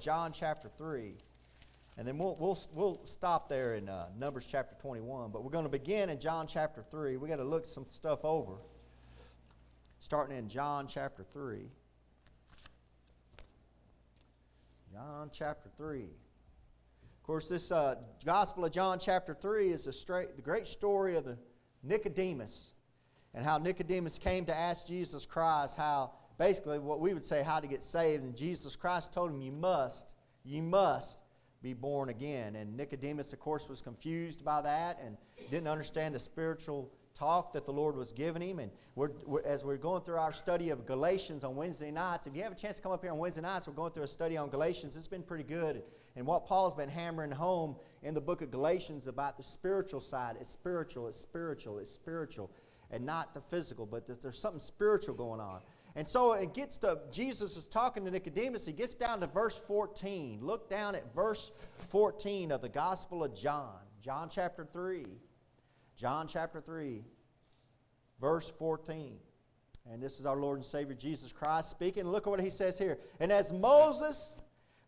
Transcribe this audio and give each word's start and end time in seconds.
John 0.00 0.32
chapter 0.32 0.70
3. 0.78 1.12
And 1.98 2.08
then 2.08 2.16
we'll, 2.16 2.34
we'll, 2.36 2.58
we'll 2.72 3.00
stop 3.04 3.48
there 3.48 3.74
in 3.74 3.88
uh, 3.88 4.06
Numbers 4.18 4.46
chapter 4.50 4.74
21. 4.80 5.30
But 5.30 5.44
we're 5.44 5.50
going 5.50 5.66
to 5.66 5.70
begin 5.70 6.08
in 6.08 6.18
John 6.18 6.46
chapter 6.46 6.82
3. 6.90 7.16
we 7.18 7.28
got 7.28 7.36
to 7.36 7.44
look 7.44 7.66
some 7.66 7.86
stuff 7.86 8.24
over, 8.24 8.54
starting 10.00 10.36
in 10.38 10.48
John 10.48 10.86
chapter 10.86 11.24
3. 11.34 11.64
John 14.94 15.30
chapter 15.32 15.68
3. 15.76 16.04
Of 16.04 16.08
course, 17.22 17.48
this 17.48 17.70
uh, 17.70 17.96
Gospel 18.24 18.64
of 18.64 18.72
John 18.72 18.98
chapter 18.98 19.34
3 19.34 19.68
is 19.68 19.86
straight, 19.92 20.36
the 20.36 20.42
great 20.42 20.66
story 20.66 21.16
of 21.16 21.24
the 21.26 21.36
Nicodemus 21.82 22.72
and 23.34 23.44
how 23.44 23.58
Nicodemus 23.58 24.18
came 24.18 24.46
to 24.46 24.56
ask 24.56 24.86
Jesus 24.88 25.26
Christ 25.26 25.76
how 25.76 26.10
basically 26.40 26.78
what 26.78 27.00
we 27.00 27.12
would 27.12 27.24
say 27.24 27.42
how 27.42 27.60
to 27.60 27.68
get 27.68 27.82
saved. 27.82 28.24
And 28.24 28.36
Jesus 28.36 28.74
Christ 28.74 29.12
told 29.12 29.30
him, 29.30 29.40
You 29.42 29.52
must, 29.52 30.14
you 30.44 30.62
must 30.62 31.20
be 31.62 31.74
born 31.74 32.08
again. 32.08 32.56
And 32.56 32.76
Nicodemus, 32.76 33.32
of 33.32 33.38
course, 33.38 33.68
was 33.68 33.80
confused 33.80 34.44
by 34.44 34.62
that 34.62 34.98
and 35.04 35.16
didn't 35.50 35.68
understand 35.68 36.14
the 36.16 36.18
spiritual 36.18 36.90
talk 37.14 37.52
that 37.52 37.66
the 37.66 37.72
Lord 37.72 37.94
was 37.94 38.12
giving 38.12 38.40
him. 38.40 38.58
And 38.58 38.70
we're, 38.96 39.10
we're, 39.26 39.42
as 39.42 39.62
we're 39.62 39.76
going 39.76 40.00
through 40.00 40.16
our 40.16 40.32
study 40.32 40.70
of 40.70 40.86
Galatians 40.86 41.44
on 41.44 41.54
Wednesday 41.54 41.90
nights, 41.90 42.26
if 42.26 42.34
you 42.34 42.42
have 42.42 42.52
a 42.52 42.56
chance 42.56 42.76
to 42.76 42.82
come 42.82 42.92
up 42.92 43.02
here 43.02 43.12
on 43.12 43.18
Wednesday 43.18 43.42
nights, 43.42 43.68
we're 43.68 43.74
going 43.74 43.92
through 43.92 44.04
a 44.04 44.08
study 44.08 44.38
on 44.38 44.48
Galatians. 44.48 44.96
It's 44.96 45.06
been 45.06 45.22
pretty 45.22 45.44
good. 45.44 45.82
And 46.16 46.24
what 46.24 46.46
Paul's 46.46 46.74
been 46.74 46.88
hammering 46.88 47.30
home 47.30 47.76
in 48.02 48.14
the 48.14 48.20
book 48.20 48.40
of 48.40 48.50
Galatians 48.50 49.06
about 49.06 49.36
the 49.36 49.42
spiritual 49.42 50.00
side 50.00 50.36
it's 50.40 50.48
spiritual, 50.48 51.06
it's 51.06 51.20
spiritual, 51.20 51.78
it's 51.78 51.90
spiritual, 51.90 52.50
and 52.90 53.04
not 53.04 53.34
the 53.34 53.40
physical, 53.42 53.84
but 53.84 54.06
there's 54.22 54.38
something 54.38 54.58
spiritual 54.58 55.14
going 55.14 55.38
on. 55.40 55.60
And 55.96 56.06
so 56.06 56.34
it 56.34 56.54
gets 56.54 56.78
to, 56.78 56.98
Jesus 57.10 57.56
is 57.56 57.66
talking 57.68 58.04
to 58.04 58.10
Nicodemus. 58.10 58.64
He 58.64 58.72
gets 58.72 58.94
down 58.94 59.20
to 59.20 59.26
verse 59.26 59.58
14. 59.58 60.38
Look 60.40 60.68
down 60.70 60.94
at 60.94 61.12
verse 61.14 61.50
14 61.88 62.52
of 62.52 62.60
the 62.62 62.68
Gospel 62.68 63.24
of 63.24 63.34
John, 63.34 63.74
John 64.02 64.28
chapter 64.28 64.64
3. 64.64 65.06
John 65.96 66.26
chapter 66.28 66.60
3, 66.60 67.04
verse 68.20 68.48
14. 68.50 69.16
And 69.90 70.00
this 70.02 70.20
is 70.20 70.26
our 70.26 70.36
Lord 70.36 70.58
and 70.58 70.64
Savior 70.64 70.94
Jesus 70.94 71.32
Christ 71.32 71.70
speaking. 71.70 72.04
Look 72.06 72.26
at 72.26 72.30
what 72.30 72.40
he 72.40 72.50
says 72.50 72.78
here. 72.78 72.98
And 73.18 73.32
as 73.32 73.52
Moses 73.52 74.34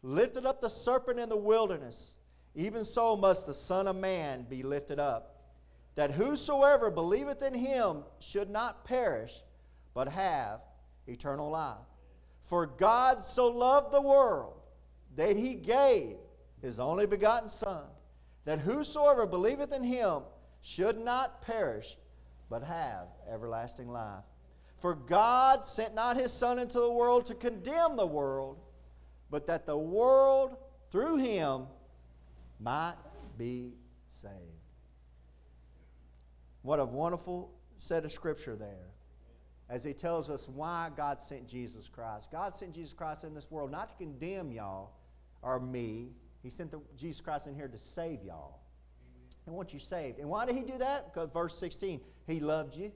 lifted 0.03 0.47
up 0.47 0.61
the 0.61 0.71
serpent 0.71 1.19
in 1.19 1.29
the 1.29 1.37
wilderness, 1.37 2.15
even 2.55 2.85
so 2.85 3.17
must 3.17 3.47
the 3.47 3.55
Son 3.55 3.89
of 3.89 3.97
Man 3.97 4.47
be 4.49 4.63
lifted 4.63 5.01
up, 5.01 5.41
that 5.97 6.13
whosoever 6.13 6.91
believeth 6.91 7.43
in 7.43 7.53
him 7.55 8.05
should 8.21 8.49
not 8.49 8.85
perish, 8.85 9.35
but 9.95 10.09
have 10.09 10.61
eternal 11.07 11.51
life. 11.51 11.77
For 12.43 12.67
God 12.67 13.25
so 13.25 13.49
loved 13.49 13.93
the 13.93 14.01
world 14.01 14.59
that 15.17 15.37
he 15.37 15.55
gave 15.55 16.17
his 16.61 16.81
only 16.81 17.07
begotten 17.07 17.49
Son, 17.49 17.85
that 18.45 18.61
whosoever 18.61 19.27
believeth 19.27 19.73
in 19.73 19.85
him 19.85 20.23
should 20.61 20.99
not 20.99 21.43
perish, 21.43 21.97
but 22.51 22.63
have 22.63 23.09
everlasting 23.31 23.89
life. 23.91 24.25
For 24.77 24.95
God 24.95 25.65
sent 25.65 25.95
not 25.95 26.17
his 26.17 26.33
Son 26.33 26.59
into 26.59 26.81
the 26.81 26.91
world 26.93 27.27
to 27.27 27.35
condemn 27.35 27.97
the 27.97 28.07
world, 28.07 28.59
but 29.31 29.47
that 29.47 29.67
the 29.67 29.79
world 29.79 30.57
through 30.91 31.17
him 31.17 31.67
might 32.61 32.95
be 33.39 33.75
saved. 34.07 34.35
What 36.63 36.79
a 36.79 36.85
wonderful 36.85 37.53
set 37.77 38.05
of 38.05 38.13
scripture 38.13 38.55
there 38.55 38.92
as 39.73 39.83
he 39.83 39.95
tells 39.95 40.29
us 40.29 40.51
why 40.51 40.91
God 40.95 41.19
sent 41.19 41.49
Jesus 41.49 41.89
Christ. 41.89 42.31
God 42.31 42.55
sent 42.55 42.75
Jesus 42.75 42.93
Christ 42.93 43.25
in 43.25 43.33
this 43.33 43.51
world 43.51 43.71
not 43.73 43.89
to 43.89 43.95
condemn 43.97 44.53
y'all 44.53 44.91
or 45.41 45.59
me, 45.59 46.11
He 46.43 46.51
sent 46.51 46.71
the, 46.73 46.81
Jesus 46.95 47.23
Christ 47.23 47.47
in 47.47 47.55
here 47.55 47.69
to 47.69 47.79
save 47.79 48.23
y'all. 48.23 48.59
And 49.47 49.55
once 49.57 49.73
you're 49.73 49.81
saved. 49.81 50.19
And 50.19 50.29
why 50.29 50.45
did 50.45 50.57
He 50.57 50.63
do 50.63 50.77
that? 50.77 51.13
Because 51.15 51.31
verse 51.33 51.57
16, 51.59 52.03
He 52.27 52.39
loved 52.39 52.77
you. 52.77 52.93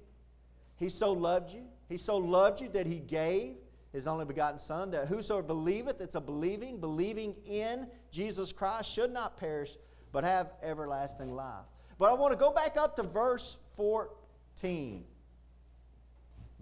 He 0.76 0.90
so 0.90 1.12
loved 1.14 1.50
you. 1.50 1.62
He 1.88 1.96
so 1.96 2.18
loved 2.18 2.60
you 2.60 2.68
that 2.68 2.86
He 2.86 2.98
gave 3.00 3.54
his 3.92 4.06
only 4.06 4.26
begotten 4.26 4.58
Son, 4.58 4.90
that 4.90 5.06
whosoever 5.06 5.42
believeth, 5.42 6.02
it's 6.02 6.16
a 6.16 6.20
believing, 6.20 6.78
believing 6.80 7.34
in 7.46 7.86
Jesus 8.10 8.52
Christ 8.52 8.92
should 8.92 9.10
not 9.10 9.38
perish, 9.38 9.78
but 10.12 10.22
have 10.22 10.52
everlasting 10.62 11.34
life. 11.34 11.64
But 11.98 12.10
I 12.10 12.12
want 12.12 12.34
to 12.34 12.36
go 12.38 12.50
back 12.50 12.76
up 12.76 12.96
to 12.96 13.02
verse 13.02 13.58
14. 13.76 15.02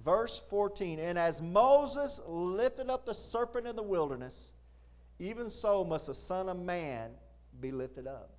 Verse 0.04 0.42
14 0.50 0.98
And 0.98 1.18
as 1.18 1.40
Moses 1.40 2.20
lifted 2.26 2.90
up 2.90 3.06
the 3.06 3.14
serpent 3.14 3.66
in 3.66 3.74
the 3.74 3.82
wilderness, 3.82 4.52
even 5.18 5.48
so 5.48 5.84
must 5.84 6.06
the 6.06 6.14
Son 6.14 6.48
of 6.48 6.58
Man 6.58 7.12
be 7.60 7.70
lifted 7.72 8.06
up. 8.06 8.30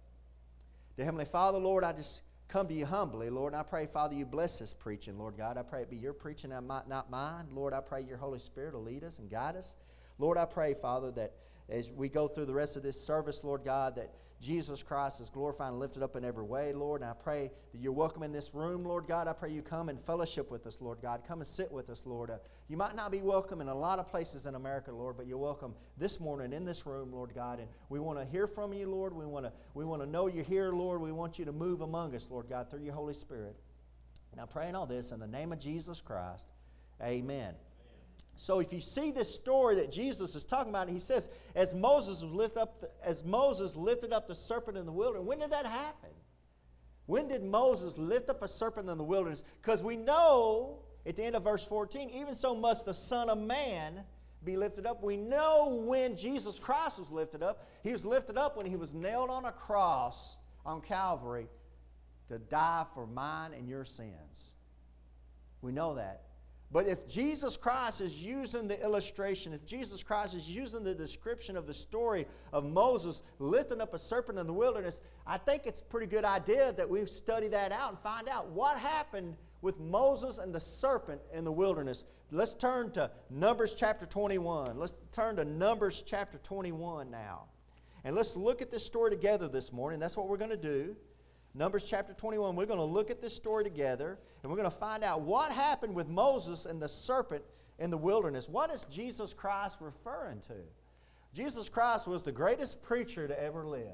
the 0.97 1.03
Heavenly 1.03 1.25
Father, 1.25 1.57
Lord, 1.57 1.83
I 1.83 1.93
just 1.93 2.21
come 2.47 2.67
to 2.67 2.73
you 2.73 2.85
humbly, 2.85 3.29
Lord. 3.29 3.53
And 3.53 3.59
I 3.59 3.63
pray, 3.63 3.87
Father, 3.87 4.13
you 4.13 4.25
bless 4.25 4.59
this 4.59 4.73
preaching, 4.73 5.17
Lord 5.17 5.35
God. 5.37 5.57
I 5.57 5.63
pray 5.63 5.81
it 5.81 5.89
be 5.89 5.95
your 5.97 6.13
preaching 6.13 6.51
might 6.67 6.87
not 6.87 7.09
mine. 7.09 7.47
Lord, 7.51 7.73
I 7.73 7.79
pray 7.81 8.01
your 8.01 8.17
Holy 8.17 8.39
Spirit 8.39 8.73
will 8.73 8.83
lead 8.83 9.03
us 9.03 9.17
and 9.17 9.29
guide 9.29 9.55
us. 9.55 9.75
Lord, 10.19 10.37
I 10.37 10.45
pray, 10.45 10.73
Father, 10.75 11.11
that 11.13 11.31
as 11.69 11.91
we 11.91 12.09
go 12.09 12.27
through 12.27 12.45
the 12.45 12.53
rest 12.53 12.77
of 12.77 12.83
this 12.83 12.99
service, 12.99 13.43
Lord 13.43 13.63
God, 13.63 13.95
that 13.95 14.11
Jesus 14.41 14.83
Christ 14.83 15.21
is 15.21 15.29
glorified 15.29 15.69
and 15.71 15.79
lifted 15.79 16.03
up 16.03 16.15
in 16.15 16.23
every 16.25 16.43
way, 16.43 16.73
Lord. 16.73 17.01
And 17.01 17.09
I 17.09 17.13
pray 17.13 17.49
that 17.71 17.79
you're 17.81 17.91
welcome 17.93 18.21
in 18.21 18.31
this 18.31 18.53
room, 18.53 18.83
Lord 18.83 19.07
God. 19.07 19.27
I 19.27 19.33
pray 19.33 19.49
you 19.51 19.61
come 19.61 19.89
and 19.89 19.99
fellowship 19.99 20.51
with 20.51 20.67
us, 20.67 20.79
Lord 20.81 20.99
God. 21.01 21.23
Come 21.27 21.39
and 21.39 21.47
sit 21.47 21.71
with 21.71 21.89
us, 21.89 22.03
Lord. 22.05 22.29
Uh, 22.29 22.35
you 22.67 22.77
might 22.77 22.95
not 22.95 23.11
be 23.11 23.21
welcome 23.21 23.61
in 23.61 23.69
a 23.69 23.73
lot 23.75 23.97
of 23.97 24.07
places 24.07 24.45
in 24.45 24.53
America, 24.55 24.91
Lord, 24.91 25.17
but 25.17 25.25
you're 25.25 25.37
welcome 25.37 25.73
this 25.97 26.19
morning 26.19 26.53
in 26.53 26.65
this 26.65 26.85
room, 26.85 27.11
Lord 27.13 27.31
God. 27.33 27.59
And 27.59 27.67
we 27.89 27.99
want 27.99 28.19
to 28.19 28.25
hear 28.25 28.45
from 28.45 28.73
you, 28.73 28.87
Lord. 28.89 29.13
We 29.13 29.25
want 29.25 29.45
to 29.45 29.53
we 29.73 29.85
want 29.85 30.01
to 30.03 30.07
know 30.09 30.27
you're 30.27 30.43
here, 30.43 30.71
Lord. 30.71 31.01
We 31.01 31.11
want 31.13 31.39
you 31.39 31.45
to 31.45 31.53
move 31.53 31.81
among 31.81 32.13
us, 32.13 32.27
Lord 32.29 32.47
God, 32.49 32.69
through 32.69 32.81
your 32.83 32.93
Holy 32.93 33.13
Spirit. 33.13 33.55
Now, 34.35 34.45
praying 34.45 34.75
all 34.75 34.85
this 34.85 35.11
in 35.13 35.19
the 35.21 35.27
name 35.27 35.53
of 35.53 35.59
Jesus 35.59 36.01
Christ. 36.01 36.45
Amen. 37.01 37.55
So 38.37 38.59
if 38.59 38.73
you 38.73 38.81
see 38.81 39.11
this 39.11 39.33
story 39.33 39.75
that 39.77 39.91
Jesus 39.91 40.35
is 40.35 40.43
talking 40.43 40.69
about, 40.69 40.89
he 40.89 40.99
says, 40.99 41.29
as 41.55 41.73
Moses 41.73 42.21
lifted 42.21 42.61
up 42.61 42.81
the, 42.81 42.89
as 43.03 43.23
Moses 43.23 43.75
lifted 43.75 44.11
up 44.11 44.27
the 44.27 44.35
serpent 44.35 44.77
in 44.77 44.85
the 44.85 44.91
wilderness, 44.91 45.25
when 45.27 45.39
did 45.39 45.51
that 45.51 45.65
happen? 45.65 46.09
When 47.05 47.27
did 47.27 47.43
Moses 47.43 47.97
lift 47.97 48.29
up 48.29 48.41
a 48.41 48.47
serpent 48.47 48.89
in 48.89 48.97
the 48.97 49.03
wilderness? 49.03 49.43
Because 49.61 49.81
we 49.81 49.95
know 49.95 50.79
at 51.05 51.15
the 51.15 51.23
end 51.23 51.35
of 51.35 51.43
verse 51.43 51.63
14, 51.65 52.09
even 52.09 52.33
so 52.33 52.53
must 52.53 52.85
the 52.85 52.93
Son 52.93 53.29
of 53.29 53.37
Man 53.37 54.01
be 54.43 54.57
lifted 54.57 54.85
up. 54.85 55.01
We 55.01 55.15
know 55.17 55.83
when 55.85 56.17
Jesus 56.17 56.59
Christ 56.59 56.99
was 56.99 57.09
lifted 57.09 57.41
up. 57.41 57.65
He 57.83 57.91
was 57.91 58.03
lifted 58.03 58.37
up 58.37 58.57
when 58.57 58.65
he 58.65 58.75
was 58.75 58.93
nailed 58.93 59.29
on 59.29 59.45
a 59.45 59.51
cross 59.51 60.37
on 60.65 60.81
Calvary 60.81 61.47
to 62.27 62.37
die 62.37 62.85
for 62.93 63.07
mine 63.07 63.51
and 63.53 63.69
your 63.69 63.85
sins. 63.85 64.53
We 65.61 65.71
know 65.71 65.95
that. 65.95 66.24
But 66.75 66.87
if 66.89 67.07
Jesus 67.07 67.55
Christ 67.55 68.01
is 68.01 68.21
using 68.25 68.67
the 68.67 68.77
illustration, 68.83 69.53
if 69.53 69.65
Jesus 69.65 70.03
Christ 70.03 70.35
is 70.35 70.51
using 70.51 70.83
the 70.83 70.93
description 70.93 71.55
of 71.55 71.67
the 71.67 71.73
story 71.73 72.27
of 72.51 72.65
Moses 72.65 73.23
lifting 73.39 73.79
up 73.79 73.93
a 73.93 73.97
serpent 73.97 74.39
in 74.39 74.45
the 74.45 74.51
wilderness, 74.51 74.99
I 75.25 75.37
think 75.37 75.61
it's 75.65 75.79
a 75.79 75.83
pretty 75.83 76.05
good 76.07 76.25
idea 76.25 76.73
that 76.73 76.89
we 76.89 77.05
study 77.05 77.47
that 77.47 77.71
out 77.71 77.91
and 77.91 77.99
find 77.99 78.27
out 78.27 78.49
what 78.49 78.77
happened 78.77 79.37
with 79.61 79.79
Moses 79.79 80.37
and 80.37 80.53
the 80.53 80.59
serpent 80.59 81.21
in 81.33 81.45
the 81.45 81.51
wilderness. 81.53 82.03
Let's 82.29 82.53
turn 82.55 82.91
to 82.91 83.09
Numbers 83.29 83.73
chapter 83.73 84.05
21. 84.05 84.77
Let's 84.77 84.95
turn 85.13 85.37
to 85.37 85.45
Numbers 85.45 86.03
chapter 86.05 86.39
21 86.39 87.09
now. 87.09 87.43
And 88.03 88.17
let's 88.17 88.35
look 88.35 88.61
at 88.61 88.69
this 88.69 88.85
story 88.85 89.11
together 89.11 89.47
this 89.47 89.71
morning. 89.71 90.01
That's 90.01 90.17
what 90.17 90.27
we're 90.27 90.35
going 90.35 90.49
to 90.49 90.57
do. 90.57 90.97
Numbers 91.57 91.85
chapter 91.85 92.13
21. 92.13 92.57
We're 92.57 92.65
going 92.65 92.79
to 92.79 92.83
look 92.83 93.09
at 93.09 93.21
this 93.21 93.33
story 93.33 93.63
together 93.63 94.19
and 94.43 94.51
we're 94.51 94.57
going 94.57 94.69
to 94.69 94.75
find 94.75 95.03
out 95.05 95.21
what 95.21 95.53
happened 95.53 95.95
with 95.95 96.09
Moses 96.09 96.65
and 96.65 96.81
the 96.81 96.89
serpent 96.89 97.43
in 97.79 97.89
the 97.89 97.97
wilderness. 97.97 98.49
What 98.49 98.69
is 98.71 98.83
Jesus 98.91 99.33
Christ 99.33 99.77
referring 99.79 100.41
to? 100.41 100.53
Jesus 101.33 101.69
Christ 101.69 102.07
was 102.07 102.23
the 102.23 102.31
greatest 102.31 102.83
preacher 102.83 103.25
to 103.27 103.41
ever 103.41 103.65
live. 103.65 103.87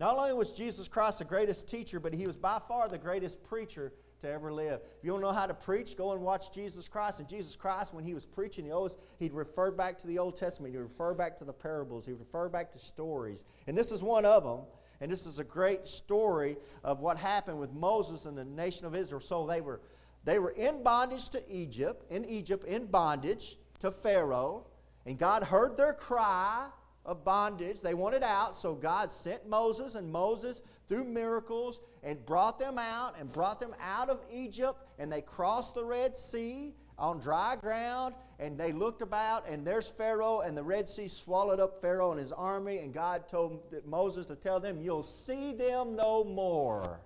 Not 0.00 0.16
only 0.16 0.32
was 0.32 0.52
Jesus 0.54 0.88
Christ 0.88 1.20
the 1.20 1.24
greatest 1.24 1.68
teacher, 1.68 2.00
but 2.00 2.12
he 2.12 2.26
was 2.26 2.36
by 2.36 2.58
far 2.66 2.88
the 2.88 2.98
greatest 2.98 3.42
preacher 3.44 3.92
to 4.20 4.28
ever 4.28 4.52
live. 4.52 4.80
If 4.98 5.04
you 5.04 5.12
don't 5.12 5.20
know 5.20 5.32
how 5.32 5.46
to 5.46 5.54
preach, 5.54 5.96
go 5.96 6.12
and 6.12 6.22
watch 6.22 6.52
Jesus 6.52 6.88
Christ. 6.88 7.20
And 7.20 7.28
Jesus 7.28 7.54
Christ, 7.54 7.94
when 7.94 8.02
he 8.04 8.14
was 8.14 8.26
preaching, 8.26 8.64
he 8.64 8.72
always 8.72 8.96
he'd 9.20 9.32
refer 9.32 9.70
back 9.70 9.98
to 9.98 10.08
the 10.08 10.18
Old 10.18 10.34
Testament. 10.36 10.74
He'd 10.74 10.80
refer 10.80 11.14
back 11.14 11.36
to 11.36 11.44
the 11.44 11.52
parables. 11.52 12.06
He'd 12.06 12.12
refer 12.18 12.48
back 12.48 12.72
to 12.72 12.80
stories. 12.80 13.44
And 13.68 13.78
this 13.78 13.92
is 13.92 14.02
one 14.02 14.24
of 14.24 14.42
them. 14.42 14.60
And 15.02 15.10
this 15.10 15.26
is 15.26 15.40
a 15.40 15.44
great 15.44 15.88
story 15.88 16.56
of 16.84 17.00
what 17.00 17.18
happened 17.18 17.58
with 17.58 17.72
Moses 17.72 18.24
and 18.24 18.38
the 18.38 18.44
nation 18.44 18.86
of 18.86 18.94
Israel. 18.94 19.18
So 19.18 19.44
they 19.48 19.60
were, 19.60 19.80
they 20.22 20.38
were 20.38 20.52
in 20.52 20.80
bondage 20.84 21.28
to 21.30 21.42
Egypt, 21.52 22.04
in 22.08 22.24
Egypt, 22.24 22.64
in 22.64 22.86
bondage 22.86 23.56
to 23.80 23.90
Pharaoh. 23.90 24.64
And 25.04 25.18
God 25.18 25.42
heard 25.42 25.76
their 25.76 25.92
cry 25.92 26.68
of 27.04 27.24
bondage. 27.24 27.80
They 27.80 27.94
wanted 27.94 28.22
out, 28.22 28.54
so 28.54 28.76
God 28.76 29.10
sent 29.10 29.48
Moses, 29.48 29.96
and 29.96 30.12
Moses, 30.12 30.62
through 30.86 31.02
miracles, 31.02 31.80
and 32.04 32.24
brought 32.24 32.60
them 32.60 32.78
out, 32.78 33.16
and 33.18 33.32
brought 33.32 33.58
them 33.58 33.74
out 33.80 34.08
of 34.08 34.20
Egypt, 34.32 34.78
and 35.00 35.10
they 35.12 35.20
crossed 35.20 35.74
the 35.74 35.84
Red 35.84 36.16
Sea 36.16 36.76
on 36.96 37.18
dry 37.18 37.56
ground, 37.56 38.14
and 38.42 38.58
they 38.58 38.72
looked 38.72 39.02
about, 39.02 39.48
and 39.48 39.64
there's 39.64 39.86
Pharaoh, 39.88 40.40
and 40.40 40.56
the 40.56 40.64
Red 40.64 40.88
Sea 40.88 41.06
swallowed 41.06 41.60
up 41.60 41.80
Pharaoh 41.80 42.10
and 42.10 42.18
his 42.18 42.32
army. 42.32 42.78
And 42.78 42.92
God 42.92 43.28
told 43.28 43.62
Moses 43.86 44.26
to 44.26 44.34
tell 44.34 44.58
them, 44.58 44.80
You'll 44.82 45.04
see 45.04 45.52
them 45.52 45.94
no 45.94 46.24
more. 46.24 46.98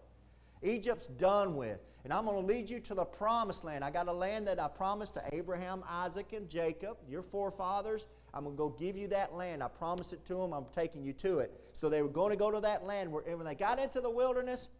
Egypt's 0.62 1.06
done 1.08 1.54
with. 1.54 1.78
And 2.04 2.12
I'm 2.12 2.24
going 2.24 2.40
to 2.40 2.46
lead 2.46 2.70
you 2.70 2.80
to 2.80 2.94
the 2.94 3.04
promised 3.04 3.64
land. 3.64 3.84
I 3.84 3.90
got 3.90 4.08
a 4.08 4.12
land 4.12 4.48
that 4.48 4.58
I 4.58 4.68
promised 4.68 5.12
to 5.14 5.22
Abraham, 5.32 5.84
Isaac, 5.88 6.32
and 6.32 6.48
Jacob, 6.48 6.96
your 7.06 7.20
forefathers. 7.20 8.06
I'm 8.32 8.44
going 8.44 8.56
to 8.56 8.58
go 8.58 8.68
give 8.70 8.96
you 8.96 9.08
that 9.08 9.34
land. 9.34 9.62
I 9.62 9.68
promised 9.68 10.14
it 10.14 10.24
to 10.26 10.34
them. 10.36 10.54
I'm 10.54 10.64
taking 10.74 11.02
you 11.04 11.12
to 11.14 11.40
it. 11.40 11.52
So 11.72 11.90
they 11.90 12.00
were 12.02 12.08
going 12.08 12.30
to 12.30 12.36
go 12.36 12.50
to 12.50 12.60
that 12.60 12.86
land. 12.86 13.12
Where, 13.12 13.24
and 13.26 13.36
when 13.36 13.46
they 13.46 13.54
got 13.54 13.78
into 13.78 14.00
the 14.00 14.10
wilderness, 14.10 14.70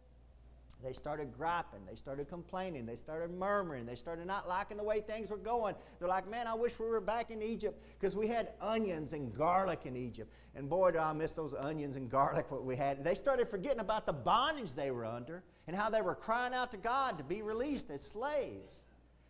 they 0.83 0.93
started 0.93 1.33
griping. 1.35 1.85
They 1.89 1.95
started 1.95 2.27
complaining. 2.29 2.85
They 2.85 2.95
started 2.95 3.31
murmuring. 3.31 3.85
They 3.85 3.95
started 3.95 4.27
not 4.27 4.47
liking 4.47 4.77
the 4.77 4.83
way 4.83 5.01
things 5.01 5.29
were 5.31 5.37
going. 5.37 5.75
They're 5.99 6.07
like, 6.07 6.29
man, 6.29 6.45
I 6.47 6.53
wish 6.53 6.79
we 6.79 6.85
were 6.87 7.01
back 7.01 7.31
in 7.31 7.41
Egypt 7.41 7.81
because 7.99 8.15
we 8.15 8.27
had 8.27 8.49
onions 8.61 9.13
and 9.13 9.35
garlic 9.35 9.81
in 9.85 9.95
Egypt. 9.95 10.31
And 10.55 10.69
boy, 10.69 10.91
do 10.91 10.99
I 10.99 11.13
miss 11.13 11.31
those 11.33 11.53
onions 11.55 11.95
and 11.95 12.09
garlic 12.09 12.51
what 12.51 12.63
we 12.63 12.75
had. 12.75 13.03
They 13.03 13.15
started 13.15 13.47
forgetting 13.47 13.79
about 13.79 14.05
the 14.05 14.13
bondage 14.13 14.73
they 14.73 14.91
were 14.91 15.05
under 15.05 15.43
and 15.67 15.75
how 15.75 15.89
they 15.89 16.01
were 16.01 16.15
crying 16.15 16.53
out 16.53 16.71
to 16.71 16.77
God 16.77 17.17
to 17.17 17.23
be 17.23 17.41
released 17.41 17.89
as 17.89 18.01
slaves. 18.03 18.85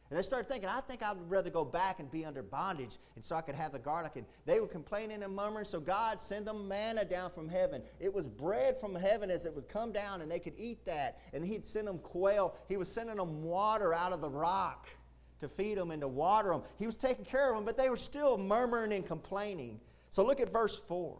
And 0.10 0.18
they 0.18 0.24
started 0.24 0.48
thinking, 0.48 0.70
I 0.70 0.80
think 0.80 1.04
I 1.04 1.12
would 1.12 1.30
rather 1.30 1.50
go 1.50 1.66
back 1.66 2.00
and 2.00 2.10
be 2.10 2.24
under 2.24 2.42
bondage 2.42 2.98
and 3.16 3.24
so 3.26 3.36
I 3.36 3.42
could 3.42 3.56
have 3.56 3.74
the 3.74 3.80
garlic. 3.80 4.14
And 4.16 4.26
they 4.46 4.62
were 4.62 4.68
complaining 4.68 5.22
and 5.22 5.36
murmuring, 5.36 5.66
so 5.66 5.82
God 5.82 6.22
sent 6.22 6.46
them 6.46 6.66
manna 6.68 7.04
down 7.04 7.30
from 7.30 7.50
heaven. 7.50 7.82
It 8.00 8.14
was 8.14 8.26
bread 8.26 8.80
from 8.80 8.96
heaven 8.96 9.30
as 9.30 9.46
it 9.46 9.54
would 9.54 9.68
come 9.68 9.92
down, 9.92 10.22
and 10.22 10.32
they 10.32 10.40
could 10.40 10.54
eat 10.58 10.86
that. 10.86 11.20
And 11.34 11.44
He'd 11.44 11.66
send 11.66 11.88
them 11.88 11.98
quail. 12.00 12.56
He 12.70 12.78
was 12.78 12.88
sending 12.90 13.18
them 13.18 13.44
water 13.44 13.94
out 13.94 14.14
of 14.14 14.22
the 14.22 14.30
rock 14.30 14.88
to 15.42 15.50
feed 15.50 15.78
them 15.78 15.92
and 15.92 16.02
to 16.02 16.08
water 16.08 16.50
them. 16.50 16.62
He 16.80 16.86
was 16.86 16.96
taking 16.96 17.26
care 17.26 17.50
of 17.50 17.56
them, 17.58 17.66
but 17.66 17.78
they 17.78 17.90
were 17.90 17.98
still 17.98 18.38
murmuring 18.38 18.94
and 18.94 19.06
complaining. 19.06 19.78
So 20.12 20.24
look 20.26 20.40
at 20.40 20.50
verse 20.52 20.78
4. 20.78 21.18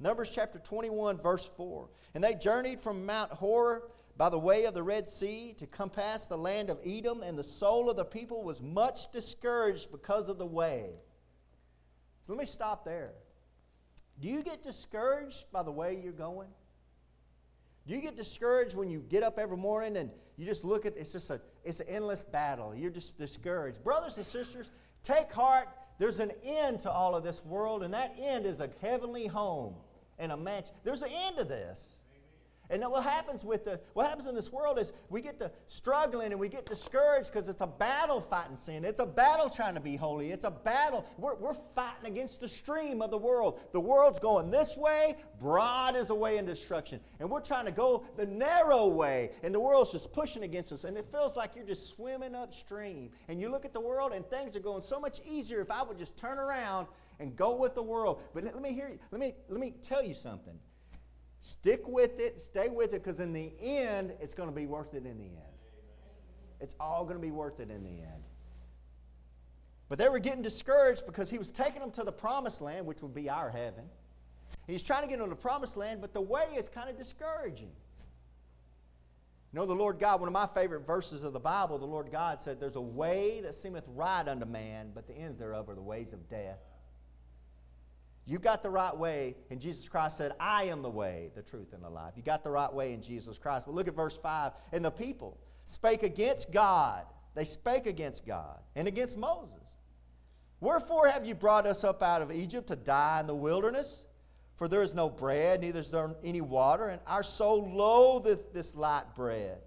Numbers 0.00 0.30
chapter 0.30 0.58
21, 0.60 1.18
verse 1.18 1.44
4. 1.56 1.90
And 2.14 2.24
they 2.24 2.34
journeyed 2.34 2.80
from 2.80 3.04
Mount 3.04 3.32
Hor 3.32 3.84
by 4.18 4.28
the 4.28 4.38
way 4.38 4.64
of 4.64 4.74
the 4.74 4.82
Red 4.82 5.08
Sea 5.08 5.54
to 5.58 5.66
compass 5.66 6.26
the 6.26 6.36
land 6.36 6.70
of 6.70 6.78
Edom, 6.84 7.22
and 7.22 7.38
the 7.38 7.44
soul 7.44 7.88
of 7.88 7.96
the 7.96 8.04
people 8.04 8.42
was 8.42 8.60
much 8.60 9.12
discouraged 9.12 9.92
because 9.92 10.28
of 10.28 10.38
the 10.38 10.46
way. 10.46 10.90
So 12.26 12.32
let 12.32 12.38
me 12.40 12.44
stop 12.44 12.84
there. 12.84 13.12
Do 14.20 14.28
you 14.28 14.42
get 14.42 14.64
discouraged 14.64 15.44
by 15.52 15.62
the 15.62 15.70
way 15.70 16.00
you're 16.02 16.12
going? 16.12 16.48
Do 17.86 17.94
you 17.94 18.00
get 18.00 18.16
discouraged 18.16 18.74
when 18.76 18.90
you 18.90 18.98
get 19.08 19.22
up 19.22 19.38
every 19.38 19.56
morning 19.56 19.96
and 19.96 20.10
you 20.36 20.44
just 20.44 20.64
look 20.64 20.84
at 20.84 20.96
it's 20.96 21.12
just 21.12 21.30
a 21.30 21.40
it's 21.64 21.80
an 21.80 21.88
endless 21.88 22.24
battle. 22.24 22.74
You're 22.74 22.90
just 22.90 23.16
discouraged. 23.18 23.84
Brothers 23.84 24.16
and 24.16 24.26
sisters, 24.26 24.70
take 25.02 25.30
heart. 25.32 25.68
There's 25.98 26.18
an 26.20 26.32
end 26.44 26.80
to 26.80 26.90
all 26.90 27.14
of 27.14 27.22
this 27.24 27.44
world, 27.44 27.82
and 27.82 27.92
that 27.94 28.14
end 28.18 28.46
is 28.46 28.60
a 28.60 28.68
heavenly 28.80 29.26
home 29.26 29.74
and 30.18 30.32
a 30.32 30.36
mansion. 30.36 30.74
There's 30.84 31.02
an 31.02 31.10
end 31.14 31.36
to 31.36 31.44
this. 31.44 31.98
And 32.70 32.82
what 32.84 33.02
happens 33.02 33.44
with 33.44 33.64
the 33.64 33.80
what 33.94 34.06
happens 34.06 34.26
in 34.26 34.34
this 34.34 34.52
world 34.52 34.78
is 34.78 34.92
we 35.08 35.22
get 35.22 35.38
to 35.38 35.50
struggling 35.66 36.32
and 36.32 36.40
we 36.40 36.48
get 36.48 36.66
discouraged 36.66 37.32
because 37.32 37.48
it's 37.48 37.62
a 37.62 37.66
battle 37.66 38.20
fighting 38.20 38.56
sin. 38.56 38.84
It's 38.84 39.00
a 39.00 39.06
battle 39.06 39.48
trying 39.48 39.74
to 39.74 39.80
be 39.80 39.96
holy. 39.96 40.30
It's 40.32 40.44
a 40.44 40.50
battle. 40.50 41.06
We're, 41.16 41.34
we're 41.36 41.54
fighting 41.54 42.06
against 42.12 42.40
the 42.42 42.48
stream 42.48 43.00
of 43.00 43.10
the 43.10 43.18
world. 43.18 43.60
The 43.72 43.80
world's 43.80 44.18
going 44.18 44.50
this 44.50 44.76
way, 44.76 45.16
broad 45.40 45.96
is 45.96 46.10
a 46.10 46.14
way 46.14 46.36
in 46.36 46.44
destruction. 46.44 47.00
And 47.20 47.30
we're 47.30 47.40
trying 47.40 47.64
to 47.64 47.72
go 47.72 48.04
the 48.16 48.26
narrow 48.26 48.86
way, 48.88 49.30
and 49.42 49.54
the 49.54 49.60
world's 49.60 49.92
just 49.92 50.12
pushing 50.12 50.42
against 50.42 50.70
us. 50.70 50.84
And 50.84 50.96
it 50.98 51.06
feels 51.10 51.36
like 51.36 51.56
you're 51.56 51.64
just 51.66 51.90
swimming 51.90 52.34
upstream. 52.34 53.10
And 53.28 53.40
you 53.40 53.50
look 53.50 53.64
at 53.64 53.72
the 53.72 53.80
world 53.80 54.12
and 54.12 54.26
things 54.26 54.54
are 54.56 54.60
going 54.60 54.82
so 54.82 55.00
much 55.00 55.20
easier 55.26 55.60
if 55.62 55.70
I 55.70 55.82
would 55.82 55.96
just 55.96 56.18
turn 56.18 56.38
around 56.38 56.86
and 57.18 57.34
go 57.34 57.56
with 57.56 57.74
the 57.74 57.82
world. 57.82 58.20
But 58.34 58.44
let 58.44 58.60
me 58.60 58.74
hear 58.74 58.88
you, 58.88 58.98
let 59.10 59.22
me 59.22 59.34
let 59.48 59.58
me 59.58 59.72
tell 59.82 60.02
you 60.04 60.12
something. 60.12 60.58
Stick 61.40 61.86
with 61.86 62.18
it, 62.18 62.40
stay 62.40 62.68
with 62.68 62.92
it, 62.94 63.02
because 63.02 63.20
in 63.20 63.32
the 63.32 63.52
end, 63.60 64.14
it's 64.20 64.34
going 64.34 64.48
to 64.48 64.54
be 64.54 64.66
worth 64.66 64.94
it 64.94 65.06
in 65.06 65.18
the 65.18 65.24
end. 65.24 65.34
It's 66.60 66.74
all 66.80 67.04
going 67.04 67.16
to 67.16 67.22
be 67.22 67.30
worth 67.30 67.60
it 67.60 67.70
in 67.70 67.84
the 67.84 68.02
end. 68.02 68.24
But 69.88 69.98
they 69.98 70.08
were 70.08 70.18
getting 70.18 70.42
discouraged 70.42 71.06
because 71.06 71.30
he 71.30 71.38
was 71.38 71.50
taking 71.50 71.80
them 71.80 71.92
to 71.92 72.02
the 72.04 72.12
promised 72.12 72.60
land, 72.60 72.84
which 72.86 73.02
would 73.02 73.14
be 73.14 73.30
our 73.30 73.50
heaven. 73.50 73.84
He's 74.66 74.82
trying 74.82 75.02
to 75.02 75.08
get 75.08 75.18
them 75.18 75.30
to 75.30 75.34
the 75.36 75.40
promised 75.40 75.76
land, 75.76 76.00
but 76.00 76.12
the 76.12 76.20
way 76.20 76.46
is 76.56 76.68
kind 76.68 76.90
of 76.90 76.98
discouraging. 76.98 77.70
You 79.52 79.60
know, 79.60 79.64
the 79.64 79.74
Lord 79.74 79.98
God, 79.98 80.20
one 80.20 80.28
of 80.28 80.32
my 80.34 80.46
favorite 80.46 80.86
verses 80.86 81.22
of 81.22 81.32
the 81.32 81.40
Bible, 81.40 81.78
the 81.78 81.86
Lord 81.86 82.10
God 82.12 82.40
said, 82.40 82.60
There's 82.60 82.76
a 82.76 82.80
way 82.80 83.40
that 83.44 83.54
seemeth 83.54 83.84
right 83.94 84.26
unto 84.26 84.44
man, 84.44 84.90
but 84.94 85.06
the 85.06 85.16
ends 85.16 85.38
thereof 85.38 85.70
are 85.70 85.74
the 85.74 85.80
ways 85.80 86.12
of 86.12 86.28
death. 86.28 86.58
You 88.28 88.38
got 88.38 88.62
the 88.62 88.68
right 88.68 88.94
way, 88.94 89.36
and 89.50 89.58
Jesus 89.58 89.88
Christ 89.88 90.18
said, 90.18 90.32
I 90.38 90.64
am 90.64 90.82
the 90.82 90.90
way, 90.90 91.30
the 91.34 91.40
truth, 91.40 91.72
and 91.72 91.82
the 91.82 91.88
life. 91.88 92.12
You 92.14 92.22
got 92.22 92.44
the 92.44 92.50
right 92.50 92.70
way 92.70 92.92
in 92.92 93.00
Jesus 93.00 93.38
Christ. 93.38 93.64
But 93.64 93.74
look 93.74 93.88
at 93.88 93.94
verse 93.94 94.18
5. 94.18 94.52
And 94.72 94.84
the 94.84 94.90
people 94.90 95.38
spake 95.64 96.02
against 96.02 96.52
God. 96.52 97.06
They 97.34 97.44
spake 97.44 97.86
against 97.86 98.26
God 98.26 98.58
and 98.76 98.86
against 98.86 99.16
Moses. 99.16 99.78
Wherefore 100.60 101.08
have 101.08 101.24
you 101.24 101.34
brought 101.34 101.66
us 101.66 101.84
up 101.84 102.02
out 102.02 102.20
of 102.20 102.30
Egypt 102.30 102.68
to 102.68 102.76
die 102.76 103.20
in 103.20 103.26
the 103.26 103.34
wilderness? 103.34 104.04
For 104.56 104.68
there 104.68 104.82
is 104.82 104.94
no 104.94 105.08
bread, 105.08 105.62
neither 105.62 105.80
is 105.80 105.88
there 105.90 106.14
any 106.22 106.42
water, 106.42 106.88
and 106.88 107.00
our 107.06 107.22
soul 107.22 107.66
loatheth 107.72 108.52
this 108.52 108.74
light 108.74 109.14
bread. 109.14 109.58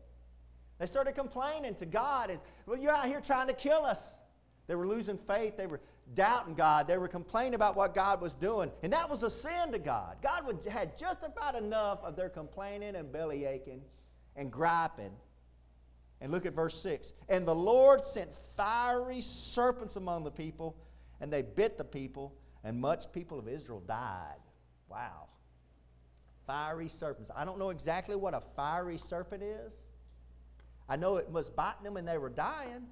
They 0.77 0.85
started 0.85 1.13
complaining 1.15 1.73
to 1.75 1.87
God. 1.87 2.29
As, 2.29 2.43
well, 2.67 2.77
you're 2.77 2.93
out 2.93 3.05
here 3.07 3.21
trying 3.21 3.47
to 3.47 3.53
kill 3.53 3.83
us. 3.85 4.19
They 4.67 4.75
were 4.75 4.85
losing 4.87 5.17
faith. 5.17 5.57
They 5.57 5.65
were 5.65 5.79
doubting 6.13 6.53
God. 6.55 6.87
They 6.87 6.97
were 6.97 7.07
complaining 7.07 7.53
about 7.55 7.75
what 7.75 7.93
God 7.93 8.21
was 8.21 8.33
doing. 8.33 8.71
And 8.83 8.91
that 8.93 9.09
was 9.09 9.23
a 9.23 9.29
sin 9.29 9.71
to 9.71 9.79
God. 9.79 10.17
God 10.21 10.45
would, 10.45 10.63
had 10.65 10.97
just 10.97 11.23
about 11.23 11.55
enough 11.55 11.99
of 12.03 12.15
their 12.15 12.29
complaining 12.29 12.95
and 12.95 13.11
belly 13.11 13.45
aching 13.45 13.81
and 14.35 14.51
griping. 14.51 15.11
And 16.19 16.31
look 16.31 16.45
at 16.45 16.53
verse 16.53 16.79
6. 16.81 17.13
And 17.29 17.47
the 17.47 17.55
Lord 17.55 18.03
sent 18.03 18.33
fiery 18.33 19.21
serpents 19.21 19.95
among 19.95 20.23
the 20.23 20.31
people, 20.31 20.75
and 21.19 21.31
they 21.31 21.41
bit 21.41 21.77
the 21.77 21.83
people, 21.83 22.35
and 22.63 22.79
much 22.79 23.11
people 23.11 23.39
of 23.39 23.47
Israel 23.47 23.79
died. 23.87 24.37
Wow. 24.89 25.27
Fiery 26.45 26.89
serpents. 26.89 27.31
I 27.35 27.45
don't 27.45 27.57
know 27.57 27.69
exactly 27.69 28.15
what 28.15 28.33
a 28.33 28.41
fiery 28.41 28.97
serpent 28.97 29.41
is. 29.43 29.85
I 30.89 30.95
know 30.97 31.15
it 31.15 31.29
was 31.29 31.49
biting 31.49 31.83
them 31.83 31.95
and 31.95 32.05
they 32.07 32.17
were 32.17 32.29
dying. 32.29 32.85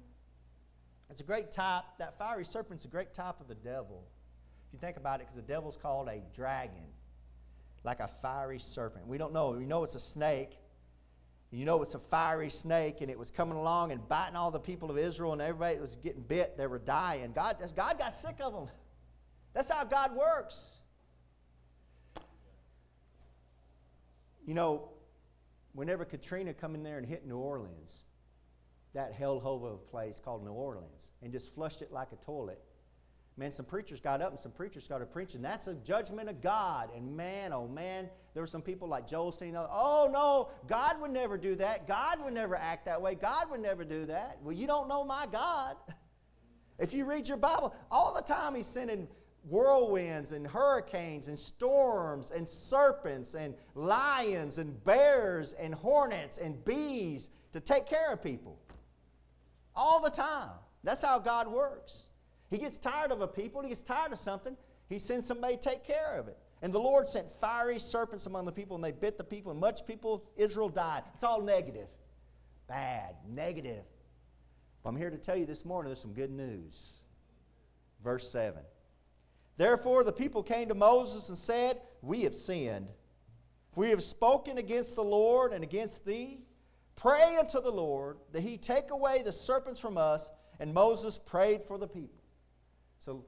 It's 1.10 1.20
a 1.20 1.24
great 1.24 1.50
type, 1.50 1.82
that 1.98 2.16
fiery 2.18 2.44
serpent's 2.44 2.84
a 2.84 2.88
great 2.88 3.12
type 3.12 3.40
of 3.40 3.48
the 3.48 3.54
devil. 3.54 4.04
If 4.68 4.74
you 4.74 4.78
think 4.78 4.96
about 4.96 5.16
it, 5.16 5.22
because 5.26 5.34
the 5.34 5.42
devil's 5.42 5.76
called 5.76 6.08
a 6.08 6.22
dragon, 6.32 6.84
like 7.82 7.98
a 7.98 8.06
fiery 8.06 8.60
serpent. 8.60 9.08
We 9.08 9.18
don't 9.18 9.32
know. 9.32 9.50
We 9.50 9.66
know 9.66 9.82
it's 9.82 9.96
a 9.96 10.00
snake. 10.00 10.56
You 11.50 11.64
know 11.64 11.82
it's 11.82 11.96
a 11.96 11.98
fiery 11.98 12.48
snake, 12.48 13.00
and 13.00 13.10
it 13.10 13.18
was 13.18 13.32
coming 13.32 13.56
along 13.58 13.90
and 13.90 14.08
biting 14.08 14.36
all 14.36 14.52
the 14.52 14.60
people 14.60 14.88
of 14.88 14.96
Israel, 14.96 15.32
and 15.32 15.42
everybody 15.42 15.78
was 15.80 15.96
getting 15.96 16.22
bit. 16.22 16.56
They 16.56 16.68
were 16.68 16.78
dying. 16.78 17.32
God, 17.32 17.56
God 17.74 17.98
got 17.98 18.12
sick 18.12 18.36
of 18.40 18.52
them. 18.52 18.68
That's 19.52 19.68
how 19.68 19.82
God 19.82 20.14
works. 20.14 20.78
You 24.46 24.54
know, 24.54 24.90
whenever 25.72 26.04
Katrina 26.04 26.54
come 26.54 26.76
in 26.76 26.84
there 26.84 26.98
and 26.98 27.06
hit 27.06 27.26
New 27.26 27.36
Orleans, 27.38 28.04
that 28.94 29.14
hole 29.14 29.40
of 29.44 29.62
a 29.72 29.76
place 29.76 30.18
called 30.22 30.44
New 30.44 30.52
Orleans 30.52 31.12
and 31.22 31.32
just 31.32 31.54
flushed 31.54 31.82
it 31.82 31.92
like 31.92 32.08
a 32.12 32.16
toilet. 32.16 32.60
Man, 33.36 33.52
some 33.52 33.64
preachers 33.64 34.00
got 34.00 34.20
up 34.20 34.30
and 34.32 34.38
some 34.40 34.52
preachers 34.52 34.84
started 34.84 35.10
preaching. 35.12 35.40
That's 35.40 35.66
a 35.68 35.74
judgment 35.74 36.28
of 36.28 36.40
God. 36.40 36.90
And 36.94 37.16
man, 37.16 37.52
oh 37.52 37.68
man, 37.68 38.10
there 38.34 38.42
were 38.42 38.46
some 38.48 38.60
people 38.60 38.88
like 38.88 39.06
Joel 39.06 39.32
Osteen. 39.32 39.54
Oh 39.56 40.10
no, 40.12 40.50
God 40.66 41.00
would 41.00 41.12
never 41.12 41.38
do 41.38 41.54
that. 41.54 41.86
God 41.86 42.22
would 42.24 42.34
never 42.34 42.56
act 42.56 42.84
that 42.86 43.00
way. 43.00 43.14
God 43.14 43.50
would 43.50 43.60
never 43.60 43.84
do 43.84 44.06
that. 44.06 44.38
Well, 44.42 44.52
you 44.52 44.66
don't 44.66 44.88
know 44.88 45.04
my 45.04 45.26
God. 45.30 45.76
If 46.82 46.94
you 46.94 47.04
read 47.04 47.28
your 47.28 47.36
Bible, 47.36 47.74
all 47.90 48.14
the 48.14 48.22
time 48.22 48.54
he's 48.54 48.66
sending 48.66 49.06
whirlwinds 49.46 50.32
and 50.32 50.46
hurricanes 50.46 51.28
and 51.28 51.38
storms 51.38 52.30
and 52.34 52.48
serpents 52.48 53.34
and 53.34 53.54
lions 53.74 54.56
and 54.56 54.82
bears 54.84 55.52
and 55.52 55.74
hornets 55.74 56.38
and 56.38 56.64
bees 56.64 57.28
to 57.52 57.60
take 57.60 57.84
care 57.84 58.10
of 58.14 58.22
people 58.22 58.58
all 59.74 60.00
the 60.00 60.10
time. 60.10 60.50
That's 60.84 61.02
how 61.02 61.18
God 61.18 61.48
works. 61.48 62.06
He 62.48 62.58
gets 62.58 62.78
tired 62.78 63.12
of 63.12 63.20
a 63.20 63.28
people, 63.28 63.62
he 63.62 63.68
gets 63.68 63.80
tired 63.80 64.12
of 64.12 64.18
something, 64.18 64.56
he 64.88 64.98
sends 64.98 65.26
somebody 65.26 65.56
to 65.56 65.60
take 65.62 65.84
care 65.84 66.14
of 66.18 66.26
it. 66.28 66.36
And 66.62 66.72
the 66.72 66.80
Lord 66.80 67.08
sent 67.08 67.28
fiery 67.28 67.78
serpents 67.78 68.26
among 68.26 68.44
the 68.44 68.52
people, 68.52 68.74
and 68.76 68.84
they 68.84 68.90
bit 68.92 69.16
the 69.16 69.24
people, 69.24 69.50
and 69.52 69.60
much 69.60 69.86
people, 69.86 70.24
Israel 70.36 70.68
died. 70.68 71.04
It's 71.14 71.24
all 71.24 71.40
negative. 71.40 71.86
Bad, 72.68 73.14
negative. 73.28 73.84
But 74.82 74.90
I'm 74.90 74.96
here 74.96 75.10
to 75.10 75.16
tell 75.16 75.36
you 75.36 75.46
this 75.46 75.64
morning 75.64 75.88
there's 75.90 76.00
some 76.00 76.12
good 76.12 76.30
news. 76.30 77.00
Verse 78.04 78.28
7. 78.30 78.62
Therefore, 79.56 80.04
the 80.04 80.12
people 80.12 80.42
came 80.42 80.68
to 80.68 80.74
Moses 80.74 81.28
and 81.28 81.36
said, 81.38 81.80
We 82.02 82.22
have 82.22 82.34
sinned. 82.34 82.90
If 83.72 83.76
we 83.78 83.90
have 83.90 84.02
spoken 84.02 84.58
against 84.58 84.96
the 84.96 85.04
Lord 85.04 85.52
and 85.52 85.62
against 85.62 86.04
thee, 86.04 86.40
Pray 87.00 87.36
unto 87.38 87.62
the 87.62 87.70
Lord 87.72 88.18
that 88.32 88.42
he 88.42 88.58
take 88.58 88.90
away 88.90 89.22
the 89.22 89.32
serpents 89.32 89.80
from 89.80 89.96
us. 89.96 90.30
And 90.58 90.74
Moses 90.74 91.16
prayed 91.16 91.64
for 91.64 91.78
the 91.78 91.88
people. 91.88 92.20
So 92.98 93.24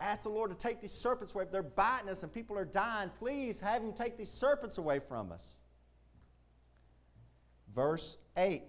ask 0.00 0.22
the 0.22 0.28
Lord 0.28 0.50
to 0.52 0.56
take 0.56 0.80
these 0.80 0.92
serpents 0.92 1.34
away. 1.34 1.42
If 1.42 1.50
they're 1.50 1.64
biting 1.64 2.08
us 2.08 2.22
and 2.22 2.32
people 2.32 2.56
are 2.56 2.64
dying, 2.64 3.10
please 3.18 3.58
have 3.58 3.82
him 3.82 3.92
take 3.94 4.16
these 4.16 4.30
serpents 4.30 4.78
away 4.78 5.00
from 5.00 5.32
us. 5.32 5.56
Verse 7.74 8.16
8 8.36 8.62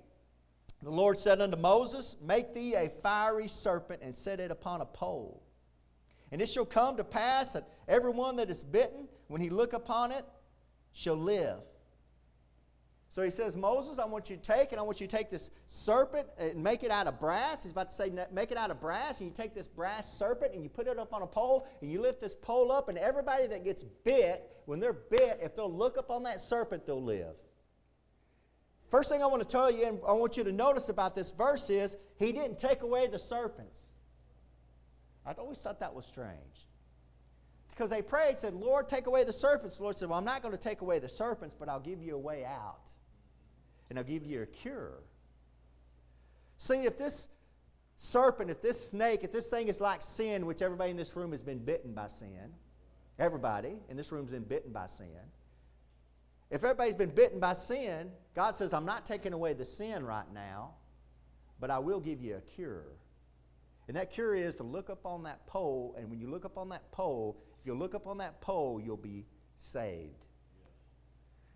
The 0.82 0.90
Lord 0.90 1.20
said 1.20 1.40
unto 1.40 1.56
Moses, 1.58 2.16
Make 2.20 2.56
thee 2.56 2.74
a 2.74 2.90
fiery 2.90 3.48
serpent 3.48 4.02
and 4.02 4.16
set 4.16 4.40
it 4.40 4.50
upon 4.50 4.82
a 4.82 4.86
pole. 4.86 5.44
And 6.32 6.42
it 6.42 6.50
shall 6.50 6.66
come 6.66 6.98
to 6.98 7.04
pass 7.04 7.52
that 7.52 7.70
every 7.88 8.12
one 8.12 8.38
that 8.38 8.50
is 8.50 8.64
bitten, 8.64 9.08
when 9.28 9.40
he 9.40 9.52
look 9.52 9.74
upon 9.74 10.12
it, 10.12 10.26
shall 10.94 11.16
live. 11.16 11.60
So 13.18 13.24
he 13.24 13.32
says, 13.32 13.58
Moses, 13.58 13.98
I 13.98 14.06
want 14.06 14.30
you 14.30 14.36
to 14.38 14.42
take, 14.44 14.72
and 14.74 14.80
I 14.80 14.84
want 14.84 15.02
you 15.02 15.08
to 15.08 15.18
take 15.18 15.32
this 15.32 15.50
serpent 15.66 16.28
and 16.38 16.62
make 16.64 16.84
it 16.84 16.92
out 16.92 17.08
of 17.08 17.20
brass. 17.20 17.64
He's 17.64 17.72
about 17.72 17.90
to 17.90 17.96
say, 17.96 18.12
make 18.32 18.52
it 18.52 18.58
out 18.60 18.70
of 18.70 18.80
brass. 18.80 19.20
And 19.20 19.28
you 19.28 19.34
take 19.34 19.56
this 19.56 19.68
brass 19.68 20.08
serpent 20.08 20.54
and 20.54 20.62
you 20.62 20.70
put 20.70 20.86
it 20.86 21.00
up 21.00 21.12
on 21.16 21.24
a 21.24 21.26
pole, 21.28 21.68
and 21.82 21.92
you 21.92 22.00
lift 22.00 22.20
this 22.22 22.36
pole 22.36 22.72
up, 22.72 22.90
and 22.90 22.98
everybody 23.00 23.48
that 23.48 23.64
gets 23.64 23.84
bit, 23.84 24.44
when 24.68 24.80
they're 24.80 24.94
bit, 24.94 25.40
if 25.42 25.56
they'll 25.56 25.74
look 25.76 25.98
up 25.98 26.12
on 26.12 26.22
that 26.26 26.40
serpent, 26.40 26.86
they'll 26.86 27.02
live. 27.04 27.36
First 28.92 29.10
thing 29.10 29.24
I 29.24 29.26
want 29.26 29.42
to 29.42 29.50
tell 29.50 29.72
you, 29.72 29.88
and 29.88 30.00
I 30.08 30.12
want 30.12 30.38
you 30.38 30.44
to 30.44 30.52
notice 30.52 30.90
about 30.90 31.16
this 31.16 31.32
verse 31.32 31.72
is, 31.72 31.98
he 32.20 32.32
didn't 32.32 32.60
take 32.60 32.84
away 32.84 33.08
the 33.08 33.18
serpents. 33.18 33.82
I 35.26 35.32
always 35.32 35.58
thought 35.58 35.80
that 35.80 35.96
was 35.96 36.06
strange 36.06 36.68
because 37.72 37.90
they 37.90 38.04
prayed, 38.04 38.38
said, 38.38 38.54
Lord, 38.54 38.88
take 38.88 39.08
away 39.08 39.24
the 39.24 39.34
serpents. 39.34 39.78
The 39.78 39.84
Lord 39.84 39.96
said, 39.96 40.08
Well, 40.08 40.20
I'm 40.20 40.24
not 40.26 40.44
going 40.44 40.56
to 40.56 40.62
take 40.62 40.82
away 40.82 41.00
the 41.00 41.10
serpents, 41.10 41.56
but 41.60 41.68
I'll 41.68 41.80
give 41.80 42.04
you 42.04 42.14
a 42.14 42.20
way 42.20 42.46
out 42.46 42.92
and 43.90 43.98
I'll 43.98 44.06
give 44.06 44.26
you 44.26 44.42
a 44.42 44.46
cure. 44.46 45.04
See, 46.58 46.84
if 46.86 46.98
this 46.98 47.28
serpent, 47.98 48.50
if 48.50 48.62
this 48.62 48.90
snake, 48.90 49.24
if 49.24 49.32
this 49.32 49.50
thing 49.50 49.68
is 49.68 49.80
like 49.80 50.02
sin, 50.02 50.46
which 50.46 50.62
everybody 50.62 50.92
in 50.92 50.98
this 50.98 51.16
room 51.16 51.32
has 51.32 51.44
been 51.44 51.60
bitten 51.60 51.94
by 51.94 52.08
sin, 52.08 52.52
everybody 53.20 53.76
in 53.90 53.98
this 53.98 54.12
room's 54.12 54.32
been 54.32 54.44
bitten 54.44 54.72
by 54.72 54.88
sin. 54.88 55.10
If 56.50 56.64
everybody's 56.64 56.96
been 56.96 57.10
bitten 57.10 57.40
by 57.40 57.54
sin, 57.54 58.12
God 58.34 58.56
says, 58.56 58.74
I'm 58.74 58.86
not 58.86 59.06
taking 59.06 59.34
away 59.34 59.54
the 59.54 59.66
sin 59.66 60.06
right 60.06 60.32
now, 60.34 60.72
but 61.60 61.70
I 61.70 61.80
will 61.80 62.00
give 62.00 62.22
you 62.22 62.38
a 62.38 62.42
cure. 62.42 62.86
And 63.88 63.96
that 63.98 64.12
cure 64.12 64.36
is 64.36 64.56
to 64.58 64.64
look 64.64 64.90
up 64.90 65.06
on 65.06 65.24
that 65.24 65.46
pole, 65.48 65.96
and 65.98 66.10
when 66.10 66.20
you 66.20 66.30
look 66.30 66.46
up 66.46 66.58
on 66.58 66.70
that 66.70 66.90
pole, 66.92 67.38
if 67.60 67.66
you 67.66 67.74
look 67.74 67.96
up 67.96 68.08
on 68.08 68.18
that 68.20 68.40
pole, 68.42 68.80
you'll 68.82 68.98
be 68.98 69.26
saved. 69.56 70.27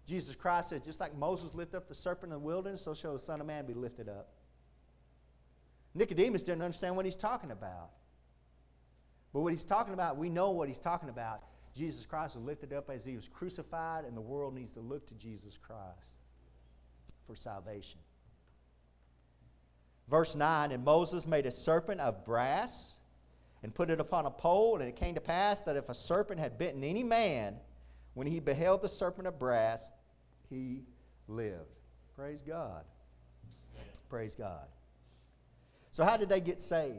Jesus 0.08 0.36
Christ 0.36 0.70
said, 0.70 0.84
just 0.84 1.00
like 1.00 1.16
Moses 1.18 1.54
lifted 1.54 1.78
up 1.78 1.88
the 1.88 1.96
serpent 1.96 2.34
in 2.34 2.40
the 2.40 2.40
wilderness, 2.46 2.82
so 2.84 2.94
shall 2.94 3.14
the 3.14 3.20
Son 3.20 3.40
of 3.40 3.48
Man 3.48 3.66
be 3.66 3.74
lifted 3.74 4.10
up. 4.10 4.30
Nicodemus 5.94 6.44
didn't 6.44 6.62
understand 6.62 6.96
what 6.96 7.06
he's 7.06 7.16
talking 7.16 7.52
about. 7.52 7.90
But 9.34 9.42
what 9.42 9.54
he's 9.54 9.66
talking 9.66 9.94
about, 9.94 10.18
we 10.18 10.30
know 10.30 10.52
what 10.52 10.68
he's 10.68 10.80
talking 10.80 11.10
about. 11.10 11.42
Jesus 11.76 12.06
Christ 12.06 12.36
was 12.36 12.44
lifted 12.46 12.74
up 12.74 12.90
as 12.90 13.06
he 13.06 13.16
was 13.16 13.28
crucified, 13.30 14.04
and 14.06 14.16
the 14.18 14.22
world 14.22 14.54
needs 14.56 14.74
to 14.74 14.80
look 14.82 15.08
to 15.08 15.14
Jesus 15.16 15.58
Christ 15.58 16.16
for 17.28 17.36
salvation. 17.36 18.00
Verse 20.10 20.36
9 20.36 20.72
And 20.72 20.84
Moses 20.84 21.26
made 21.28 21.46
a 21.46 21.52
serpent 21.52 22.02
of 22.02 22.26
brass 22.26 23.00
and 23.64 23.74
put 23.74 23.90
it 23.90 24.02
upon 24.02 24.26
a 24.26 24.32
pole, 24.32 24.80
and 24.80 24.90
it 24.90 24.96
came 24.98 25.16
to 25.16 25.22
pass 25.22 25.64
that 25.64 25.78
if 25.78 25.88
a 25.88 25.94
serpent 25.94 26.40
had 26.42 26.58
bitten 26.58 26.84
any 26.84 27.04
man, 27.04 27.56
when 28.14 28.28
he 28.28 28.40
beheld 28.40 28.82
the 28.82 28.90
serpent 28.90 29.28
of 29.28 29.40
brass, 29.40 29.92
he 30.50 30.84
lived. 31.28 31.78
Praise 32.16 32.42
God. 32.44 32.84
Praise 34.10 34.36
God. 34.36 34.68
So, 35.92 36.04
how 36.04 36.18
did 36.18 36.30
they 36.30 36.42
get 36.42 36.60
saved? 36.60 36.98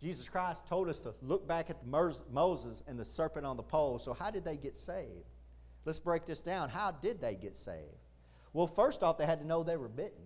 Jesus 0.00 0.28
Christ 0.28 0.66
told 0.66 0.88
us 0.90 0.98
to 1.00 1.14
look 1.22 1.48
back 1.48 1.70
at 1.70 1.86
Moses 1.86 2.84
and 2.86 2.98
the 2.98 3.04
serpent 3.04 3.46
on 3.46 3.56
the 3.56 3.62
pole. 3.62 3.98
So, 3.98 4.12
how 4.12 4.30
did 4.30 4.44
they 4.44 4.56
get 4.58 4.76
saved? 4.76 5.24
Let's 5.86 5.98
break 5.98 6.26
this 6.26 6.42
down. 6.42 6.68
How 6.68 6.90
did 6.90 7.20
they 7.20 7.34
get 7.36 7.56
saved? 7.56 7.96
Well, 8.52 8.66
first 8.66 9.02
off, 9.02 9.16
they 9.18 9.24
had 9.26 9.40
to 9.40 9.46
know 9.46 9.62
they 9.62 9.76
were 9.78 9.88
bitten. 9.88 10.22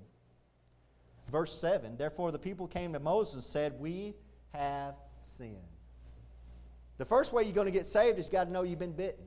Verse 1.30 1.56
7 1.56 1.96
Therefore, 1.96 2.32
the 2.32 2.38
people 2.38 2.66
came 2.66 2.92
to 2.94 3.00
Moses 3.00 3.34
and 3.34 3.42
said, 3.44 3.78
We 3.78 4.14
have 4.54 4.94
sinned. 5.20 5.56
The 7.00 7.07
first 7.07 7.33
way 7.33 7.45
you're 7.45 7.54
going 7.54 7.64
to 7.66 7.71
get 7.73 7.87
saved 7.87 8.19
is 8.19 8.26
you 8.26 8.33
got 8.33 8.45
to 8.45 8.50
know 8.52 8.62
you've 8.62 8.78
been 8.78 8.92
bitten. 8.92 9.25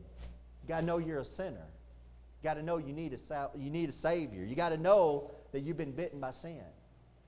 You 0.61 0.67
got 0.67 0.81
to 0.81 0.85
know 0.85 0.99
you're 0.99 1.21
a 1.21 1.25
sinner. 1.25 1.57
You 1.57 2.43
got 2.43 2.53
to 2.53 2.61
know 2.61 2.77
you 2.77 2.93
need 2.93 3.13
a 3.13 3.17
sal- 3.17 3.49
you 3.57 3.71
need 3.71 3.89
a 3.89 3.91
savior. 3.91 4.43
You 4.43 4.55
got 4.55 4.69
to 4.69 4.77
know 4.77 5.31
that 5.53 5.61
you've 5.61 5.75
been 5.77 5.91
bitten 5.91 6.19
by 6.19 6.29
sin. 6.29 6.61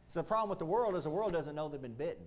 So 0.06 0.20
the 0.20 0.24
problem 0.24 0.52
with 0.52 0.60
the 0.60 0.66
world 0.66 0.96
is 0.96 1.06
the 1.06 1.10
world 1.10 1.34
doesn't 1.34 1.56
know 1.56 1.68
they've 1.68 1.82
been 1.82 1.96
bitten. 1.96 2.26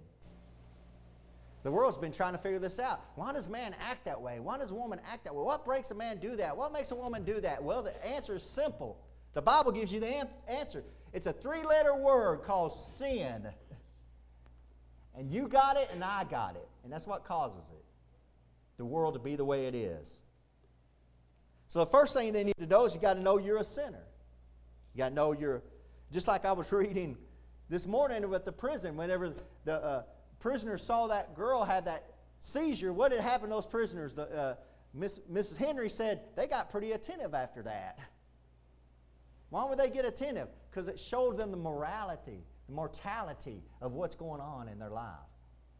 The 1.62 1.70
world's 1.70 1.96
been 1.96 2.10
trying 2.10 2.32
to 2.32 2.38
figure 2.38 2.58
this 2.58 2.80
out. 2.80 3.00
Why 3.14 3.32
does 3.32 3.48
man 3.48 3.72
act 3.88 4.06
that 4.06 4.20
way? 4.20 4.40
Why 4.40 4.58
does 4.58 4.72
a 4.72 4.74
woman 4.74 4.98
act 5.12 5.22
that 5.22 5.32
way? 5.36 5.44
What 5.44 5.64
makes 5.68 5.92
a 5.92 5.94
man 5.94 6.18
do 6.18 6.34
that? 6.36 6.56
What 6.56 6.72
makes 6.72 6.90
a 6.90 6.96
woman 6.96 7.22
do 7.22 7.40
that? 7.42 7.62
Well, 7.62 7.82
the 7.84 8.04
answer 8.04 8.34
is 8.34 8.42
simple. 8.42 8.98
The 9.34 9.42
Bible 9.42 9.70
gives 9.70 9.92
you 9.92 10.00
the 10.00 10.08
am- 10.12 10.28
answer. 10.48 10.82
It's 11.12 11.26
a 11.26 11.32
three 11.32 11.62
letter 11.62 11.94
word 11.94 12.42
called 12.42 12.72
sin. 12.72 13.46
And 15.16 15.30
you 15.30 15.46
got 15.46 15.76
it, 15.76 15.88
and 15.92 16.02
I 16.02 16.24
got 16.24 16.56
it. 16.56 16.66
And 16.82 16.92
that's 16.92 17.06
what 17.06 17.24
causes 17.24 17.70
it 17.70 17.84
the 18.78 18.84
world 18.86 19.14
to 19.14 19.20
be 19.20 19.36
the 19.36 19.44
way 19.44 19.66
it 19.66 19.74
is. 19.74 20.22
So 21.66 21.80
the 21.80 21.86
first 21.86 22.14
thing 22.14 22.32
they 22.32 22.44
need 22.44 22.56
to 22.58 22.66
know 22.66 22.86
is 22.86 22.94
you 22.94 23.00
got 23.00 23.14
to 23.14 23.20
know 23.22 23.36
you're 23.36 23.58
a 23.58 23.64
sinner. 23.64 24.06
You 24.94 24.98
got 25.00 25.10
to 25.10 25.14
know 25.14 25.32
you're, 25.32 25.62
just 26.10 26.26
like 26.26 26.46
I 26.46 26.52
was 26.52 26.72
reading 26.72 27.18
this 27.68 27.86
morning 27.86 28.26
with 28.30 28.46
the 28.46 28.52
prison, 28.52 28.96
whenever 28.96 29.34
the 29.64 29.74
uh, 29.84 30.02
prisoners 30.40 30.82
saw 30.82 31.08
that 31.08 31.34
girl 31.34 31.64
had 31.64 31.84
that 31.84 32.04
seizure, 32.40 32.94
what 32.94 33.12
had 33.12 33.20
happened 33.20 33.50
to 33.50 33.56
those 33.56 33.66
prisoners? 33.66 34.14
The, 34.14 34.22
uh, 34.22 34.54
Miss, 34.94 35.18
Mrs. 35.30 35.58
Henry 35.58 35.90
said 35.90 36.20
they 36.34 36.46
got 36.46 36.70
pretty 36.70 36.92
attentive 36.92 37.34
after 37.34 37.62
that. 37.64 37.98
Why 39.50 39.66
would 39.68 39.78
they 39.78 39.90
get 39.90 40.06
attentive? 40.06 40.48
Because 40.70 40.88
it 40.88 40.98
showed 40.98 41.36
them 41.36 41.50
the 41.50 41.56
morality, 41.58 42.44
the 42.68 42.72
mortality 42.74 43.64
of 43.82 43.92
what's 43.92 44.14
going 44.14 44.40
on 44.40 44.68
in 44.68 44.78
their 44.78 44.90
life. 44.90 45.08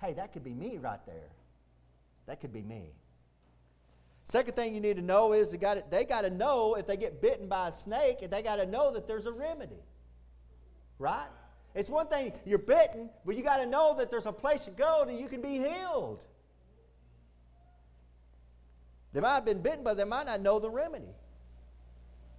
Hey, 0.01 0.13
that 0.15 0.33
could 0.33 0.45
be 0.45 0.53
me 0.55 0.77
right 0.79 1.05
there. 1.07 1.31
That 2.29 2.41
could 2.41 2.53
be 2.53 2.63
me. 2.63 2.95
Second 4.25 4.55
thing 4.55 4.75
you 4.75 4.83
need 4.83 4.97
to 4.97 5.03
know 5.03 5.33
is 5.33 5.51
they 5.51 5.57
got 5.57 5.91
they 5.91 6.05
got 6.05 6.21
to 6.23 6.31
know 6.31 6.75
if 6.75 6.87
they 6.87 6.99
get 6.99 7.23
bitten 7.23 7.49
by 7.49 7.69
a 7.69 7.73
snake, 7.73 8.19
they 8.31 8.43
got 8.43 8.57
to 8.57 8.67
know 8.67 8.91
that 8.93 9.07
there's 9.07 9.27
a 9.27 9.33
remedy. 9.33 9.83
Right? 10.99 11.27
It's 11.75 11.89
one 11.89 12.07
thing 12.09 12.33
you're 12.45 12.59
bitten, 12.59 13.09
but 13.25 13.35
you 13.35 13.43
got 13.43 13.57
to 13.59 13.67
know 13.67 13.95
that 13.97 14.11
there's 14.11 14.27
a 14.27 14.33
place 14.33 14.67
to 14.67 14.73
go 14.73 15.05
that 15.07 15.15
you 15.19 15.27
can 15.27 15.41
be 15.41 15.57
healed. 15.57 16.23
They 19.15 19.21
might 19.21 19.35
have 19.35 19.45
been 19.47 19.63
bitten, 19.63 19.83
but 19.83 19.97
they 19.97 20.05
might 20.05 20.27
not 20.27 20.43
know 20.43 20.59
the 20.59 20.71
remedy. 20.71 21.15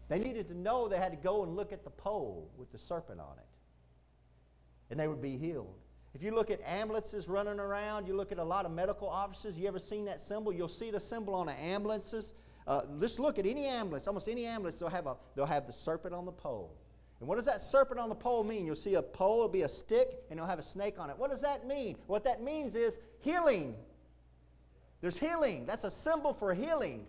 They 0.08 0.20
needed 0.20 0.50
to 0.50 0.56
know 0.58 0.88
they 0.88 0.98
had 0.98 1.12
to 1.12 1.18
go 1.18 1.42
and 1.42 1.56
look 1.56 1.74
at 1.74 1.84
the 1.84 1.90
pole 1.90 2.52
with 2.58 2.72
the 2.72 2.78
serpent 2.78 3.20
on 3.20 3.40
it, 3.40 4.92
and 4.92 5.00
they 5.00 5.08
would 5.08 5.22
be 5.24 5.38
healed. 5.38 5.80
If 6.14 6.24
you 6.24 6.34
look 6.34 6.50
at 6.50 6.60
ambulances 6.66 7.28
running 7.30 7.60
around, 7.60 8.08
you 8.08 8.16
look 8.16 8.32
at 8.32 8.40
a 8.40 8.44
lot 8.44 8.66
of 8.66 8.72
medical 8.72 9.08
offices. 9.08 9.60
you 9.60 9.68
ever 9.68 9.80
seen 9.80 10.06
that 10.06 10.20
symbol? 10.20 10.52
You'll 10.52 10.68
see 10.68 10.90
the 10.90 11.00
symbol 11.00 11.36
on 11.36 11.46
the 11.48 11.54
ambulances. 11.54 12.34
Uh, 12.66 12.82
just 13.00 13.20
look 13.20 13.38
at 13.40 13.46
any 13.46 13.66
ambulance, 13.66 14.08
almost 14.08 14.28
any 14.30 14.46
ambulance, 14.46 14.78
they'll 14.80 14.90
have, 14.90 15.08
a, 15.08 15.16
they'll 15.36 15.46
have 15.46 15.66
the 15.68 15.74
serpent 15.74 16.14
on 16.14 16.26
the 16.26 16.32
pole. 16.32 16.74
And 17.20 17.28
what 17.28 17.36
does 17.36 17.46
that 17.46 17.62
serpent 17.62 18.00
on 18.00 18.10
the 18.10 18.16
pole 18.16 18.44
mean? 18.44 18.66
You'll 18.66 18.76
see 18.76 18.94
a 18.96 19.02
pole, 19.02 19.38
it'll 19.40 19.50
be 19.50 19.64
a 19.64 19.70
stick, 19.70 20.22
and 20.30 20.38
it'll 20.40 20.48
have 20.50 20.60
a 20.60 20.64
snake 20.64 21.00
on 21.00 21.10
it. 21.10 21.18
What 21.18 21.30
does 21.32 21.42
that 21.42 21.68
mean? 21.68 21.98
What 22.08 22.24
that 22.26 22.42
means 22.42 22.76
is 22.76 23.00
healing. 23.20 23.76
There's 25.02 25.18
healing. 25.18 25.66
That's 25.66 25.84
a 25.84 25.92
symbol 25.92 26.34
for 26.34 26.54
healing. 26.54 27.06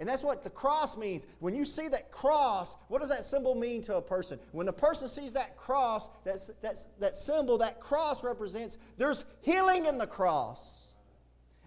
And 0.00 0.08
that's 0.08 0.22
what 0.22 0.42
the 0.42 0.48
cross 0.50 0.96
means. 0.96 1.26
When 1.40 1.54
you 1.54 1.66
see 1.66 1.86
that 1.88 2.10
cross, 2.10 2.74
what 2.88 3.00
does 3.02 3.10
that 3.10 3.22
symbol 3.22 3.54
mean 3.54 3.82
to 3.82 3.96
a 3.96 4.02
person? 4.02 4.40
When 4.52 4.66
a 4.66 4.72
person 4.72 5.08
sees 5.08 5.34
that 5.34 5.58
cross, 5.58 6.08
that's, 6.24 6.50
that's, 6.62 6.86
that 7.00 7.14
symbol, 7.14 7.58
that 7.58 7.78
cross 7.80 8.24
represents 8.24 8.78
there's 8.96 9.26
healing 9.42 9.84
in 9.84 9.98
the 9.98 10.06
cross. 10.06 10.94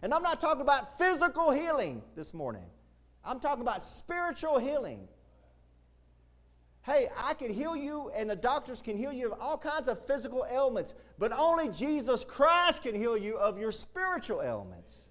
And 0.02 0.12
I'm 0.16 0.24
not 0.24 0.42
talking 0.42 0.62
about 0.64 0.98
physical 0.98 1.52
healing 1.52 2.02
this 2.16 2.34
morning, 2.34 2.66
I'm 3.24 3.40
talking 3.40 3.62
about 3.62 3.82
spiritual 3.84 4.58
healing. 4.58 5.08
Hey, 6.82 7.08
I 7.18 7.34
can 7.36 7.54
heal 7.54 7.78
you, 7.78 8.12
and 8.14 8.30
the 8.30 8.36
doctors 8.36 8.82
can 8.82 8.98
heal 8.98 9.14
you 9.14 9.32
of 9.32 9.40
all 9.40 9.58
kinds 9.58 9.88
of 9.88 10.06
physical 10.06 10.46
ailments, 10.52 10.94
but 11.18 11.32
only 11.32 11.70
Jesus 11.70 12.26
Christ 12.26 12.82
can 12.84 12.94
heal 12.94 13.16
you 13.18 13.38
of 13.38 13.58
your 13.58 13.72
spiritual 13.72 14.42
ailments 14.42 15.08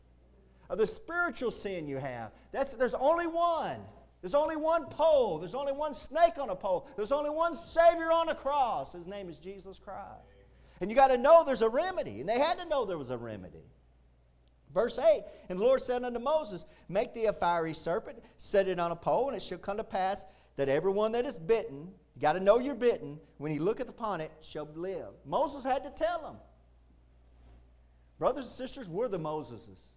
of 0.73 0.79
the 0.79 0.87
spiritual 0.87 1.50
sin 1.50 1.87
you 1.87 1.99
have. 1.99 2.33
That's, 2.50 2.73
there's 2.75 2.95
only 2.95 3.26
one. 3.26 3.79
There's 4.23 4.35
only 4.35 4.57
one 4.57 4.87
pole. 4.87 5.38
There's 5.38 5.55
only 5.55 5.73
one 5.73 5.93
snake 5.93 6.38
on 6.41 6.49
a 6.49 6.57
pole. 6.57 6.88
There's 6.97 7.12
only 7.12 7.29
one 7.31 7.55
Savior 7.55 8.11
on 8.11 8.29
a 8.31 8.35
cross. 8.35 8.93
His 8.95 9.07
name 9.07 9.29
is 9.29 9.38
Jesus 9.38 9.79
Christ. 9.79 10.35
And 10.81 10.88
you 10.91 10.97
got 10.97 11.09
to 11.09 11.19
know 11.19 11.45
there's 11.45 11.61
a 11.61 11.69
remedy. 11.69 12.21
And 12.21 12.29
they 12.29 12.38
had 12.41 12.59
to 12.59 12.64
know 12.64 12.87
there 12.87 12.97
was 12.97 13.11
a 13.11 13.19
remedy. 13.19 13.64
Verse 14.73 14.99
8 14.99 15.23
And 15.50 15.59
the 15.59 15.62
Lord 15.64 15.83
said 15.83 16.05
unto 16.05 16.19
Moses, 16.19 16.64
Make 16.88 17.12
thee 17.12 17.26
a 17.26 17.33
fiery 17.35 17.75
serpent, 17.75 18.23
set 18.38 18.67
it 18.67 18.81
on 18.81 18.93
a 18.93 18.97
pole, 18.97 19.29
and 19.29 19.37
it 19.37 19.43
shall 19.43 19.59
come 19.59 19.76
to 19.76 19.85
pass 19.85 20.25
that 20.57 20.71
everyone 20.71 21.12
that 21.12 21.26
is 21.26 21.37
bitten, 21.38 21.91
you 22.14 22.21
got 22.23 22.33
to 22.33 22.41
know 22.41 22.59
you're 22.59 22.75
bitten, 22.75 23.19
when 23.37 23.52
he 23.52 23.59
looketh 23.59 23.91
upon 23.91 24.23
it, 24.23 24.31
shall 24.41 24.67
live. 24.75 25.09
Moses 25.26 25.64
had 25.64 25.85
to 25.85 25.91
tell 25.91 26.23
them. 26.23 26.37
Brothers 28.19 28.47
and 28.47 28.55
sisters, 28.55 28.88
we're 28.88 29.09
the 29.09 29.19
Moseses. 29.19 29.91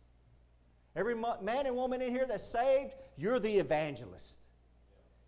Every 0.96 1.16
man 1.16 1.66
and 1.66 1.75
woman 1.75 2.02
in 2.02 2.12
here 2.12 2.25
that's 2.28 2.44
saved, 2.44 2.94
you're 3.18 3.40
the 3.40 3.58
evangelist. 3.60 4.40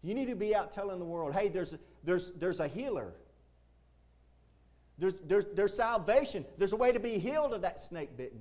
You 0.01 0.13
need 0.15 0.27
to 0.29 0.35
be 0.35 0.55
out 0.55 0.71
telling 0.71 0.99
the 0.99 1.05
world, 1.05 1.33
hey, 1.33 1.49
there's, 1.49 1.75
there's, 2.03 2.31
there's 2.31 2.59
a 2.61 2.67
healer. 2.67 3.13
There's, 4.97 5.15
there's, 5.25 5.45
there's 5.53 5.73
salvation. 5.73 6.45
There's 6.57 6.71
a 6.71 6.75
way 6.77 6.93
to 6.93 6.99
be 6.99 7.19
healed 7.19 7.53
of 7.53 7.61
that 7.63 7.79
snake 7.79 8.15
bitten. 8.15 8.39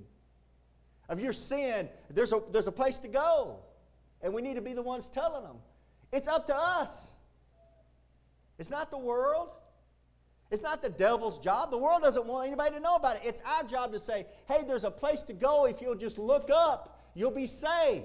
Of 1.08 1.20
your 1.20 1.32
sin, 1.32 1.88
there's 2.10 2.32
a, 2.32 2.42
there's 2.52 2.68
a 2.68 2.72
place 2.72 2.98
to 3.00 3.08
go. 3.08 3.56
And 4.22 4.32
we 4.32 4.40
need 4.42 4.54
to 4.54 4.62
be 4.62 4.72
the 4.72 4.82
ones 4.82 5.08
telling 5.08 5.42
them. 5.42 5.56
It's 6.12 6.28
up 6.28 6.46
to 6.46 6.56
us. 6.56 7.16
It's 8.58 8.70
not 8.70 8.90
the 8.90 8.98
world. 8.98 9.48
It's 10.50 10.62
not 10.62 10.80
the 10.80 10.88
devil's 10.88 11.38
job. 11.38 11.70
The 11.72 11.78
world 11.78 12.02
doesn't 12.02 12.24
want 12.24 12.46
anybody 12.46 12.70
to 12.76 12.80
know 12.80 12.94
about 12.94 13.16
it. 13.16 13.22
It's 13.24 13.42
our 13.44 13.64
job 13.64 13.90
to 13.92 13.98
say, 13.98 14.26
hey, 14.46 14.62
there's 14.66 14.84
a 14.84 14.90
place 14.90 15.24
to 15.24 15.32
go 15.32 15.66
if 15.66 15.80
you'll 15.82 15.96
just 15.96 16.18
look 16.18 16.48
up 16.54 16.95
you'll 17.16 17.30
be 17.32 17.46
saved. 17.46 18.04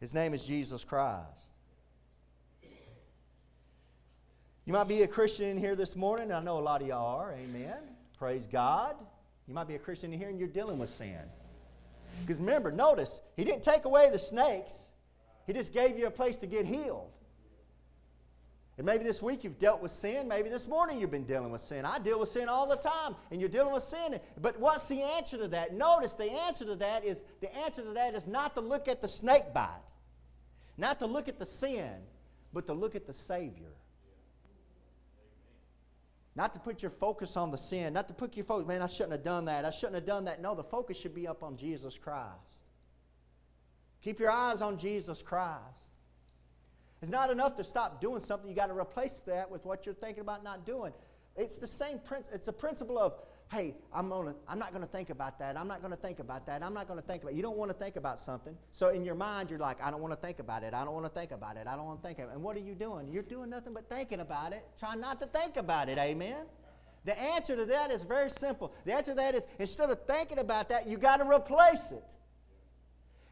His 0.00 0.12
name 0.12 0.34
is 0.34 0.44
Jesus 0.44 0.84
Christ. 0.84 1.24
You 4.66 4.72
might 4.72 4.88
be 4.88 5.02
a 5.02 5.06
Christian 5.06 5.46
in 5.50 5.58
here 5.58 5.76
this 5.76 5.94
morning. 5.94 6.32
I 6.32 6.42
know 6.42 6.58
a 6.58 6.60
lot 6.60 6.82
of 6.82 6.88
y'all 6.88 7.20
are. 7.20 7.32
Amen. 7.32 7.76
Praise 8.18 8.46
God. 8.46 8.96
You 9.46 9.54
might 9.54 9.68
be 9.68 9.74
a 9.74 9.78
Christian 9.78 10.12
in 10.12 10.18
here 10.18 10.28
and 10.30 10.38
you're 10.38 10.48
dealing 10.48 10.78
with 10.78 10.88
sin. 10.88 11.18
Because 12.22 12.40
remember, 12.40 12.72
notice, 12.72 13.20
he 13.36 13.44
didn't 13.44 13.62
take 13.62 13.84
away 13.84 14.08
the 14.10 14.18
snakes, 14.18 14.90
he 15.46 15.52
just 15.52 15.72
gave 15.72 15.98
you 15.98 16.06
a 16.06 16.10
place 16.10 16.36
to 16.38 16.46
get 16.46 16.66
healed. 16.66 17.10
And 18.76 18.84
maybe 18.84 19.04
this 19.04 19.22
week 19.22 19.44
you've 19.44 19.58
dealt 19.58 19.80
with 19.80 19.92
sin. 19.92 20.26
Maybe 20.26 20.48
this 20.48 20.66
morning 20.66 20.98
you've 21.00 21.10
been 21.10 21.24
dealing 21.24 21.52
with 21.52 21.60
sin. 21.60 21.84
I 21.84 21.98
deal 22.00 22.18
with 22.18 22.28
sin 22.28 22.48
all 22.48 22.66
the 22.68 22.76
time, 22.76 23.14
and 23.30 23.40
you're 23.40 23.50
dealing 23.50 23.72
with 23.72 23.84
sin. 23.84 24.18
But 24.40 24.58
what's 24.58 24.88
the 24.88 25.00
answer 25.00 25.38
to 25.38 25.48
that? 25.48 25.74
Notice 25.74 26.14
the 26.14 26.30
answer 26.32 26.64
to 26.64 26.74
that 26.76 27.04
is 27.04 27.24
the 27.40 27.54
answer 27.58 27.82
to 27.82 27.90
that 27.92 28.14
is 28.16 28.26
not 28.26 28.54
to 28.56 28.60
look 28.60 28.88
at 28.88 29.00
the 29.00 29.06
snake 29.06 29.52
bite, 29.54 29.68
not 30.76 30.98
to 30.98 31.06
look 31.06 31.28
at 31.28 31.38
the 31.38 31.46
sin, 31.46 31.90
but 32.52 32.66
to 32.66 32.72
look 32.74 32.96
at 32.96 33.06
the 33.06 33.12
Savior. 33.12 33.72
Not 36.36 36.52
to 36.54 36.58
put 36.58 36.82
your 36.82 36.90
focus 36.90 37.36
on 37.36 37.52
the 37.52 37.56
sin, 37.58 37.92
not 37.92 38.08
to 38.08 38.14
put 38.14 38.34
your 38.36 38.44
focus, 38.44 38.66
man, 38.66 38.82
I 38.82 38.86
shouldn't 38.88 39.12
have 39.12 39.22
done 39.22 39.44
that. 39.44 39.64
I 39.64 39.70
shouldn't 39.70 39.94
have 39.94 40.04
done 40.04 40.24
that. 40.24 40.42
No, 40.42 40.56
the 40.56 40.64
focus 40.64 40.96
should 40.98 41.14
be 41.14 41.28
up 41.28 41.44
on 41.44 41.56
Jesus 41.56 41.96
Christ. 41.96 42.64
Keep 44.02 44.18
your 44.18 44.32
eyes 44.32 44.60
on 44.60 44.76
Jesus 44.76 45.22
Christ. 45.22 45.93
It's 47.04 47.10
not 47.12 47.28
enough 47.30 47.56
to 47.56 47.64
stop 47.64 48.00
doing 48.00 48.22
something. 48.22 48.48
You 48.48 48.56
got 48.56 48.68
to 48.68 48.72
replace 48.72 49.18
that 49.26 49.50
with 49.50 49.66
what 49.66 49.84
you're 49.84 49.94
thinking 49.94 50.22
about 50.22 50.42
not 50.42 50.64
doing. 50.64 50.90
It's 51.36 51.58
the 51.58 51.66
same 51.66 51.98
principle. 51.98 52.34
It's 52.34 52.48
a 52.48 52.52
principle 52.54 52.98
of, 52.98 53.12
hey, 53.52 53.74
I'm 53.92 54.08
gonna, 54.08 54.34
I'm 54.48 54.58
not 54.58 54.72
gonna 54.72 54.86
think 54.86 55.10
about 55.10 55.38
that. 55.40 55.60
I'm 55.60 55.68
not 55.68 55.82
gonna 55.82 55.96
think 55.96 56.18
about 56.18 56.46
that. 56.46 56.62
I'm 56.62 56.72
not 56.72 56.88
gonna 56.88 57.02
think 57.02 57.22
about. 57.24 57.32
It. 57.32 57.36
You 57.36 57.42
don't 57.42 57.58
want 57.58 57.68
to 57.70 57.76
think 57.76 57.96
about 57.96 58.18
something. 58.18 58.56
So 58.70 58.88
in 58.88 59.04
your 59.04 59.16
mind, 59.16 59.50
you're 59.50 59.58
like, 59.58 59.82
I 59.82 59.90
don't 59.90 60.00
want 60.00 60.12
to 60.14 60.26
think 60.26 60.38
about 60.38 60.62
it. 60.62 60.72
I 60.72 60.82
don't 60.82 60.94
want 60.94 61.04
to 61.04 61.12
think 61.12 61.32
about 61.32 61.58
it. 61.58 61.66
I 61.66 61.76
don't 61.76 61.84
want 61.84 62.00
to 62.02 62.08
think 62.08 62.20
about 62.20 62.30
it. 62.30 62.34
And 62.36 62.42
what 62.42 62.56
are 62.56 62.60
you 62.60 62.74
doing? 62.74 63.06
You're 63.12 63.22
doing 63.22 63.50
nothing 63.50 63.74
but 63.74 63.86
thinking 63.90 64.20
about 64.20 64.54
it. 64.54 64.64
Trying 64.80 65.02
not 65.02 65.20
to 65.20 65.26
think 65.26 65.58
about 65.58 65.90
it. 65.90 65.98
Amen. 65.98 66.46
The 67.04 67.20
answer 67.20 67.54
to 67.54 67.66
that 67.66 67.90
is 67.90 68.02
very 68.02 68.30
simple. 68.30 68.72
The 68.86 68.94
answer 68.94 69.10
to 69.12 69.16
that 69.16 69.34
is 69.34 69.46
instead 69.58 69.90
of 69.90 70.00
thinking 70.06 70.38
about 70.38 70.70
that, 70.70 70.86
you 70.86 70.96
got 70.96 71.18
to 71.18 71.28
replace 71.30 71.92
it. 71.92 72.16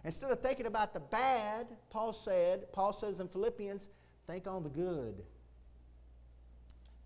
Instead 0.04 0.30
of 0.30 0.40
thinking 0.40 0.66
about 0.66 0.92
the 0.94 1.00
bad, 1.00 1.66
Paul 1.90 2.12
said, 2.12 2.72
Paul 2.72 2.92
says 2.92 3.20
in 3.20 3.28
Philippians, 3.28 3.88
think 4.26 4.46
on 4.48 4.64
the 4.64 4.68
good. 4.68 5.22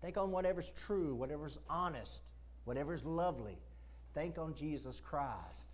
Think 0.01 0.17
on 0.17 0.31
whatever's 0.31 0.71
true, 0.71 1.13
whatever's 1.13 1.59
honest, 1.69 2.23
whatever's 2.65 3.05
lovely. 3.05 3.57
Think 4.13 4.37
on 4.39 4.55
Jesus 4.55 4.99
Christ. 4.99 5.67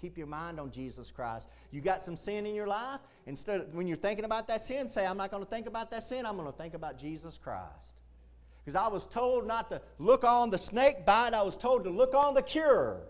Keep 0.00 0.18
your 0.18 0.26
mind 0.26 0.60
on 0.60 0.70
Jesus 0.70 1.10
Christ. 1.10 1.48
You 1.70 1.80
got 1.80 2.02
some 2.02 2.16
sin 2.16 2.44
in 2.44 2.54
your 2.54 2.66
life. 2.66 3.00
Instead, 3.24 3.60
of, 3.62 3.74
when 3.74 3.86
you're 3.86 3.96
thinking 3.96 4.26
about 4.26 4.46
that 4.48 4.60
sin, 4.60 4.88
say, 4.88 5.06
"I'm 5.06 5.16
not 5.16 5.30
going 5.30 5.42
to 5.42 5.48
think 5.48 5.66
about 5.66 5.90
that 5.92 6.02
sin. 6.02 6.26
I'm 6.26 6.36
going 6.36 6.50
to 6.52 6.56
think 6.58 6.74
about 6.74 6.98
Jesus 6.98 7.38
Christ." 7.38 7.94
Because 8.62 8.76
I 8.76 8.88
was 8.88 9.06
told 9.06 9.46
not 9.46 9.70
to 9.70 9.80
look 9.98 10.22
on 10.24 10.50
the 10.50 10.58
snake 10.58 11.06
bite. 11.06 11.32
I 11.32 11.40
was 11.42 11.56
told 11.56 11.84
to 11.84 11.90
look 11.90 12.14
on 12.14 12.34
the 12.34 12.42
cure, 12.42 13.00